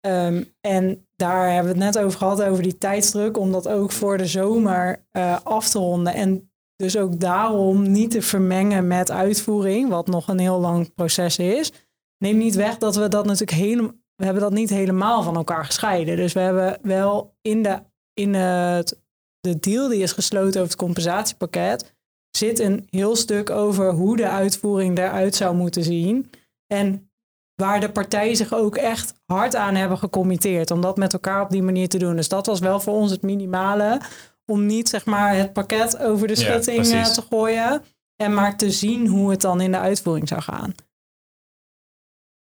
Ehm, 0.00 0.44
en 0.60 1.06
daar 1.16 1.52
hebben 1.52 1.72
we 1.72 1.84
het 1.84 1.94
net 1.94 2.04
over 2.04 2.18
gehad, 2.18 2.42
over 2.42 2.62
die 2.62 2.78
tijdsdruk, 2.78 3.38
om 3.38 3.52
dat 3.52 3.68
ook 3.68 3.92
voor 3.92 4.18
de 4.18 4.26
zomer 4.26 5.04
eh, 5.10 5.36
af 5.42 5.68
te 5.68 5.78
ronden. 5.78 6.14
En 6.14 6.50
dus 6.76 6.96
ook 6.96 7.20
daarom 7.20 7.90
niet 7.90 8.10
te 8.10 8.22
vermengen 8.22 8.86
met 8.86 9.10
uitvoering, 9.10 9.88
wat 9.88 10.06
nog 10.06 10.28
een 10.28 10.38
heel 10.38 10.60
lang 10.60 10.94
proces 10.94 11.38
is. 11.38 11.72
Neem 12.18 12.36
niet 12.36 12.54
weg 12.54 12.78
dat 12.78 12.96
we 12.96 13.08
dat 13.08 13.24
natuurlijk 13.24 13.58
helemaal, 13.58 14.00
we 14.22 14.28
hebben 14.28 14.50
dat 14.50 14.58
niet 14.58 14.70
helemaal 14.70 15.22
van 15.22 15.36
elkaar 15.36 15.64
gescheiden. 15.64 16.16
Dus 16.16 16.32
we 16.32 16.40
hebben 16.40 16.78
wel 16.82 17.34
in 17.40 17.62
de, 17.62 17.82
in 18.14 18.34
het, 18.34 19.00
de 19.40 19.58
deal 19.58 19.88
die 19.88 20.02
is 20.02 20.12
gesloten 20.12 20.60
over 20.60 20.72
het 20.72 20.76
compensatiepakket, 20.76 21.94
zit 22.30 22.58
een 22.58 22.86
heel 22.90 23.16
stuk 23.16 23.50
over 23.50 23.92
hoe 23.92 24.16
de 24.16 24.28
uitvoering 24.28 24.98
eruit 24.98 25.34
zou 25.34 25.56
moeten 25.56 25.84
zien. 25.84 26.30
En 26.66 27.10
waar 27.54 27.80
de 27.80 27.90
partijen 27.90 28.36
zich 28.36 28.54
ook 28.54 28.76
echt 28.76 29.14
hard 29.26 29.56
aan 29.56 29.74
hebben 29.74 29.98
gecommitteerd 29.98 30.70
om 30.70 30.80
dat 30.80 30.96
met 30.96 31.12
elkaar 31.12 31.42
op 31.42 31.50
die 31.50 31.62
manier 31.62 31.88
te 31.88 31.98
doen. 31.98 32.16
Dus 32.16 32.28
dat 32.28 32.46
was 32.46 32.60
wel 32.60 32.80
voor 32.80 32.94
ons 32.94 33.10
het 33.10 33.22
minimale 33.22 34.00
om 34.46 34.66
niet 34.66 34.88
zeg 34.88 35.04
maar 35.04 35.36
het 35.36 35.52
pakket 35.52 35.98
over 35.98 36.28
de 36.28 36.36
schutting 36.36 36.86
eh, 36.86 37.04
te 37.04 37.22
gooien 37.30 37.82
en 38.16 38.34
maar 38.34 38.56
te 38.56 38.70
zien 38.70 39.06
hoe 39.06 39.30
het 39.30 39.40
dan 39.40 39.60
in 39.60 39.72
de 39.72 39.78
uitvoering 39.78 40.28
zou 40.28 40.40
gaan. 40.40 40.74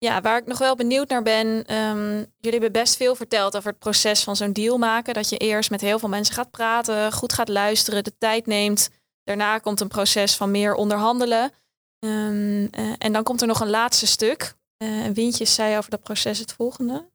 Ja, 0.06 0.20
waar 0.20 0.38
ik 0.38 0.46
nog 0.46 0.58
wel 0.58 0.76
benieuwd 0.76 1.08
naar 1.08 1.22
ben. 1.22 1.64
ehm, 1.66 2.14
jullie 2.16 2.60
hebben 2.60 2.72
best 2.72 2.96
veel 2.96 3.14
verteld 3.14 3.56
over 3.56 3.70
het 3.70 3.78
proces 3.78 4.24
van 4.24 4.36
zo'n 4.36 4.52
deal 4.52 4.78
maken. 4.78 5.14
Dat 5.14 5.28
je 5.28 5.36
eerst 5.36 5.70
met 5.70 5.80
heel 5.80 5.98
veel 5.98 6.08
mensen 6.08 6.34
gaat 6.34 6.50
praten, 6.50 7.12
goed 7.12 7.32
gaat 7.32 7.48
luisteren, 7.48 8.04
de 8.04 8.18
tijd 8.18 8.46
neemt. 8.46 8.90
Daarna 9.24 9.58
komt 9.58 9.80
een 9.80 9.88
proces 9.88 10.36
van 10.36 10.50
meer 10.50 10.74
onderhandelen. 10.74 11.50
Ehm, 11.98 12.66
eh, 12.70 12.92
en 12.98 13.12
dan 13.12 13.22
komt 13.22 13.40
er 13.40 13.46
nog 13.46 13.60
een 13.60 13.70
laatste 13.70 14.06
stuk. 14.06 14.54
Eh 14.76 15.06
Wintjes 15.12 15.54
zei 15.54 15.76
over 15.76 15.90
dat 15.90 16.02
proces 16.02 16.38
het 16.38 16.52
volgende. 16.52 17.08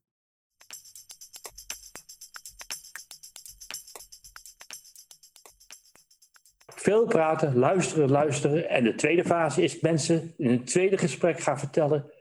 Veel 6.67 7.06
praten, 7.06 7.58
luisteren, 7.58 8.10
luisteren. 8.10 8.69
En 8.69 8.84
de 8.84 8.95
tweede 8.95 9.23
fase 9.25 9.63
is 9.63 9.80
mensen 9.80 10.34
in 10.38 10.49
een 10.49 10.65
tweede 10.65 10.97
gesprek 10.97 11.39
gaan 11.39 11.60
vertellen. 11.60 12.12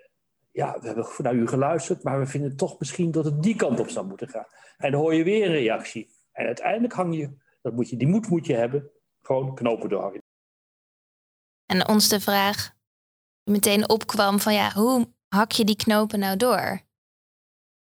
Ja, 0.53 0.79
we 0.81 0.87
hebben 0.87 1.07
naar 1.19 1.35
u 1.35 1.47
geluisterd, 1.47 2.03
maar 2.03 2.19
we 2.19 2.27
vinden 2.27 2.57
toch 2.57 2.79
misschien 2.79 3.11
dat 3.11 3.25
het 3.25 3.43
die 3.43 3.57
kant 3.57 3.81
op 3.81 3.89
zou 3.89 4.07
moeten 4.07 4.29
gaan. 4.29 4.47
En 4.77 4.91
dan 4.91 5.01
hoor 5.01 5.15
je 5.15 5.25
weer 5.25 5.47
een 5.47 5.53
reactie. 5.53 6.11
En 6.33 6.47
uiteindelijk 6.47 6.93
hang 6.93 7.17
je, 7.17 7.37
dat 7.63 7.73
moet 7.73 7.89
je 7.89 7.97
die 7.97 8.09
moed 8.09 8.29
moet 8.29 8.47
je 8.47 8.55
hebben, 8.55 8.91
gewoon 9.23 9.55
knopen 9.55 9.89
doorhangen. 9.89 10.23
En 11.67 11.89
ons 11.89 12.09
de 12.09 12.21
vraag 12.21 12.75
meteen 13.45 13.89
opkwam 13.89 14.41
van 14.41 14.55
ja, 14.55 14.73
hoe 14.73 15.09
hak 15.29 15.53
je 15.53 15.65
die 15.65 15.77
knopen 15.77 16.19
nou 16.19 16.37
door? 16.37 16.81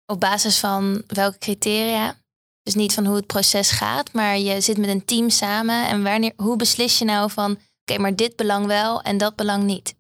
Op 0.06 0.20
basis 0.20 0.60
van 0.60 1.04
welke 1.08 1.38
criteria? 1.38 2.22
Dus 2.62 2.76
niet 2.76 2.94
van 2.94 3.06
hoe 3.06 3.16
het 3.16 3.28
proces 3.28 3.72
gaat, 3.72 4.14
maar 4.14 4.38
je 4.38 4.62
zit 4.62 4.78
met 4.78 4.90
een 4.90 5.06
team 5.06 5.30
samen. 5.30 5.88
En 5.88 6.04
wanneer, 6.04 6.34
hoe 6.36 6.56
beslis 6.56 7.00
je 7.00 7.06
nou 7.06 7.32
van 7.32 7.60
oké, 7.82 8.00
maar 8.02 8.16
dit 8.16 8.36
belang 8.36 8.66
wel 8.66 9.02
en 9.02 9.18
dat 9.18 9.36
belang 9.36 9.64
niet? 9.64 9.96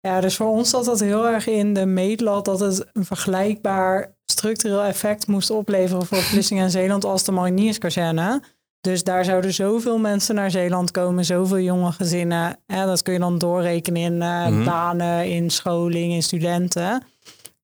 Ja, 0.00 0.20
dus 0.20 0.36
voor 0.36 0.48
ons 0.48 0.70
zat 0.70 0.84
dat 0.84 1.00
heel 1.00 1.28
erg 1.28 1.46
in 1.46 1.74
de 1.74 1.86
meetlat 1.86 2.44
dat 2.44 2.60
het 2.60 2.86
een 2.92 3.04
vergelijkbaar 3.04 4.14
structureel 4.24 4.82
effect 4.82 5.26
moest 5.26 5.50
opleveren 5.50 6.06
voor 6.06 6.18
Vlissingen 6.18 6.64
en 6.64 6.70
Zeeland 6.70 7.04
als 7.04 7.24
de 7.24 7.32
marinierskazerne. 7.32 8.42
Dus 8.80 9.04
daar 9.04 9.24
zouden 9.24 9.54
zoveel 9.54 9.98
mensen 9.98 10.34
naar 10.34 10.50
Zeeland 10.50 10.90
komen, 10.90 11.24
zoveel 11.24 11.58
jonge 11.58 11.92
gezinnen. 11.92 12.56
Ja, 12.66 12.84
dat 12.86 13.02
kun 13.02 13.12
je 13.12 13.18
dan 13.18 13.38
doorrekenen 13.38 14.02
in 14.02 14.22
eh, 14.22 14.46
Mhm. 14.46 14.64
banen, 14.64 15.26
in 15.30 15.50
scholing, 15.50 16.12
in 16.12 16.22
studenten. 16.22 17.02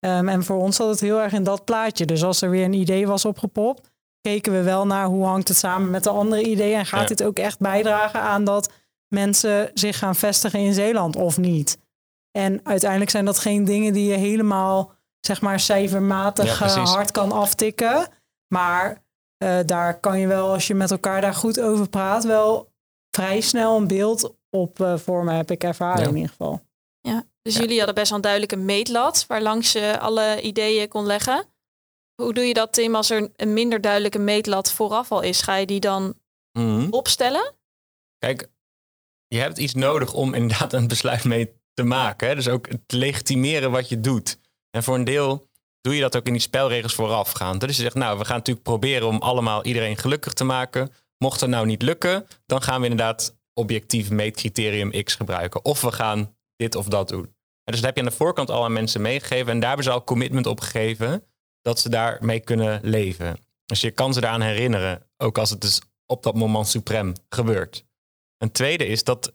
Ehm, 0.00 0.28
en 0.28 0.44
voor 0.44 0.56
ons 0.56 0.76
zat 0.76 0.88
het 0.88 1.00
heel 1.00 1.20
erg 1.20 1.32
in 1.32 1.42
dat 1.42 1.64
plaatje. 1.64 2.04
Dus 2.06 2.24
als 2.24 2.42
er 2.42 2.50
weer 2.50 2.64
een 2.64 2.72
idee 2.72 3.06
was 3.06 3.24
opgepopt, 3.24 3.90
keken 4.20 4.52
we 4.52 4.62
wel 4.62 4.86
naar 4.86 5.06
hoe 5.06 5.24
hangt 5.24 5.48
het 5.48 5.56
samen 5.56 5.90
met 5.90 6.04
de 6.04 6.10
andere 6.10 6.42
ideeën. 6.42 6.78
En 6.78 6.86
gaat 6.86 7.00
Ja. 7.00 7.06
dit 7.06 7.22
ook 7.22 7.38
echt 7.38 7.58
bijdragen 7.58 8.20
aan 8.20 8.44
dat 8.44 8.72
mensen 9.08 9.70
zich 9.74 9.98
gaan 9.98 10.14
vestigen 10.14 10.60
in 10.60 10.74
Zeeland 10.74 11.16
of 11.16 11.38
niet? 11.38 11.78
En 12.32 12.60
uiteindelijk 12.66 13.10
zijn 13.10 13.24
dat 13.24 13.38
geen 13.38 13.64
dingen 13.64 13.92
die 13.92 14.08
je 14.10 14.16
helemaal, 14.16 14.92
zeg 15.20 15.40
maar, 15.40 15.60
cijfermatig 15.60 16.58
Ja, 16.58 16.66
eh, 16.66 16.84
hard 16.92 17.10
kan 17.10 17.32
aftikken. 17.32 18.08
Maar 18.54 19.04
eh, 19.36 19.58
daar 19.66 20.00
kan 20.00 20.18
je 20.18 20.26
wel, 20.26 20.48
als 20.52 20.66
je 20.66 20.74
met 20.74 20.90
elkaar 20.90 21.20
daar 21.20 21.34
goed 21.34 21.60
over 21.60 21.88
praat, 21.88 22.24
wel 22.24 22.72
vrij 23.16 23.40
snel 23.40 23.76
een 23.76 23.86
beeld 23.86 24.34
op 24.50 24.80
eh, 24.80 24.96
vormen, 24.98 25.34
heb 25.34 25.50
ik 25.50 25.64
ervaren 25.64 26.02
Ja. 26.02 26.08
in 26.08 26.14
ieder 26.14 26.30
geval. 26.30 26.60
Ja, 27.00 27.24
dus 27.42 27.54
Ja. 27.54 27.60
jullie 27.60 27.76
hadden 27.76 27.94
best 27.94 28.08
wel 28.08 28.16
een 28.16 28.22
duidelijke 28.24 28.56
meetlat 28.56 29.24
waar 29.28 29.42
langs 29.42 29.72
je 29.72 29.98
alle 29.98 30.40
ideeën 30.40 30.88
kon 30.88 31.06
leggen. 31.06 31.44
Hoe 32.22 32.34
doe 32.34 32.44
je 32.44 32.54
dat, 32.54 32.72
Tim, 32.72 32.94
als 32.94 33.10
er 33.10 33.30
een 33.36 33.52
minder 33.52 33.80
duidelijke 33.80 34.18
meetlat 34.18 34.72
vooraf 34.72 35.12
al 35.12 35.20
is? 35.20 35.40
Ga 35.42 35.56
je 35.56 35.66
die 35.66 35.80
dan 35.80 36.14
Mhm. 36.58 36.86
opstellen? 36.90 37.54
Kijk, 38.18 38.50
je 39.26 39.38
hebt 39.38 39.58
iets 39.58 39.74
nodig 39.74 40.14
om 40.14 40.34
inderdaad 40.34 40.72
een 40.72 40.88
besluit 40.88 41.24
mee 41.24 41.60
te 41.74 41.82
maken. 41.82 42.28
Hè? 42.28 42.34
Dus 42.34 42.48
ook 42.48 42.68
het 42.68 42.92
legitimeren 42.92 43.70
wat 43.70 43.88
je 43.88 44.00
doet. 44.00 44.38
En 44.70 44.82
voor 44.82 44.94
een 44.94 45.04
deel 45.04 45.46
doe 45.80 45.94
je 45.94 46.00
dat 46.00 46.16
ook 46.16 46.26
in 46.26 46.32
die 46.32 46.42
spelregels 46.42 46.94
voorafgaand. 46.94 47.60
Dus 47.60 47.76
je 47.76 47.82
zegt, 47.82 47.94
nou, 47.94 48.18
we 48.18 48.24
gaan 48.24 48.36
natuurlijk 48.36 48.66
proberen 48.66 49.08
om 49.08 49.18
allemaal 49.18 49.64
iedereen 49.64 49.96
gelukkig 49.96 50.32
te 50.32 50.44
maken. 50.44 50.92
Mocht 51.18 51.40
het 51.40 51.50
nou 51.50 51.66
niet 51.66 51.82
lukken, 51.82 52.26
dan 52.46 52.62
gaan 52.62 52.80
we 52.80 52.88
inderdaad 52.88 53.36
objectief 53.54 54.10
meetcriterium 54.10 55.02
X 55.04 55.14
gebruiken. 55.14 55.64
Of 55.64 55.80
we 55.80 55.92
gaan 55.92 56.36
dit 56.56 56.74
of 56.74 56.86
dat 56.86 57.08
doen. 57.08 57.24
En 57.64 57.72
dus 57.72 57.76
dat 57.76 57.84
heb 57.84 57.94
je 57.94 58.02
aan 58.02 58.08
de 58.08 58.16
voorkant 58.16 58.50
al 58.50 58.64
aan 58.64 58.72
mensen 58.72 59.00
meegegeven. 59.00 59.52
En 59.52 59.58
daar 59.58 59.68
hebben 59.68 59.86
ze 59.86 59.92
al 59.92 60.04
commitment 60.04 60.46
op 60.46 60.60
gegeven. 60.60 61.24
dat 61.62 61.80
ze 61.80 61.88
daarmee 61.88 62.40
kunnen 62.40 62.80
leven. 62.82 63.38
Dus 63.64 63.80
je 63.80 63.90
kan 63.90 64.14
ze 64.14 64.20
eraan 64.20 64.40
herinneren, 64.40 65.10
ook 65.16 65.38
als 65.38 65.50
het 65.50 65.60
dus 65.60 65.80
op 66.06 66.22
dat 66.22 66.34
moment 66.34 66.68
suprem 66.68 67.12
gebeurt. 67.28 67.84
Een 68.38 68.52
tweede 68.52 68.86
is 68.86 69.04
dat, 69.04 69.34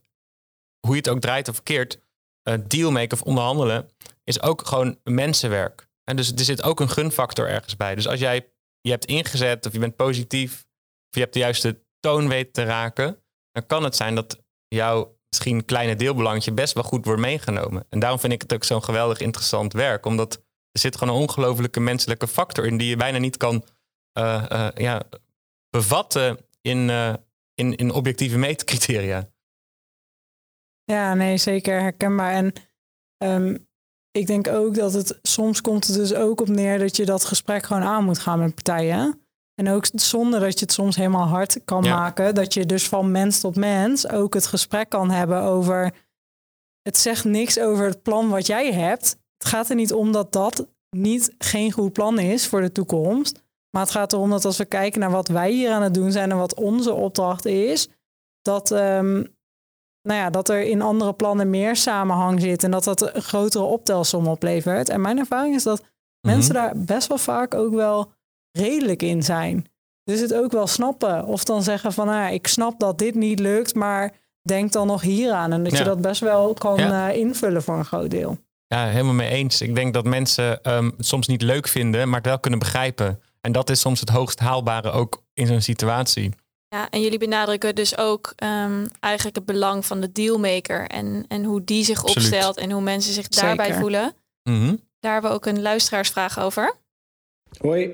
hoe 0.79 0.91
je 0.91 1.01
het 1.01 1.09
ook 1.09 1.19
draait 1.19 1.47
of 1.47 1.55
verkeerd, 1.55 1.99
uh, 2.47 2.55
dealmaken 2.67 3.17
of 3.17 3.23
onderhandelen 3.23 3.89
is 4.23 4.41
ook 4.41 4.67
gewoon 4.67 4.99
mensenwerk. 5.03 5.87
En 6.03 6.15
dus 6.15 6.31
er 6.31 6.43
zit 6.43 6.63
ook 6.63 6.79
een 6.79 6.89
gunfactor 6.89 7.49
ergens 7.49 7.75
bij. 7.75 7.95
Dus 7.95 8.07
als 8.07 8.19
jij 8.19 8.49
je 8.81 8.89
hebt 8.91 9.05
ingezet 9.05 9.65
of 9.65 9.73
je 9.73 9.79
bent 9.79 9.95
positief 9.95 10.53
of 11.09 11.15
je 11.15 11.19
hebt 11.19 11.33
de 11.33 11.39
juiste 11.39 11.79
toon 11.99 12.27
weten 12.27 12.51
te 12.51 12.63
raken, 12.63 13.23
dan 13.51 13.65
kan 13.65 13.83
het 13.83 13.95
zijn 13.95 14.15
dat 14.15 14.43
jouw 14.67 15.17
misschien 15.29 15.65
kleine 15.65 15.95
deelbelangje 15.95 16.51
best 16.51 16.73
wel 16.73 16.83
goed 16.83 17.05
wordt 17.05 17.21
meegenomen. 17.21 17.85
En 17.89 17.99
daarom 17.99 18.19
vind 18.19 18.33
ik 18.33 18.41
het 18.41 18.53
ook 18.53 18.63
zo'n 18.63 18.83
geweldig 18.83 19.19
interessant 19.19 19.73
werk, 19.73 20.05
omdat 20.05 20.33
er 20.71 20.79
zit 20.79 20.97
gewoon 20.97 21.15
een 21.15 21.21
ongelofelijke 21.21 21.79
menselijke 21.79 22.27
factor 22.27 22.65
in 22.65 22.77
die 22.77 22.87
je 22.87 22.95
bijna 22.95 23.17
niet 23.17 23.37
kan 23.37 23.65
uh, 24.19 24.45
uh, 24.51 24.67
ja, 24.75 25.01
bevatten 25.69 26.37
in, 26.61 26.89
in, 27.53 27.75
in 27.75 27.91
objectieve 27.91 28.37
meetcriteria. 28.37 29.29
Ja, 30.91 31.13
nee, 31.13 31.37
zeker 31.37 31.81
herkenbaar. 31.81 32.31
En 32.31 32.53
um, 33.23 33.67
ik 34.11 34.27
denk 34.27 34.47
ook 34.47 34.75
dat 34.75 34.93
het 34.93 35.19
soms 35.21 35.61
komt 35.61 35.87
het 35.87 35.95
dus 35.95 36.13
ook 36.13 36.41
op 36.41 36.47
neer 36.47 36.79
dat 36.79 36.95
je 36.95 37.05
dat 37.05 37.25
gesprek 37.25 37.65
gewoon 37.65 37.83
aan 37.83 38.03
moet 38.03 38.19
gaan 38.19 38.39
met 38.39 38.53
partijen. 38.53 39.21
En 39.55 39.69
ook 39.69 39.85
zonder 39.93 40.39
dat 40.39 40.59
je 40.59 40.65
het 40.65 40.73
soms 40.73 40.95
helemaal 40.95 41.27
hard 41.27 41.63
kan 41.65 41.83
maken. 41.83 42.35
Dat 42.35 42.53
je 42.53 42.65
dus 42.65 42.87
van 42.87 43.11
mens 43.11 43.39
tot 43.39 43.55
mens 43.55 44.09
ook 44.09 44.33
het 44.33 44.45
gesprek 44.45 44.89
kan 44.89 45.11
hebben 45.11 45.41
over. 45.41 45.93
Het 46.81 46.97
zegt 46.97 47.23
niks 47.23 47.59
over 47.59 47.85
het 47.85 48.01
plan 48.01 48.29
wat 48.29 48.47
jij 48.47 48.73
hebt. 48.73 49.17
Het 49.37 49.47
gaat 49.47 49.69
er 49.69 49.75
niet 49.75 49.93
om 49.93 50.11
dat 50.11 50.31
dat 50.31 50.67
niet 50.89 51.35
geen 51.37 51.71
goed 51.71 51.93
plan 51.93 52.19
is 52.19 52.47
voor 52.47 52.61
de 52.61 52.71
toekomst. 52.71 53.43
Maar 53.69 53.81
het 53.81 53.91
gaat 53.91 54.13
erom 54.13 54.29
dat 54.29 54.45
als 54.45 54.57
we 54.57 54.65
kijken 54.65 54.99
naar 54.99 55.11
wat 55.11 55.27
wij 55.27 55.51
hier 55.51 55.71
aan 55.71 55.81
het 55.81 55.93
doen 55.93 56.11
zijn 56.11 56.31
en 56.31 56.37
wat 56.37 56.55
onze 56.55 56.93
opdracht 56.93 57.45
is, 57.45 57.89
dat, 58.41 58.71
um, 58.71 59.36
nou 60.07 60.19
ja, 60.19 60.29
dat 60.29 60.49
er 60.49 60.61
in 60.61 60.81
andere 60.81 61.13
plannen 61.13 61.49
meer 61.49 61.75
samenhang 61.75 62.41
zit 62.41 62.63
en 62.63 62.71
dat 62.71 62.83
dat 62.83 63.15
een 63.15 63.21
grotere 63.21 63.63
optelsom 63.63 64.27
oplevert. 64.27 64.89
En 64.89 65.01
mijn 65.01 65.17
ervaring 65.17 65.55
is 65.55 65.63
dat 65.63 65.83
mensen 66.21 66.53
daar 66.53 66.73
best 66.75 67.07
wel 67.07 67.17
vaak 67.17 67.53
ook 67.53 67.73
wel 67.73 68.11
redelijk 68.51 69.01
in 69.01 69.23
zijn. 69.23 69.67
Dus 70.03 70.19
het 70.19 70.33
ook 70.33 70.51
wel 70.51 70.67
snappen. 70.67 71.25
Of 71.25 71.43
dan 71.43 71.63
zeggen 71.63 71.93
van, 71.93 72.05
nou 72.05 72.17
ja, 72.17 72.27
ik 72.27 72.47
snap 72.47 72.79
dat 72.79 72.97
dit 72.97 73.15
niet 73.15 73.39
lukt, 73.39 73.75
maar 73.75 74.13
denk 74.41 74.71
dan 74.71 74.87
nog 74.87 75.01
hieraan. 75.01 75.51
En 75.51 75.63
dat 75.63 75.77
je 75.77 75.83
dat 75.83 76.01
best 76.01 76.21
wel 76.21 76.53
kan 76.53 76.79
uh, 76.79 77.15
invullen 77.15 77.63
voor 77.63 77.77
een 77.77 77.85
groot 77.85 78.11
deel. 78.11 78.37
Ja, 78.67 78.85
helemaal 78.85 79.13
mee 79.13 79.29
eens. 79.29 79.61
Ik 79.61 79.75
denk 79.75 79.93
dat 79.93 80.05
mensen 80.05 80.73
um, 80.73 80.93
het 80.97 81.05
soms 81.05 81.27
niet 81.27 81.41
leuk 81.41 81.67
vinden, 81.67 82.07
maar 82.07 82.17
het 82.17 82.27
wel 82.27 82.39
kunnen 82.39 82.59
begrijpen. 82.59 83.21
En 83.41 83.51
dat 83.51 83.69
is 83.69 83.79
soms 83.79 83.99
het 83.99 84.09
hoogst 84.09 84.39
haalbare 84.39 84.91
ook 84.91 85.23
in 85.33 85.47
zo'n 85.47 85.61
situatie. 85.61 86.31
Ja, 86.69 86.89
en 86.89 87.01
jullie 87.01 87.19
benadrukken 87.19 87.75
dus 87.75 87.97
ook 87.97 88.33
um, 88.43 88.87
eigenlijk 88.99 89.35
het 89.35 89.45
belang 89.45 89.85
van 89.85 90.01
de 90.01 90.11
dealmaker 90.11 90.87
en, 90.87 91.25
en 91.27 91.43
hoe 91.43 91.63
die 91.63 91.83
zich 91.83 91.99
Absoluut. 91.99 92.17
opstelt 92.17 92.57
en 92.57 92.71
hoe 92.71 92.81
mensen 92.81 93.13
zich 93.13 93.25
Zeker. 93.29 93.47
daarbij 93.47 93.73
voelen. 93.73 94.13
Mm 94.43 94.59
-hmm. 94.59 94.79
Daar 94.99 95.13
hebben 95.13 95.31
we 95.31 95.37
ook 95.37 95.45
een 95.45 95.61
luisteraarsvraag 95.61 96.39
over. 96.39 96.75
Hoi, 97.57 97.91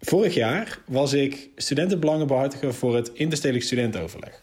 vorig 0.00 0.34
jaar 0.34 0.78
was 0.86 1.12
ik 1.12 1.48
studentenbelangenbehartiger 1.56 2.74
voor 2.74 2.96
het 2.96 3.10
interstedelijk 3.12 3.66
studentenoverleg. 3.66 4.42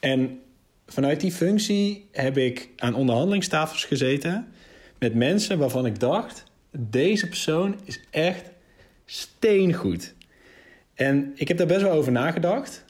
En 0.00 0.40
vanuit 0.86 1.20
die 1.20 1.32
functie 1.32 2.08
heb 2.12 2.36
ik 2.36 2.68
aan 2.76 2.94
onderhandelingstafels 2.94 3.84
gezeten 3.84 4.52
met 4.98 5.14
mensen 5.14 5.58
waarvan 5.58 5.86
ik 5.86 6.00
dacht: 6.00 6.44
deze 6.70 7.28
persoon 7.28 7.76
is 7.84 8.00
echt 8.10 8.50
steengoed. 9.04 10.14
En 10.94 11.32
ik 11.34 11.48
heb 11.48 11.56
daar 11.56 11.66
best 11.66 11.82
wel 11.82 11.92
over 11.92 12.12
nagedacht. 12.12 12.84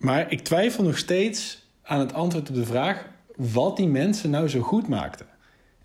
Maar 0.00 0.32
ik 0.32 0.40
twijfel 0.40 0.84
nog 0.84 0.98
steeds 0.98 1.66
aan 1.82 1.98
het 1.98 2.12
antwoord 2.12 2.48
op 2.48 2.54
de 2.54 2.64
vraag 2.64 3.04
wat 3.36 3.76
die 3.76 3.86
mensen 3.86 4.30
nou 4.30 4.48
zo 4.48 4.60
goed 4.60 4.88
maakten. 4.88 5.26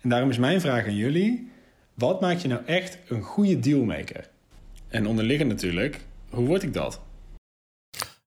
En 0.00 0.08
daarom 0.08 0.30
is 0.30 0.38
mijn 0.38 0.60
vraag 0.60 0.84
aan 0.84 0.96
jullie: 0.96 1.50
wat 1.94 2.20
maakt 2.20 2.42
je 2.42 2.48
nou 2.48 2.64
echt 2.64 2.98
een 3.08 3.22
goede 3.22 3.58
dealmaker? 3.58 4.28
En 4.88 5.06
onderliggend 5.06 5.48
natuurlijk, 5.48 6.00
hoe 6.30 6.46
word 6.46 6.62
ik 6.62 6.74
dat? 6.74 7.00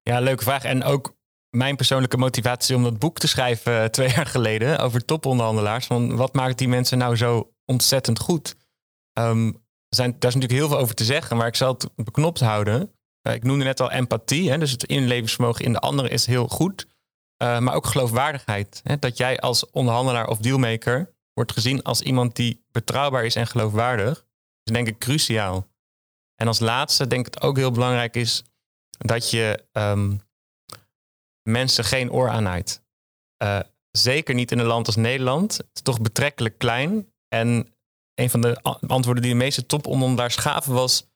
Ja, 0.02 0.20
leuke 0.20 0.44
vraag. 0.44 0.64
En 0.64 0.84
ook 0.84 1.18
mijn 1.50 1.76
persoonlijke 1.76 2.18
motivatie 2.18 2.76
om 2.76 2.84
dat 2.84 3.00
boek 3.00 3.20
te 3.20 3.28
schrijven 3.28 3.74
uh, 3.74 3.86
twee 3.86 4.10
jaar 4.16 4.26
geleden 4.26 4.80
over 4.80 5.06
toponderhandelaars. 5.06 5.86
Van 5.86 6.16
wat 6.16 6.34
maakt 6.34 6.58
die 6.58 6.68
mensen 6.68 6.98
nou 6.98 7.16
zo 7.16 7.54
ontzettend 7.66 8.20
goed? 8.20 8.56
Um, 9.14 9.64
zijn, 9.90 10.12
daar 10.20 10.30
is 10.30 10.36
natuurlijk 10.36 10.60
heel 10.60 10.68
veel 10.68 10.80
over 10.80 10.96
te 10.96 11.04
zeggen, 11.04 11.38
maar 11.38 11.48
ik 11.48 11.56
zal 11.56 11.74
het 11.74 11.90
beknopt 11.96 12.40
houden. 12.40 12.92
Uh, 13.28 13.34
ik 13.34 13.44
noemde 13.44 13.64
net 13.64 13.80
al 13.80 13.92
empathie, 13.92 14.50
hè, 14.50 14.58
dus 14.58 14.72
het 14.72 14.84
inlevingsvermogen 14.84 15.66
in 15.66 15.74
de 15.74 15.80
ander 15.80 16.12
is 16.12 16.26
heel 16.26 16.48
goed. 16.48 16.88
Uh, 17.44 17.60
maar 17.60 17.74
ook 17.74 17.86
geloofwaardigheid. 17.86 18.82
Hè, 18.84 19.00
dat 19.00 19.18
jij 19.18 19.40
als 19.40 19.70
onderhandelaar 19.70 20.28
of 20.28 20.38
dealmaker 20.38 21.14
wordt 21.34 21.52
gezien 21.52 21.84
als 21.84 22.02
iemand 22.02 22.36
die 22.36 22.66
betrouwbaar 22.72 23.26
is 23.26 23.36
en 23.36 23.48
geloofwaardig. 23.48 24.26
is 24.64 24.74
denk 24.74 24.88
ik 24.88 24.98
cruciaal. 24.98 25.68
En 26.36 26.48
als 26.48 26.60
laatste 26.60 27.08
denk 27.08 27.28
ik 27.28 27.34
het 27.34 27.44
ook 27.44 27.58
heel 27.58 27.72
belangrijk 27.72 28.16
is 28.16 28.44
dat 28.98 29.30
je 29.30 29.66
um, 29.72 30.22
mensen 31.50 31.84
geen 31.84 32.12
oor 32.12 32.30
aanhaait. 32.30 32.84
Uh, 33.44 33.60
zeker 33.92 34.36
niet 34.36 34.52
in 34.52 34.60
een 34.60 34.66
land 34.66 34.86
als 34.86 34.96
Nederland. 34.96 35.58
Het 35.58 35.70
is 35.74 35.82
toch 35.82 36.02
betrekkelijk 36.02 36.58
klein. 36.58 37.14
En 37.28 37.74
een 38.16 38.30
van 38.30 38.42
de 38.42 38.62
antwoorden 38.88 39.24
die 39.24 39.32
de 39.32 39.38
meeste 39.38 39.66
toponderhandelaars 39.66 40.36
gaven 40.36 40.74
was... 40.74 41.09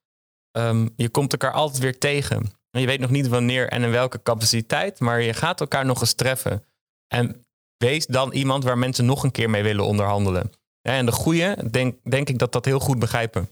Um, 0.58 0.94
je 0.96 1.10
komt 1.10 1.32
elkaar 1.32 1.52
altijd 1.52 1.82
weer 1.82 1.98
tegen. 1.98 2.38
En 2.72 2.82
je 2.82 2.88
weet 2.88 3.00
nog 3.00 3.10
niet 3.10 3.28
wanneer 3.28 3.70
en 3.70 3.84
in 3.84 3.92
welke 3.92 4.24
capaciteit... 4.24 5.00
maar 5.00 5.22
je 5.22 5.34
gaat 5.34 5.60
elkaar 5.60 5.86
nog 5.86 6.02
eens 6.02 6.14
treffen. 6.14 6.66
En 7.08 7.46
wees 7.78 8.06
dan 8.06 8.32
iemand 8.32 8.64
waar 8.64 8.78
mensen 8.78 9.06
nog 9.06 9.24
een 9.24 9.32
keer 9.32 9.50
mee 9.50 9.64
willen 9.64 9.86
onderhandelen. 9.86 10.52
En 10.82 11.06
de 11.06 11.12
goeie, 11.12 11.70
denk, 11.70 12.12
denk 12.12 12.30
ik 12.30 12.38
dat 12.38 12.52
dat 12.52 12.66
heel 12.66 12.80
goed 12.80 13.00
begrijpen. 13.00 13.50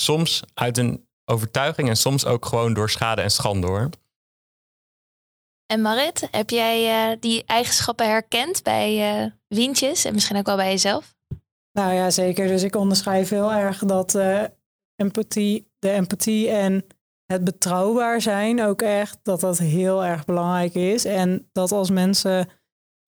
Soms 0.00 0.42
uit 0.54 0.78
een 0.78 1.08
overtuiging 1.24 1.88
en 1.88 1.96
soms 1.96 2.26
ook 2.26 2.46
gewoon 2.46 2.74
door 2.74 2.90
schade 2.90 3.22
en 3.22 3.30
schande 3.30 3.66
hoor. 3.66 3.90
En 5.66 5.82
Marit, 5.82 6.28
heb 6.30 6.50
jij 6.50 7.10
uh, 7.10 7.16
die 7.20 7.44
eigenschappen 7.44 8.06
herkend 8.06 8.62
bij 8.62 9.22
uh, 9.22 9.30
Wientjes 9.46 10.04
en 10.04 10.14
misschien 10.14 10.36
ook 10.36 10.46
wel 10.46 10.56
bij 10.56 10.70
jezelf? 10.70 11.16
Nou 11.72 11.92
ja, 11.92 12.10
zeker. 12.10 12.46
Dus 12.46 12.62
ik 12.62 12.76
onderschrijf 12.76 13.28
heel 13.28 13.52
erg 13.52 13.78
dat 13.78 14.14
uh, 14.14 14.44
empathie, 14.96 15.67
de 15.78 15.90
empathie 15.90 16.48
en 16.48 16.84
het 17.32 17.44
betrouwbaar 17.44 18.20
zijn 18.20 18.62
ook 18.62 18.82
echt, 18.82 19.18
dat 19.22 19.40
dat 19.40 19.58
heel 19.58 20.04
erg 20.04 20.24
belangrijk 20.24 20.74
is. 20.74 21.04
En 21.04 21.48
dat 21.52 21.72
als 21.72 21.90
mensen 21.90 22.48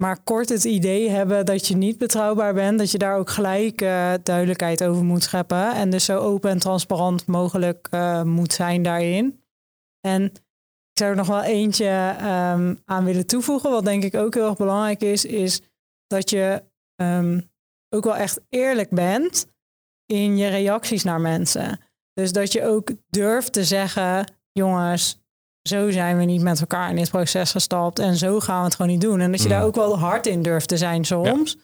maar 0.03 0.23
kort 0.23 0.49
het 0.49 0.65
idee 0.65 1.09
hebben 1.09 1.47
dat 1.47 1.67
je 1.67 1.77
niet 1.77 1.99
betrouwbaar 1.99 2.55
bent, 2.55 2.79
dat 2.79 2.91
je 2.91 2.99
daar 2.99 3.17
ook 3.17 3.31
gelijk 3.31 3.83
uh, 3.83 4.13
duidelijkheid 4.23 4.85
over 4.85 5.05
moet 5.05 5.23
scheppen. 5.23 5.75
En 5.75 5.91
dus 5.91 6.05
zo 6.05 6.19
open 6.19 6.51
en 6.51 6.59
transparant 6.59 7.27
mogelijk 7.27 7.89
uh, 7.91 8.23
moet 8.23 8.53
zijn 8.53 8.83
daarin. 8.83 9.45
En 10.01 10.23
ik 10.23 10.99
zou 10.99 11.11
er 11.11 11.17
nog 11.17 11.27
wel 11.27 11.43
eentje 11.43 12.17
um, 12.19 12.79
aan 12.85 13.05
willen 13.05 13.27
toevoegen, 13.27 13.71
wat 13.71 13.85
denk 13.85 14.05
ik 14.05 14.15
ook 14.15 14.35
heel 14.35 14.49
erg 14.49 14.57
belangrijk 14.57 15.03
is, 15.03 15.25
is 15.25 15.61
dat 16.07 16.31
je 16.31 16.63
um, 17.03 17.51
ook 17.89 18.05
wel 18.05 18.17
echt 18.17 18.41
eerlijk 18.49 18.91
bent 18.91 19.47
in 20.07 20.37
je 20.37 20.49
reacties 20.49 21.05
naar 21.05 21.21
mensen. 21.21 21.81
Dus 22.13 22.33
dat 22.33 22.53
je 22.53 22.65
ook 22.65 22.91
durft 23.11 23.53
te 23.53 23.65
zeggen, 23.65 24.33
jongens, 24.53 25.21
zo 25.63 25.91
zijn 25.91 26.17
we 26.17 26.25
niet 26.25 26.43
met 26.43 26.61
elkaar 26.61 26.91
in 26.91 26.97
dit 26.97 27.11
proces 27.11 27.51
gestapt 27.51 27.99
en 27.99 28.17
zo 28.17 28.41
gaan 28.41 28.59
we 28.59 28.65
het 28.65 28.75
gewoon 28.75 28.91
niet 28.91 29.01
doen. 29.01 29.21
En 29.21 29.31
dat 29.31 29.41
je 29.41 29.49
mm. 29.49 29.53
daar 29.53 29.65
ook 29.65 29.75
wel 29.75 29.99
hard 29.99 30.27
in 30.27 30.43
durft 30.43 30.69
te 30.69 30.77
zijn 30.77 31.05
soms. 31.05 31.57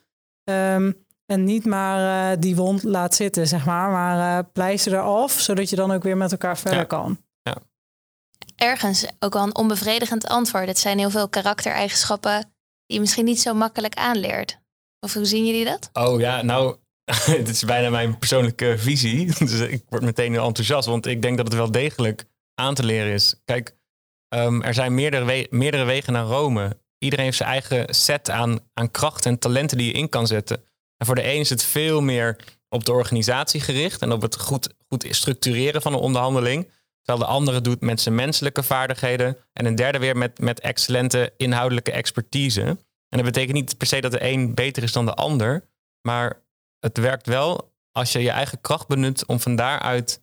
Ja. 0.42 0.74
Um, 0.74 1.06
en 1.26 1.44
niet 1.44 1.64
maar 1.64 2.32
uh, 2.32 2.40
die 2.40 2.56
wond 2.56 2.82
laat 2.82 3.14
zitten, 3.14 3.46
zeg 3.46 3.66
maar, 3.66 3.90
maar 3.90 4.38
uh, 4.38 4.44
pleister 4.52 4.92
eraf, 4.92 5.32
zodat 5.32 5.70
je 5.70 5.76
dan 5.76 5.90
ook 5.90 6.02
weer 6.02 6.16
met 6.16 6.32
elkaar 6.32 6.58
verder 6.58 6.78
ja. 6.78 6.84
kan. 6.84 7.22
Ja. 7.42 7.56
Ergens 8.56 9.06
ook 9.18 9.34
al 9.34 9.42
een 9.42 9.56
onbevredigend 9.56 10.26
antwoord. 10.26 10.66
Het 10.66 10.78
zijn 10.78 10.98
heel 10.98 11.10
veel 11.10 11.28
karaktereigenschappen 11.28 12.40
die 12.86 12.96
je 12.96 13.00
misschien 13.00 13.24
niet 13.24 13.40
zo 13.40 13.54
makkelijk 13.54 13.94
aanleert. 13.94 14.58
Of 15.00 15.14
hoe 15.14 15.24
zien 15.24 15.46
jullie 15.46 15.64
dat? 15.64 15.90
Oh 15.92 16.20
ja, 16.20 16.42
nou, 16.42 16.76
dit 17.26 17.48
is 17.48 17.64
bijna 17.64 17.90
mijn 17.90 18.18
persoonlijke 18.18 18.74
visie. 18.78 19.26
Dus 19.46 19.60
ik 19.60 19.84
word 19.88 20.02
meteen 20.02 20.32
heel 20.32 20.46
enthousiast, 20.46 20.88
want 20.88 21.06
ik 21.06 21.22
denk 21.22 21.36
dat 21.36 21.46
het 21.46 21.56
wel 21.56 21.70
degelijk 21.70 22.24
aan 22.54 22.74
te 22.74 22.84
leren 22.84 23.12
is. 23.12 23.40
Kijk, 23.44 23.76
Um, 24.34 24.62
er 24.62 24.74
zijn 24.74 24.94
meerdere, 24.94 25.46
meerdere 25.50 25.84
wegen 25.84 26.12
naar 26.12 26.24
Rome. 26.24 26.78
Iedereen 26.98 27.24
heeft 27.24 27.36
zijn 27.36 27.48
eigen 27.48 27.94
set 27.94 28.30
aan, 28.30 28.58
aan 28.74 28.90
krachten 28.90 29.30
en 29.30 29.38
talenten 29.38 29.78
die 29.78 29.86
je 29.86 29.92
in 29.92 30.08
kan 30.08 30.26
zetten. 30.26 30.64
En 30.96 31.06
voor 31.06 31.14
de 31.14 31.32
een 31.32 31.40
is 31.40 31.50
het 31.50 31.62
veel 31.62 32.00
meer 32.00 32.36
op 32.68 32.84
de 32.84 32.92
organisatie 32.92 33.60
gericht 33.60 34.02
en 34.02 34.12
op 34.12 34.22
het 34.22 34.40
goed, 34.40 34.74
goed 34.88 35.06
structureren 35.10 35.82
van 35.82 35.92
een 35.92 35.98
onderhandeling. 35.98 36.68
Terwijl 37.02 37.26
de 37.26 37.34
andere 37.34 37.60
doet 37.60 37.80
met 37.80 38.00
zijn 38.00 38.14
menselijke 38.14 38.62
vaardigheden. 38.62 39.36
En 39.52 39.66
een 39.66 39.74
derde 39.74 39.98
weer 39.98 40.16
met, 40.16 40.38
met 40.38 40.60
excellente 40.60 41.32
inhoudelijke 41.36 41.92
expertise. 41.92 42.62
En 43.08 43.22
dat 43.22 43.24
betekent 43.24 43.52
niet 43.52 43.76
per 43.76 43.86
se 43.86 44.00
dat 44.00 44.12
de 44.12 44.30
een 44.30 44.54
beter 44.54 44.82
is 44.82 44.92
dan 44.92 45.06
de 45.06 45.14
ander. 45.14 45.68
Maar 46.00 46.42
het 46.86 46.98
werkt 46.98 47.26
wel 47.26 47.72
als 47.92 48.12
je 48.12 48.18
je 48.18 48.30
eigen 48.30 48.60
kracht 48.60 48.88
benut 48.88 49.26
om 49.26 49.40
van 49.40 49.56
daaruit 49.56 50.22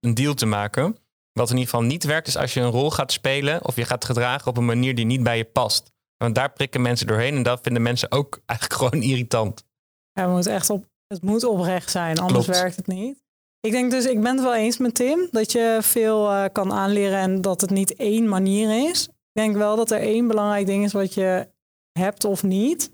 een 0.00 0.14
deal 0.14 0.34
te 0.34 0.46
maken. 0.46 0.96
Wat 1.32 1.50
in 1.50 1.56
ieder 1.56 1.70
geval 1.70 1.86
niet 1.86 2.04
werkt, 2.04 2.26
is 2.26 2.36
als 2.36 2.54
je 2.54 2.60
een 2.60 2.70
rol 2.70 2.90
gaat 2.90 3.12
spelen 3.12 3.64
of 3.64 3.76
je 3.76 3.84
gaat 3.84 4.04
gedragen 4.04 4.46
op 4.46 4.56
een 4.56 4.64
manier 4.64 4.94
die 4.94 5.04
niet 5.04 5.22
bij 5.22 5.36
je 5.36 5.44
past. 5.44 5.92
Want 6.16 6.34
daar 6.34 6.52
prikken 6.52 6.82
mensen 6.82 7.06
doorheen 7.06 7.36
en 7.36 7.42
dat 7.42 7.60
vinden 7.62 7.82
mensen 7.82 8.12
ook 8.12 8.40
eigenlijk 8.46 8.80
gewoon 8.80 9.02
irritant. 9.02 9.64
Ja, 10.12 10.26
we 10.26 10.32
moeten 10.32 10.52
echt 10.52 10.70
op, 10.70 10.84
het 11.06 11.22
moet 11.22 11.44
oprecht 11.44 11.90
zijn, 11.90 12.18
anders 12.18 12.46
werkt 12.46 12.76
het 12.76 12.86
niet. 12.86 13.22
Ik 13.60 13.72
denk 13.72 13.90
dus, 13.90 14.06
ik 14.06 14.20
ben 14.20 14.34
het 14.34 14.42
wel 14.42 14.54
eens 14.54 14.78
met 14.78 14.94
Tim, 14.94 15.28
dat 15.30 15.52
je 15.52 15.78
veel 15.80 16.30
uh, 16.30 16.44
kan 16.52 16.72
aanleren 16.72 17.18
en 17.18 17.40
dat 17.40 17.60
het 17.60 17.70
niet 17.70 17.96
één 17.96 18.28
manier 18.28 18.90
is. 18.90 19.08
Ik 19.08 19.42
denk 19.42 19.56
wel 19.56 19.76
dat 19.76 19.90
er 19.90 20.00
één 20.00 20.26
belangrijk 20.26 20.66
ding 20.66 20.84
is 20.84 20.92
wat 20.92 21.14
je 21.14 21.48
hebt 21.92 22.24
of 22.24 22.42
niet. 22.42 22.90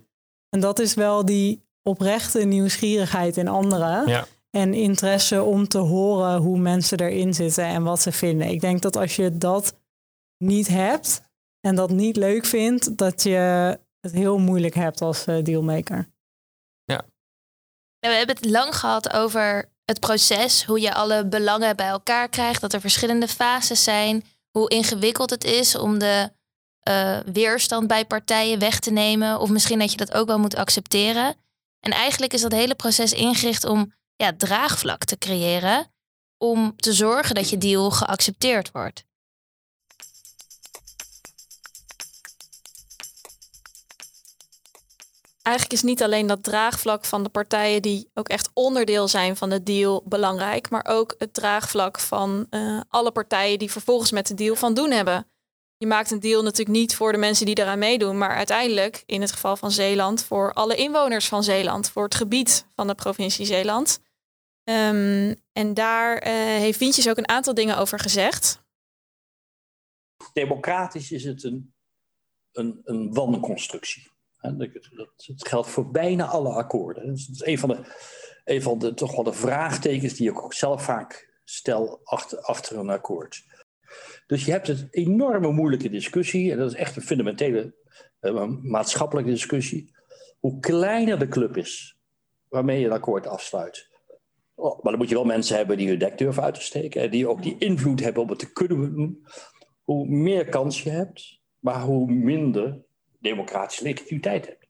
En 0.49 0.61
dat 0.61 0.79
is 0.79 0.95
wel 0.95 1.25
die 1.25 1.68
oprechte 1.89 2.45
nieuwsgierigheid 2.45 3.37
in 3.37 3.49
anderen. 3.49 4.09
Ja. 4.09 4.27
En 4.51 4.75
interesse 4.75 5.43
om 5.43 5.69
te 5.69 5.79
horen 5.79 6.37
hoe 6.37 6.59
mensen 6.59 6.99
erin 7.01 7.35
zitten 7.35 7.65
en 7.65 7.83
wat 7.83 8.01
ze 8.01 8.13
vinden. 8.13 8.49
Ik 8.49 8.61
denk 8.61 8.83
dat 8.83 8.97
als 8.97 9.17
je 9.17 9.39
dat 9.39 9.75
niet 10.45 10.69
hebt 10.69 11.23
en 11.61 11.75
dat 11.75 11.91
niet 11.91 12.17
leuk 12.17 12.45
vindt, 12.45 12.97
dat 12.99 13.23
je 13.23 13.79
het 14.01 14.13
heel 14.13 14.39
moeilijk 14.39 14.75
hebt 14.75 15.01
als 15.01 15.27
uh, 15.27 15.45
dealmaker. 15.45 16.09
Ja. 16.85 17.05
We 17.99 18.09
hebben 18.09 18.37
het 18.37 18.51
lang 18.51 18.77
gehad 18.77 19.13
over 19.13 19.71
het 19.85 20.01
proces, 20.01 20.65
hoe 20.65 20.81
je 20.81 20.95
alle 20.95 21.27
belangen 21.27 21.77
bij 21.77 21.89
elkaar 21.89 22.29
krijgt, 22.29 22.61
dat 22.61 22.73
er 22.73 22.81
verschillende 22.81 23.29
fases 23.29 23.85
zijn, 23.85 24.25
hoe 24.51 24.69
ingewikkeld 24.69 25.31
het 25.31 25.45
is 25.45 25.77
om 25.77 25.99
de 25.99 26.31
uh, 26.89 27.19
weerstand 27.33 27.87
bij 27.87 28.05
partijen 28.05 28.59
weg 28.59 28.79
te 28.79 28.91
nemen, 28.91 29.41
of 29.41 29.51
misschien 29.51 29.79
dat 29.79 29.91
je 29.91 29.97
dat 29.97 30.15
ook 30.15 30.27
wel 30.27 30.39
moet 30.39 30.57
accepteren. 30.57 31.35
En 31.81 31.93
eigenlijk 31.93 32.33
is 32.33 32.41
dat 32.41 32.53
hele 32.53 32.75
proces 32.75 33.13
ingericht 33.13 33.65
om 33.65 33.95
ja, 34.17 34.33
draagvlak 34.37 35.05
te 35.05 35.19
creëren, 35.19 35.93
om 36.39 36.77
te 36.77 36.93
zorgen 36.93 37.35
dat 37.35 37.51
je 37.51 37.59
deal 37.59 37.91
geaccepteerd 37.91 38.71
wordt. 38.71 39.07
eigenlijk 45.49 45.73
is 45.73 45.83
niet 45.83 46.03
alleen 46.03 46.27
dat 46.27 46.43
draagvlak 46.43 47.05
van 47.05 47.23
de 47.23 47.29
partijen 47.29 47.83
die 47.83 48.11
ook 48.15 48.29
echt 48.29 48.51
onderdeel 48.55 49.09
zijn 49.09 49.37
van 49.37 49.51
de 49.51 49.63
deal 49.63 50.03
belangrijk, 50.05 50.71
maar 50.71 50.87
ook 50.89 51.15
het 51.19 51.35
draagvlak 51.35 51.99
van 51.99 52.47
uh, 52.51 52.81
alle 52.89 53.11
partijen 53.11 53.59
die 53.59 53.71
vervolgens 53.71 54.11
met 54.11 54.27
de 54.27 54.35
deal 54.35 54.55
van 54.55 54.75
doen 54.75 54.91
hebben. 54.91 55.27
Je 55.79 55.87
maakt 55.87 56.11
een 56.11 56.21
deal 56.21 56.43
natuurlijk 56.43 56.79
niet 56.79 56.95
voor 56.95 57.13
de 57.13 57.19
mensen 57.19 57.47
die 57.47 57.59
eraan 57.59 57.79
meedoen, 57.79 58.19
maar 58.19 58.37
uiteindelijk, 58.37 59.03
in 59.07 59.21
het 59.21 59.33
geval 59.33 59.57
van 59.57 59.71
Zeeland, 59.71 60.25
voor 60.25 60.53
alle 60.53 60.77
inwoners 60.77 61.29
van 61.29 61.43
Zeeland, 61.43 61.91
voor 61.91 62.05
het 62.05 62.15
gebied 62.15 62.67
van 62.75 62.87
de 62.87 62.95
provincie 62.95 63.47
Zeeland. 63.47 64.01
Um, 64.65 65.35
en 65.53 65.75
daar 65.75 66.27
uh, 66.27 66.33
heeft 66.33 66.79
Wientjes 66.79 67.09
ook 67.09 67.17
een 67.17 67.29
aantal 67.29 67.55
dingen 67.55 67.77
over 67.77 67.99
gezegd. 67.99 68.63
Democratisch 70.33 71.11
is 71.11 71.25
het 71.25 71.45
een, 71.45 71.75
een, 72.53 72.81
een 72.85 73.15
wanconstructie. 73.15 74.11
Dat, 74.41 75.09
geldt 75.37 75.69
voor 75.69 75.91
bijna 75.91 76.27
alle 76.27 76.53
akkoorden. 76.53 77.07
Dat 77.07 77.17
is 77.17 77.41
een 77.45 77.59
van 77.59 77.69
de, 77.69 77.95
een 78.45 78.63
van 78.63 78.79
de, 78.79 78.95
toch 78.95 79.15
wel 79.15 79.25
de 79.25 79.33
vraagtekens 79.33 80.15
die 80.15 80.31
ik 80.31 80.43
ook 80.43 80.55
zelf 80.55 80.85
vaak 80.85 81.41
stel 81.45 82.01
achter, 82.05 82.41
achter 82.41 82.79
een 82.79 82.91
akkoord. 82.91 83.45
Dus 84.29 84.45
je 84.45 84.51
hebt 84.51 84.69
een 84.69 84.89
enorme 84.91 85.53
moeilijke 85.53 85.91
discussie, 85.91 86.53
en 86.53 86.59
dat 86.59 86.71
is 86.71 86.77
echt 86.77 86.97
een 86.97 87.03
fundamentele 87.03 87.75
uh, 88.21 88.47
maatschappelijke 88.63 89.31
discussie. 89.31 89.97
Hoe 90.39 90.61
kleiner 90.61 91.19
de 91.19 91.29
club 91.29 91.57
is 91.57 91.99
waarmee 92.49 92.81
je 92.81 92.87
een 92.87 92.93
akkoord 92.93 93.27
afsluit. 93.27 93.89
Oh, 94.55 94.83
maar 94.83 94.93
dan 94.93 95.01
moet 95.01 95.09
je 95.09 95.15
wel 95.15 95.25
mensen 95.25 95.57
hebben 95.57 95.77
die 95.77 95.89
hun 95.89 95.99
dek 95.99 96.19
durven 96.19 96.43
uit 96.43 96.55
te 96.55 96.61
steken. 96.61 97.03
En 97.03 97.11
die 97.11 97.29
ook 97.29 97.43
die 97.43 97.59
invloed 97.59 98.01
hebben 98.01 98.23
om 98.23 98.29
het 98.29 98.39
te 98.39 98.53
kunnen 98.53 98.95
doen. 98.95 99.27
Hoe 99.83 100.07
meer 100.07 100.49
kans 100.49 100.83
je 100.83 100.91
hebt, 100.91 101.41
maar 101.59 101.81
hoe 101.81 102.13
minder 102.13 102.85
democratische 103.21 103.83
legitimiteit 103.83 104.47
hebt. 104.47 104.67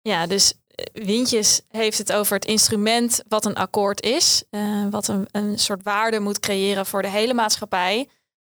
Ja, 0.00 0.26
dus 0.26 0.54
eh, 0.66 0.67
Wintjes 0.92 1.60
heeft 1.68 1.98
het 1.98 2.12
over 2.12 2.34
het 2.34 2.44
instrument 2.44 3.22
wat 3.28 3.44
een 3.44 3.54
akkoord 3.54 4.02
is, 4.02 4.44
uh, 4.50 4.86
wat 4.90 5.08
een, 5.08 5.28
een 5.30 5.58
soort 5.58 5.82
waarde 5.82 6.20
moet 6.20 6.40
creëren 6.40 6.86
voor 6.86 7.02
de 7.02 7.08
hele 7.08 7.34
maatschappij, 7.34 8.08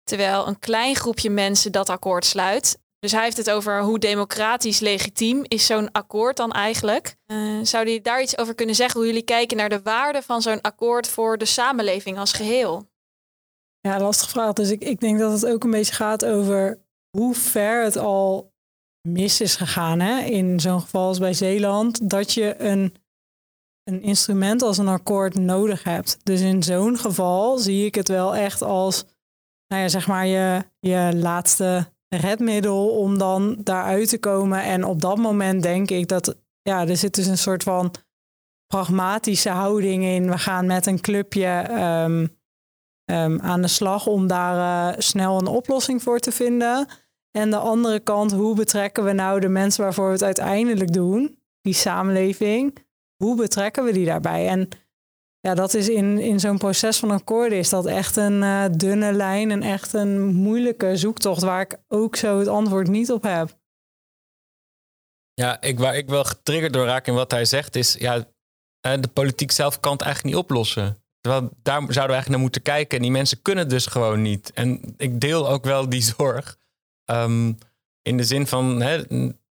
terwijl 0.04 0.46
een 0.46 0.58
klein 0.58 0.96
groepje 0.96 1.30
mensen 1.30 1.72
dat 1.72 1.88
akkoord 1.88 2.24
sluit. 2.24 2.80
Dus 2.98 3.12
hij 3.12 3.22
heeft 3.22 3.36
het 3.36 3.50
over 3.50 3.82
hoe 3.82 3.98
democratisch 3.98 4.80
legitiem 4.80 5.42
is 5.48 5.66
zo'n 5.66 5.92
akkoord 5.92 6.36
dan 6.36 6.52
eigenlijk. 6.52 7.16
Uh, 7.26 7.58
zou 7.62 7.84
hij 7.84 8.00
daar 8.00 8.22
iets 8.22 8.38
over 8.38 8.54
kunnen 8.54 8.74
zeggen, 8.74 9.00
hoe 9.00 9.08
jullie 9.08 9.24
kijken 9.24 9.56
naar 9.56 9.68
de 9.68 9.82
waarde 9.82 10.22
van 10.22 10.42
zo'n 10.42 10.60
akkoord 10.60 11.08
voor 11.08 11.38
de 11.38 11.44
samenleving 11.44 12.18
als 12.18 12.32
geheel? 12.32 12.90
Ja, 13.80 14.00
lastig 14.00 14.28
vraag. 14.28 14.52
Dus 14.52 14.70
ik, 14.70 14.82
ik 14.84 15.00
denk 15.00 15.18
dat 15.18 15.32
het 15.32 15.46
ook 15.46 15.64
een 15.64 15.70
beetje 15.70 15.94
gaat 15.94 16.24
over 16.24 16.80
hoe 17.10 17.34
ver 17.34 17.84
het 17.84 17.96
al 17.96 18.51
mis 19.08 19.40
is 19.40 19.56
gegaan 19.56 20.00
hè? 20.00 20.20
in 20.20 20.60
zo'n 20.60 20.80
geval 20.80 21.06
als 21.06 21.18
bij 21.18 21.32
Zeeland, 21.32 22.10
dat 22.10 22.32
je 22.32 22.60
een, 22.60 22.94
een 23.84 24.02
instrument 24.02 24.62
als 24.62 24.78
een 24.78 24.88
akkoord 24.88 25.34
nodig 25.34 25.82
hebt. 25.82 26.18
Dus 26.22 26.40
in 26.40 26.62
zo'n 26.62 26.98
geval 26.98 27.58
zie 27.58 27.84
ik 27.84 27.94
het 27.94 28.08
wel 28.08 28.36
echt 28.36 28.62
als, 28.62 29.04
nou 29.66 29.82
ja, 29.82 29.88
zeg 29.88 30.06
maar 30.06 30.26
je, 30.26 30.64
je 30.80 31.10
laatste 31.14 31.92
redmiddel 32.08 32.88
om 32.88 33.18
dan 33.18 33.56
daaruit 33.62 34.08
te 34.08 34.18
komen. 34.18 34.62
En 34.62 34.84
op 34.84 35.00
dat 35.00 35.16
moment 35.16 35.62
denk 35.62 35.90
ik 35.90 36.08
dat, 36.08 36.36
ja, 36.62 36.86
er 36.86 36.96
zit 36.96 37.14
dus 37.14 37.26
een 37.26 37.38
soort 37.38 37.62
van 37.62 37.94
pragmatische 38.66 39.50
houding 39.50 40.04
in. 40.04 40.30
We 40.30 40.38
gaan 40.38 40.66
met 40.66 40.86
een 40.86 41.00
clubje 41.00 41.66
um, 42.04 42.36
um, 43.10 43.40
aan 43.40 43.62
de 43.62 43.68
slag 43.68 44.06
om 44.06 44.26
daar 44.26 44.92
uh, 44.92 44.98
snel 44.98 45.38
een 45.38 45.46
oplossing 45.46 46.02
voor 46.02 46.18
te 46.18 46.32
vinden. 46.32 46.88
En 47.32 47.50
de 47.50 47.56
andere 47.56 48.00
kant, 48.00 48.32
hoe 48.32 48.54
betrekken 48.54 49.04
we 49.04 49.12
nou 49.12 49.40
de 49.40 49.48
mensen 49.48 49.82
waarvoor 49.84 50.06
we 50.06 50.12
het 50.12 50.22
uiteindelijk 50.22 50.92
doen, 50.92 51.38
die 51.60 51.74
samenleving, 51.74 52.76
hoe 53.16 53.36
betrekken 53.36 53.84
we 53.84 53.92
die 53.92 54.06
daarbij? 54.06 54.48
En 54.48 54.68
ja, 55.40 55.54
dat 55.54 55.74
is 55.74 55.88
in, 55.88 56.18
in 56.18 56.40
zo'n 56.40 56.58
proces 56.58 56.98
van 56.98 57.10
akkoorden 57.10 57.58
is 57.58 57.68
dat 57.68 57.86
echt 57.86 58.16
een 58.16 58.42
uh, 58.42 58.64
dunne 58.70 59.12
lijn 59.12 59.50
en 59.50 59.62
echt 59.62 59.92
een 59.92 60.34
moeilijke 60.34 60.96
zoektocht 60.96 61.42
waar 61.42 61.60
ik 61.60 61.78
ook 61.88 62.16
zo 62.16 62.38
het 62.38 62.48
antwoord 62.48 62.88
niet 62.88 63.12
op 63.12 63.22
heb. 63.22 63.60
Ja, 65.34 65.60
ik, 65.60 65.78
waar 65.78 65.96
ik 65.96 66.08
wel 66.08 66.24
getriggerd 66.24 66.72
door 66.72 66.86
raak 66.86 67.06
in 67.06 67.14
wat 67.14 67.30
hij 67.30 67.44
zegt 67.44 67.76
is, 67.76 67.94
ja, 67.94 68.24
de 68.80 69.08
politiek 69.12 69.50
zelf 69.50 69.80
kan 69.80 69.92
het 69.92 70.02
eigenlijk 70.02 70.34
niet 70.34 70.44
oplossen. 70.44 71.02
Terwijl 71.20 71.50
daar 71.62 71.74
zouden 71.78 71.92
we 71.92 71.98
eigenlijk 71.98 72.28
naar 72.28 72.38
moeten 72.38 72.62
kijken 72.62 72.96
en 72.96 73.02
die 73.02 73.12
mensen 73.12 73.42
kunnen 73.42 73.68
dus 73.68 73.86
gewoon 73.86 74.22
niet. 74.22 74.52
En 74.52 74.94
ik 74.96 75.20
deel 75.20 75.48
ook 75.48 75.64
wel 75.64 75.88
die 75.88 76.02
zorg. 76.16 76.58
Um, 77.12 77.58
in 78.02 78.16
de 78.16 78.24
zin 78.24 78.46
van, 78.46 78.80
hè, 78.80 79.02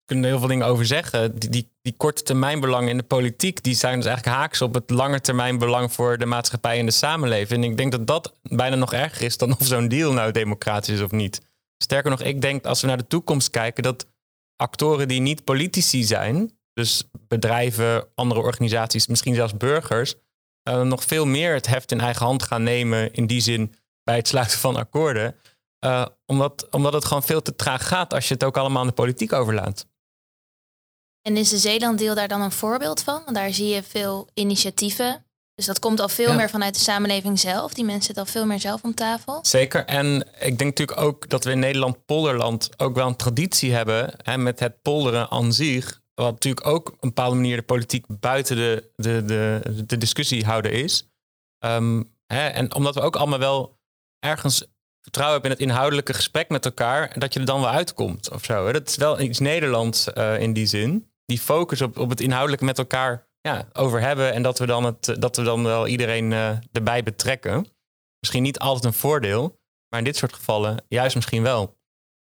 kunnen 0.05 0.23
er 0.23 0.29
heel 0.29 0.39
veel 0.39 0.47
dingen 0.47 0.67
over 0.67 0.85
zeggen. 0.85 1.35
Die, 1.35 1.71
die, 1.81 1.93
korte 1.97 2.23
termijn 2.23 2.59
belangen 2.59 2.89
in 2.89 2.97
de 2.97 3.03
politiek, 3.03 3.63
die 3.63 3.75
zijn 3.75 3.95
dus 3.95 4.05
eigenlijk 4.05 4.37
haaks 4.37 4.61
op 4.61 4.73
het 4.73 4.89
lange 4.89 5.21
termijn 5.21 5.57
belang 5.57 5.93
voor 5.93 6.17
de 6.17 6.25
maatschappij 6.25 6.79
en 6.79 6.85
de 6.85 6.91
samenleving. 6.91 7.63
En 7.63 7.69
ik 7.69 7.77
denk 7.77 7.91
dat 7.91 8.07
dat 8.07 8.39
bijna 8.41 8.75
nog 8.75 8.93
erger 8.93 9.25
is 9.25 9.37
dan 9.37 9.51
of 9.59 9.65
zo'n 9.65 9.87
deal 9.87 10.13
nou 10.13 10.31
democratisch 10.31 10.95
is 10.95 11.01
of 11.01 11.11
niet. 11.11 11.41
Sterker 11.77 12.09
nog, 12.09 12.21
ik 12.21 12.41
denk 12.41 12.65
als 12.65 12.81
we 12.81 12.87
naar 12.87 12.97
de 12.97 13.07
toekomst 13.07 13.49
kijken, 13.49 13.83
dat 13.83 14.07
actoren 14.55 15.07
die 15.07 15.21
niet 15.21 15.43
politici 15.43 16.03
zijn, 16.03 16.57
dus 16.73 17.03
bedrijven, 17.27 18.07
andere 18.15 18.41
organisaties, 18.41 19.07
misschien 19.07 19.35
zelfs 19.35 19.57
burgers, 19.57 20.15
uh, 20.69 20.81
nog 20.81 21.03
veel 21.03 21.25
meer 21.25 21.53
het 21.53 21.67
heft 21.67 21.91
in 21.91 21.99
eigen 21.99 22.25
hand 22.25 22.43
gaan 22.43 22.63
nemen 22.63 23.13
in 23.13 23.27
die 23.27 23.41
zin 23.41 23.73
bij 24.03 24.15
het 24.15 24.27
sluiten 24.27 24.59
van 24.59 24.75
akkoorden. 24.75 25.35
Uh, 25.85 26.05
omdat, 26.25 26.67
omdat 26.69 26.93
het 26.93 27.05
gewoon 27.05 27.23
veel 27.23 27.41
te 27.41 27.55
traag 27.55 27.87
gaat 27.87 28.13
als 28.13 28.27
je 28.27 28.33
het 28.33 28.43
ook 28.43 28.57
allemaal 28.57 28.81
aan 28.81 28.87
de 28.87 28.93
politiek 28.93 29.33
overlaat. 29.33 29.87
En 31.21 31.37
is 31.37 31.49
de 31.49 31.57
Zeeland-deal 31.57 32.15
daar 32.15 32.27
dan 32.27 32.41
een 32.41 32.51
voorbeeld 32.51 33.01
van? 33.01 33.21
Want 33.23 33.35
daar 33.35 33.53
zie 33.53 33.67
je 33.67 33.83
veel 33.83 34.29
initiatieven. 34.33 35.25
Dus 35.55 35.65
dat 35.65 35.79
komt 35.79 35.99
al 35.99 36.09
veel 36.09 36.33
meer 36.33 36.49
vanuit 36.49 36.73
de 36.73 36.79
samenleving 36.79 37.39
zelf. 37.39 37.73
Die 37.73 37.85
mensen 37.85 38.03
zitten 38.03 38.23
al 38.23 38.31
veel 38.31 38.45
meer 38.45 38.59
zelf 38.59 38.83
om 38.83 38.93
tafel. 38.93 39.39
Zeker. 39.41 39.85
En 39.85 40.27
ik 40.39 40.57
denk 40.57 40.77
natuurlijk 40.77 40.99
ook 40.99 41.29
dat 41.29 41.43
we 41.43 41.51
in 41.51 41.59
Nederland, 41.59 42.05
polderland, 42.05 42.69
ook 42.77 42.95
wel 42.95 43.07
een 43.07 43.15
traditie 43.15 43.73
hebben 43.73 44.13
hè, 44.17 44.37
met 44.37 44.59
het 44.59 44.81
polderen 44.81 45.29
aan 45.29 45.53
zich. 45.53 46.01
Wat 46.13 46.31
natuurlijk 46.31 46.67
ook 46.67 46.87
op 46.87 46.93
een 47.03 47.09
bepaalde 47.09 47.35
manier 47.35 47.55
de 47.55 47.63
politiek 47.63 48.05
buiten 48.07 48.55
de, 48.55 48.91
de, 48.95 49.25
de, 49.25 49.61
de 49.85 49.97
discussie 49.97 50.45
houden 50.45 50.71
is. 50.71 51.09
Um, 51.65 52.15
hè, 52.27 52.47
en 52.47 52.75
omdat 52.75 52.95
we 52.95 53.01
ook 53.01 53.15
allemaal 53.15 53.39
wel 53.39 53.79
ergens 54.19 54.65
vertrouwen 55.05 55.41
hebt 55.41 55.45
in 55.45 55.51
het 55.51 55.69
inhoudelijke 55.69 56.13
gesprek 56.13 56.49
met 56.49 56.65
elkaar, 56.65 57.19
dat 57.19 57.33
je 57.33 57.39
er 57.39 57.45
dan 57.45 57.59
wel 57.59 57.69
uitkomt 57.69 58.31
of 58.31 58.43
zo. 58.45 58.71
Dat 58.71 58.89
is 58.89 58.95
wel 58.95 59.19
iets 59.19 59.39
Nederlands 59.39 60.07
uh, 60.17 60.39
in 60.39 60.53
die 60.53 60.65
zin. 60.65 61.11
Die 61.25 61.39
focus 61.39 61.81
op, 61.81 61.97
op 61.97 62.09
het 62.09 62.21
inhoudelijke 62.21 62.65
met 62.65 62.77
elkaar 62.77 63.27
ja, 63.41 63.67
over 63.73 64.01
hebben 64.01 64.33
en 64.33 64.43
dat 64.43 64.59
we 64.59 64.65
dan, 64.65 64.83
het, 64.83 65.15
dat 65.19 65.35
we 65.35 65.43
dan 65.43 65.63
wel 65.63 65.87
iedereen 65.87 66.31
uh, 66.31 66.49
erbij 66.71 67.03
betrekken. 67.03 67.65
Misschien 68.19 68.43
niet 68.43 68.59
altijd 68.59 68.85
een 68.85 68.99
voordeel, 68.99 69.59
maar 69.89 69.99
in 69.99 70.05
dit 70.05 70.15
soort 70.15 70.33
gevallen 70.33 70.83
juist 70.87 71.15
misschien 71.15 71.43
wel. 71.43 71.77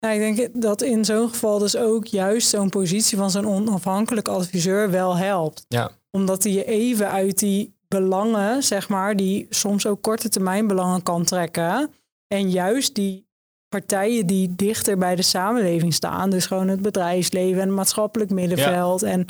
Nou, 0.01 0.21
ik 0.21 0.37
denk 0.37 0.63
dat 0.63 0.83
in 0.83 1.05
zo'n 1.05 1.29
geval 1.29 1.59
dus 1.59 1.77
ook 1.77 2.07
juist 2.07 2.49
zo'n 2.49 2.69
positie 2.69 3.19
van 3.19 3.31
zo'n 3.31 3.47
onafhankelijk 3.47 4.29
adviseur 4.29 4.91
wel 4.91 5.17
helpt. 5.17 5.65
Ja. 5.69 5.91
Omdat 6.11 6.43
hij 6.43 6.53
je 6.53 6.65
even 6.65 7.11
uit 7.11 7.39
die 7.39 7.75
belangen, 7.89 8.63
zeg 8.63 8.89
maar, 8.89 9.17
die 9.17 9.47
soms 9.51 9.87
ook 9.87 10.03
korte 10.03 10.29
termijn 10.29 10.67
belangen 10.67 11.03
kan 11.03 11.25
trekken. 11.25 11.91
En 12.33 12.51
juist 12.51 12.95
die 12.95 13.31
partijen 13.69 14.27
die 14.27 14.55
dichter 14.55 14.99
bij 14.99 15.17
de 15.17 15.23
samenleving 15.23 15.95
staan, 15.95 16.31
dus 16.31 16.47
gewoon 16.47 16.69
het 16.69 16.83
bedrijfsleven 16.83 17.61
en 17.61 17.67
het 17.67 17.77
maatschappelijk 17.77 18.31
middenveld 18.31 19.03
en 19.03 19.27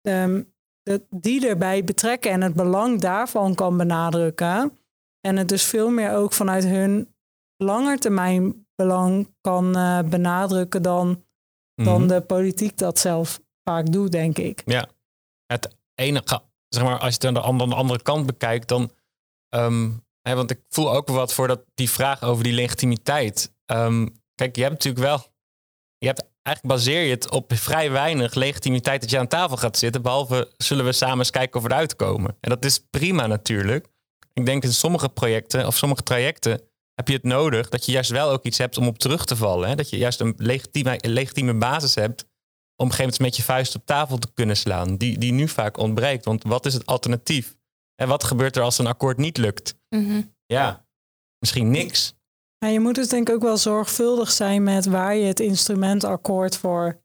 ehm, 0.00 0.42
dat 0.82 1.02
die 1.10 1.48
erbij 1.48 1.84
betrekken 1.84 2.30
en 2.30 2.40
het 2.40 2.54
belang 2.54 3.00
daarvan 3.00 3.54
kan 3.54 3.76
benadrukken. 3.76 4.78
En 5.20 5.36
het 5.36 5.48
dus 5.48 5.64
veel 5.64 5.90
meer 5.90 6.12
ook 6.14 6.32
vanuit 6.32 6.64
hun 6.64 7.14
langetermijn 7.56 8.66
belang 8.74 9.34
kan 9.40 9.76
uh, 9.76 9.98
benadrukken 10.02 10.82
dan, 10.82 11.24
dan 11.74 12.00
Mhm. 12.00 12.08
de 12.08 12.20
politiek 12.20 12.78
dat 12.78 12.98
zelf 12.98 13.40
vaak 13.68 13.92
doet, 13.92 14.12
denk 14.12 14.38
ik. 14.38 14.62
Ja, 14.64 14.88
het 15.46 15.76
enige, 15.94 16.42
zeg 16.68 16.82
maar, 16.84 16.98
als 16.98 17.14
je 17.14 17.14
het 17.14 17.24
aan 17.24 17.34
de, 17.34 17.42
aan 17.62 17.68
de 17.68 17.74
andere 17.74 18.02
kant 18.02 18.26
bekijkt, 18.26 18.68
dan. 18.68 18.90
ehm, 19.48 19.90
hè, 20.22 20.34
want 20.34 20.50
ik 20.50 20.60
voel 20.68 20.94
ook 20.94 21.08
wat 21.08 21.34
voor 21.34 21.48
dat, 21.48 21.60
die 21.74 21.90
vraag 21.90 22.22
over 22.22 22.44
die 22.44 22.52
legitimiteit. 22.52 23.52
Ehm, 23.66 24.06
kijk, 24.34 24.56
je 24.56 24.62
hebt 24.62 24.74
natuurlijk 24.74 25.04
wel. 25.04 25.26
Je 25.98 26.06
hebt, 26.06 26.28
eigenlijk 26.42 26.76
baseer 26.76 27.02
je 27.02 27.10
het 27.10 27.30
op 27.30 27.52
vrij 27.54 27.90
weinig 27.90 28.34
legitimiteit 28.34 29.00
dat 29.00 29.10
je 29.10 29.18
aan 29.18 29.28
tafel 29.28 29.56
gaat 29.56 29.78
zitten. 29.78 30.02
Behalve 30.02 30.52
zullen 30.56 30.84
we 30.84 30.92
samen 30.92 31.18
eens 31.18 31.30
kijken 31.30 31.56
of 31.56 31.66
we 31.66 31.72
eruit 31.72 31.96
komen. 31.96 32.36
En 32.40 32.50
dat 32.50 32.64
is 32.64 32.86
prima 32.90 33.26
natuurlijk. 33.26 33.86
Ik 34.32 34.46
denk 34.46 34.62
in 34.62 34.72
sommige 34.72 35.08
projecten 35.08 35.66
of 35.66 35.76
sommige 35.76 36.02
trajecten 36.02 36.60
heb 36.94 37.08
je 37.08 37.14
het 37.14 37.22
nodig 37.22 37.68
dat 37.68 37.86
je 37.86 37.92
juist 37.92 38.10
wel 38.10 38.30
ook 38.30 38.44
iets 38.44 38.58
hebt 38.58 38.78
om 38.78 38.86
op 38.86 38.98
terug 38.98 39.24
te 39.24 39.36
vallen. 39.36 39.68
Hè? 39.68 39.74
Dat 39.74 39.90
je 39.90 39.96
juist 39.96 40.20
een 40.20 40.34
legitieme, 40.36 40.98
legitieme 41.00 41.54
basis 41.54 41.94
hebt 41.94 42.28
om 42.76 42.86
een 42.86 42.92
gegeven 42.92 43.12
moment 43.12 43.18
met 43.18 43.36
je 43.36 43.42
vuist 43.42 43.74
op 43.74 43.86
tafel 43.86 44.18
te 44.18 44.28
kunnen 44.34 44.56
slaan. 44.56 44.96
Die, 44.96 45.18
die 45.18 45.32
nu 45.32 45.48
vaak 45.48 45.76
ontbreekt. 45.76 46.24
Want 46.24 46.42
wat 46.42 46.66
is 46.66 46.74
het 46.74 46.86
alternatief? 46.86 47.56
En 48.00 48.08
wat 48.08 48.24
gebeurt 48.24 48.56
er 48.56 48.62
als 48.62 48.78
een 48.78 48.86
akkoord 48.86 49.16
niet 49.16 49.36
lukt? 49.36 49.74
Mhm. 49.88 50.22
Ja, 50.46 50.86
misschien 51.38 51.70
niks. 51.70 52.14
Maar 52.58 52.70
je 52.70 52.80
moet 52.80 52.94
dus 52.94 53.08
denk 53.08 53.28
ik 53.28 53.34
ook 53.34 53.42
wel 53.42 53.56
zorgvuldig 53.56 54.30
zijn 54.30 54.62
met 54.62 54.86
waar 54.86 55.16
je 55.16 55.26
het 55.26 55.40
instrument 55.40 56.04
akkoord 56.04 56.56
voor 56.56 57.02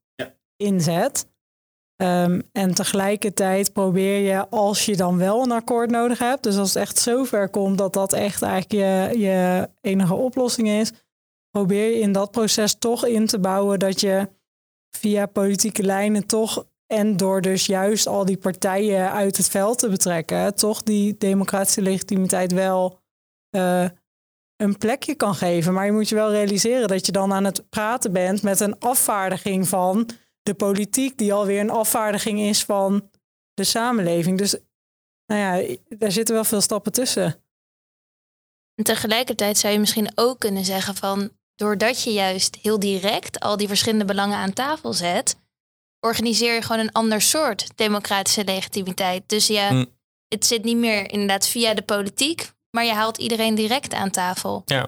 inzet. 0.57 1.27
Ehm, 1.95 2.41
en 2.51 2.73
tegelijkertijd 2.73 3.73
probeer 3.73 4.19
je, 4.19 4.49
als 4.49 4.85
je 4.85 4.95
dan 4.95 5.17
wel 5.17 5.43
een 5.43 5.51
akkoord 5.51 5.89
nodig 5.89 6.19
hebt, 6.19 6.43
dus 6.43 6.57
als 6.57 6.73
het 6.73 6.83
echt 6.83 6.97
zover 6.97 7.49
komt 7.49 7.77
dat 7.77 7.93
dat 7.93 8.13
echt 8.13 8.41
eigenlijk 8.41 8.71
je, 8.71 9.19
je 9.19 9.69
enige 9.81 10.13
oplossing 10.13 10.69
is, 10.69 10.91
probeer 11.49 11.89
je 11.89 11.99
in 11.99 12.11
dat 12.11 12.31
proces 12.31 12.75
toch 12.75 13.05
in 13.05 13.25
te 13.25 13.39
bouwen 13.39 13.79
dat 13.79 13.99
je 13.99 14.29
via 14.97 15.25
politieke 15.25 15.83
lijnen 15.83 16.25
toch 16.27 16.65
en 16.87 17.17
door 17.17 17.41
dus 17.41 17.65
juist 17.65 18.07
al 18.07 18.25
die 18.25 18.37
partijen 18.37 19.11
uit 19.11 19.37
het 19.37 19.49
veld 19.49 19.79
te 19.79 19.89
betrekken, 19.89 20.55
toch 20.55 20.83
die 20.83 21.17
democratische 21.17 21.81
legitimiteit 21.81 22.51
wel 22.51 22.99
eh, 23.49 23.85
een 24.55 24.77
plekje 24.77 25.15
kan 25.15 25.35
geven. 25.35 25.73
Maar 25.73 25.85
je 25.85 25.91
moet 25.91 26.09
je 26.09 26.15
wel 26.15 26.31
realiseren 26.31 26.87
dat 26.87 27.05
je 27.05 27.11
dan 27.11 27.33
aan 27.33 27.43
het 27.43 27.69
praten 27.69 28.11
bent 28.11 28.41
met 28.41 28.59
een 28.59 28.79
afvaardiging 28.79 29.67
van 29.67 30.09
de 30.43 30.53
politiek, 30.53 31.17
die 31.17 31.33
alweer 31.33 31.59
een 31.59 31.69
afvaardiging 31.69 32.39
is 32.39 32.63
van 32.63 33.09
de 33.53 33.63
samenleving. 33.63 34.37
Dus 34.37 34.55
nou 35.25 35.41
ja, 35.41 35.75
daar 35.89 36.11
zitten 36.11 36.35
wel 36.35 36.43
veel 36.43 36.61
stappen 36.61 36.91
tussen. 36.91 37.43
En 38.75 38.83
tegelijkertijd 38.83 39.57
zou 39.57 39.73
je 39.73 39.79
misschien 39.79 40.11
ook 40.15 40.39
kunnen 40.39 40.65
zeggen 40.65 40.95
van... 40.95 41.31
doordat 41.55 42.03
je 42.03 42.11
juist 42.11 42.55
heel 42.61 42.79
direct 42.79 43.39
al 43.39 43.57
die 43.57 43.67
verschillende 43.67 44.05
belangen 44.05 44.37
aan 44.37 44.53
tafel 44.53 44.93
zet... 44.93 45.35
organiseer 46.05 46.53
je 46.53 46.61
gewoon 46.61 46.81
een 46.81 46.91
ander 46.91 47.21
soort 47.21 47.67
democratische 47.75 48.43
legitimiteit. 48.43 49.23
Dus 49.29 49.47
ja, 49.47 49.71
Mm. 49.71 49.85
het 50.27 50.45
zit 50.45 50.63
niet 50.63 50.77
meer 50.77 51.11
inderdaad 51.11 51.47
via 51.47 51.73
de 51.73 51.81
politiek... 51.81 52.51
maar 52.71 52.85
je 52.85 52.93
haalt 52.93 53.17
iedereen 53.17 53.55
direct 53.55 53.93
aan 53.93 54.09
tafel. 54.11 54.61
Ja, 54.65 54.87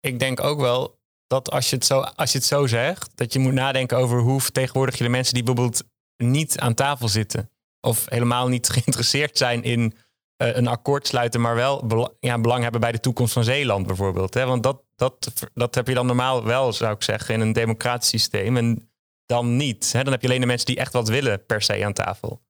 ik 0.00 0.18
denk 0.18 0.40
ook 0.40 0.60
wel 0.60 0.98
dat 1.26 1.50
als 1.50 1.70
je 1.70 1.76
het 1.76 1.84
zo, 1.84 2.00
als 2.00 2.32
je 2.32 2.38
het 2.38 2.46
zo 2.46 2.66
zegt, 2.66 3.10
dat 3.14 3.32
je 3.32 3.38
moet 3.38 3.52
nadenken 3.52 3.96
over 3.98 4.18
hoe 4.20 4.40
vertegenwoordig 4.40 4.98
je 4.98 5.04
de 5.04 5.10
mensen 5.10 5.34
die 5.34 5.42
bijvoorbeeld 5.42 5.82
niet 6.16 6.58
aan 6.58 6.74
tafel 6.74 7.08
zitten. 7.08 7.50
Of 7.80 8.04
helemaal 8.08 8.48
niet 8.48 8.68
geïnteresseerd 8.74 9.38
zijn 9.38 9.62
in 9.62 9.94
eh, 10.36 10.56
een 10.56 10.66
akkoord 10.66 11.06
sluiten, 11.06 11.40
maar 11.40 11.54
wel 11.54 11.86
bela- 11.86 12.10
ja, 12.20 12.38
belang 12.40 12.62
hebben 12.62 12.80
bij 12.80 12.92
de 12.92 13.00
toekomst 13.00 13.32
van 13.32 13.44
Zeeland 13.44 13.86
bijvoorbeeld. 13.86 14.34
Hè? 14.34 14.46
Want 14.46 14.62
dat, 14.62 14.82
dat, 14.96 15.32
dat 15.54 15.74
heb 15.74 15.88
je 15.88 15.94
dan 15.94 16.06
normaal 16.06 16.44
wel, 16.44 16.72
zou 16.72 16.94
ik 16.94 17.02
zeggen, 17.02 17.34
in 17.34 17.40
een 17.40 17.52
democratisch 17.52 18.08
systeem. 18.08 18.56
En 18.56 18.89
dan 19.30 19.56
niet. 19.56 19.92
Hè? 19.92 20.02
Dan 20.02 20.12
heb 20.12 20.22
je 20.22 20.28
alleen 20.28 20.40
de 20.40 20.46
mensen 20.46 20.66
die 20.66 20.76
echt 20.76 20.92
wat 20.92 21.08
willen 21.08 21.46
per 21.46 21.62
se 21.62 21.84
aan 21.84 21.92
tafel. 21.92 22.42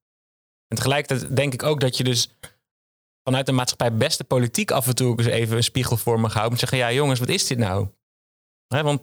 En 0.67 0.75
tegelijkertijd 0.75 1.35
denk 1.35 1.53
ik 1.53 1.63
ook 1.63 1.79
dat 1.79 1.97
je 1.97 2.03
dus 2.03 2.37
vanuit 3.23 3.45
de 3.45 3.51
maatschappij 3.51 3.97
beste 3.97 4.23
politiek 4.23 4.71
af 4.71 4.87
en 4.87 4.95
toe 4.95 5.17
eens 5.17 5.27
even 5.27 5.57
een 5.57 5.63
spiegel 5.63 5.97
voor 5.97 6.19
me 6.19 6.27
houden. 6.27 6.45
Om 6.45 6.53
te 6.53 6.59
zeggen, 6.59 6.77
ja 6.77 6.91
jongens, 6.91 7.19
wat 7.19 7.29
is 7.29 7.47
dit 7.47 7.57
nou? 7.57 7.87
Hè, 8.67 8.83
want 8.83 9.01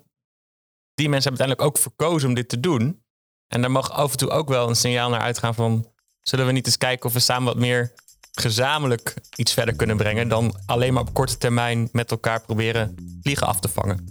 die 0.95 1.09
mensen 1.09 1.31
hebben 1.31 1.47
uiteindelijk 1.47 1.63
ook 1.63 1.79
verkozen 1.79 2.29
om 2.29 2.35
dit 2.35 2.49
te 2.49 2.61
doen. 2.61 3.03
En 3.47 3.61
daar 3.61 3.71
mag 3.71 3.91
af 3.91 4.11
en 4.11 4.19
toe 4.19 4.31
ook 4.31 4.49
wel 4.49 4.69
een 4.69 4.77
signaal 4.77 5.11
naar 5.11 5.21
uitgaan 5.21 5.55
van... 5.55 5.93
zullen 6.21 6.47
we 6.47 6.53
niet 6.53 6.67
eens 6.67 6.79
kijken 6.79 7.07
of 7.07 7.13
we 7.13 7.21
samen 7.21 7.45
wat 7.45 7.63
meer 7.63 7.93
gezamenlijk 8.33 9.15
iets 9.37 9.53
verder 9.53 9.77
kunnen 9.77 9.97
brengen... 9.97 10.29
dan 10.29 10.55
alleen 10.67 10.93
maar 10.93 11.03
op 11.03 11.15
korte 11.15 11.39
termijn 11.39 11.89
met 11.93 12.11
elkaar 12.11 12.41
proberen 12.41 12.95
vliegen 13.23 13.47
af 13.47 13.61
te 13.61 13.69
vangen. 13.69 14.09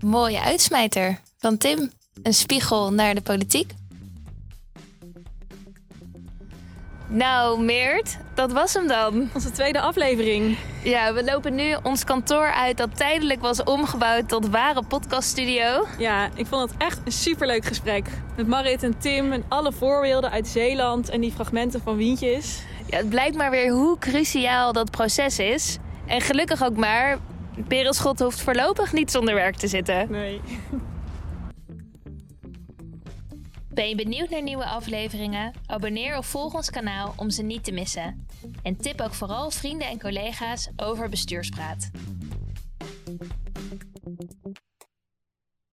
Mooie 0.00 0.40
uitsmijter 0.40 1.20
van 1.38 1.58
Tim. 1.58 1.90
Een 2.22 2.34
spiegel 2.34 2.92
naar 2.92 3.14
de 3.14 3.20
politiek. 3.20 3.72
Nou, 7.08 7.62
Meert, 7.62 8.16
dat 8.34 8.52
was 8.52 8.74
hem 8.74 8.86
dan. 8.88 9.28
Onze 9.34 9.50
tweede 9.50 9.80
aflevering. 9.80 10.58
Ja, 10.82 11.14
we 11.14 11.24
lopen 11.24 11.54
nu 11.54 11.76
ons 11.82 12.04
kantoor 12.04 12.52
uit 12.52 12.76
dat 12.76 12.96
tijdelijk 12.96 13.40
was 13.40 13.62
omgebouwd 13.62 14.28
tot 14.28 14.48
ware 14.48 14.82
podcaststudio. 14.82 15.86
Ja, 15.98 16.30
ik 16.34 16.46
vond 16.46 16.70
het 16.70 16.78
echt 16.78 17.00
een 17.04 17.12
superleuk 17.12 17.64
gesprek. 17.64 18.08
Met 18.36 18.46
Marit 18.46 18.82
en 18.82 18.98
Tim 18.98 19.32
en 19.32 19.44
alle 19.48 19.72
voorbeelden 19.72 20.30
uit 20.30 20.48
Zeeland 20.48 21.08
en 21.08 21.20
die 21.20 21.32
fragmenten 21.32 21.80
van 21.80 21.96
Wientjes. 21.96 22.62
Ja, 22.86 22.96
het 22.96 23.08
blijkt 23.08 23.36
maar 23.36 23.50
weer 23.50 23.70
hoe 23.70 23.98
cruciaal 23.98 24.72
dat 24.72 24.90
proces 24.90 25.38
is. 25.38 25.78
En 26.06 26.20
gelukkig 26.20 26.64
ook 26.64 26.76
maar, 26.76 27.18
Perenschot 27.68 28.18
hoeft 28.18 28.40
voorlopig 28.40 28.92
niet 28.92 29.10
zonder 29.10 29.34
werk 29.34 29.56
te 29.56 29.68
zitten. 29.68 30.10
Nee. 30.10 30.40
Ben 33.76 33.88
je 33.88 33.94
benieuwd 33.94 34.30
naar 34.30 34.42
nieuwe 34.42 34.64
afleveringen? 34.64 35.52
Abonneer 35.66 36.18
of 36.18 36.26
volg 36.26 36.54
ons 36.54 36.70
kanaal 36.70 37.14
om 37.16 37.30
ze 37.30 37.42
niet 37.42 37.64
te 37.64 37.72
missen. 37.72 38.26
En 38.62 38.76
tip 38.76 39.00
ook 39.00 39.14
vooral 39.14 39.50
vrienden 39.50 39.88
en 39.88 40.00
collega's 40.00 40.70
over 40.76 41.08
Bestuurspraat. 41.08 41.90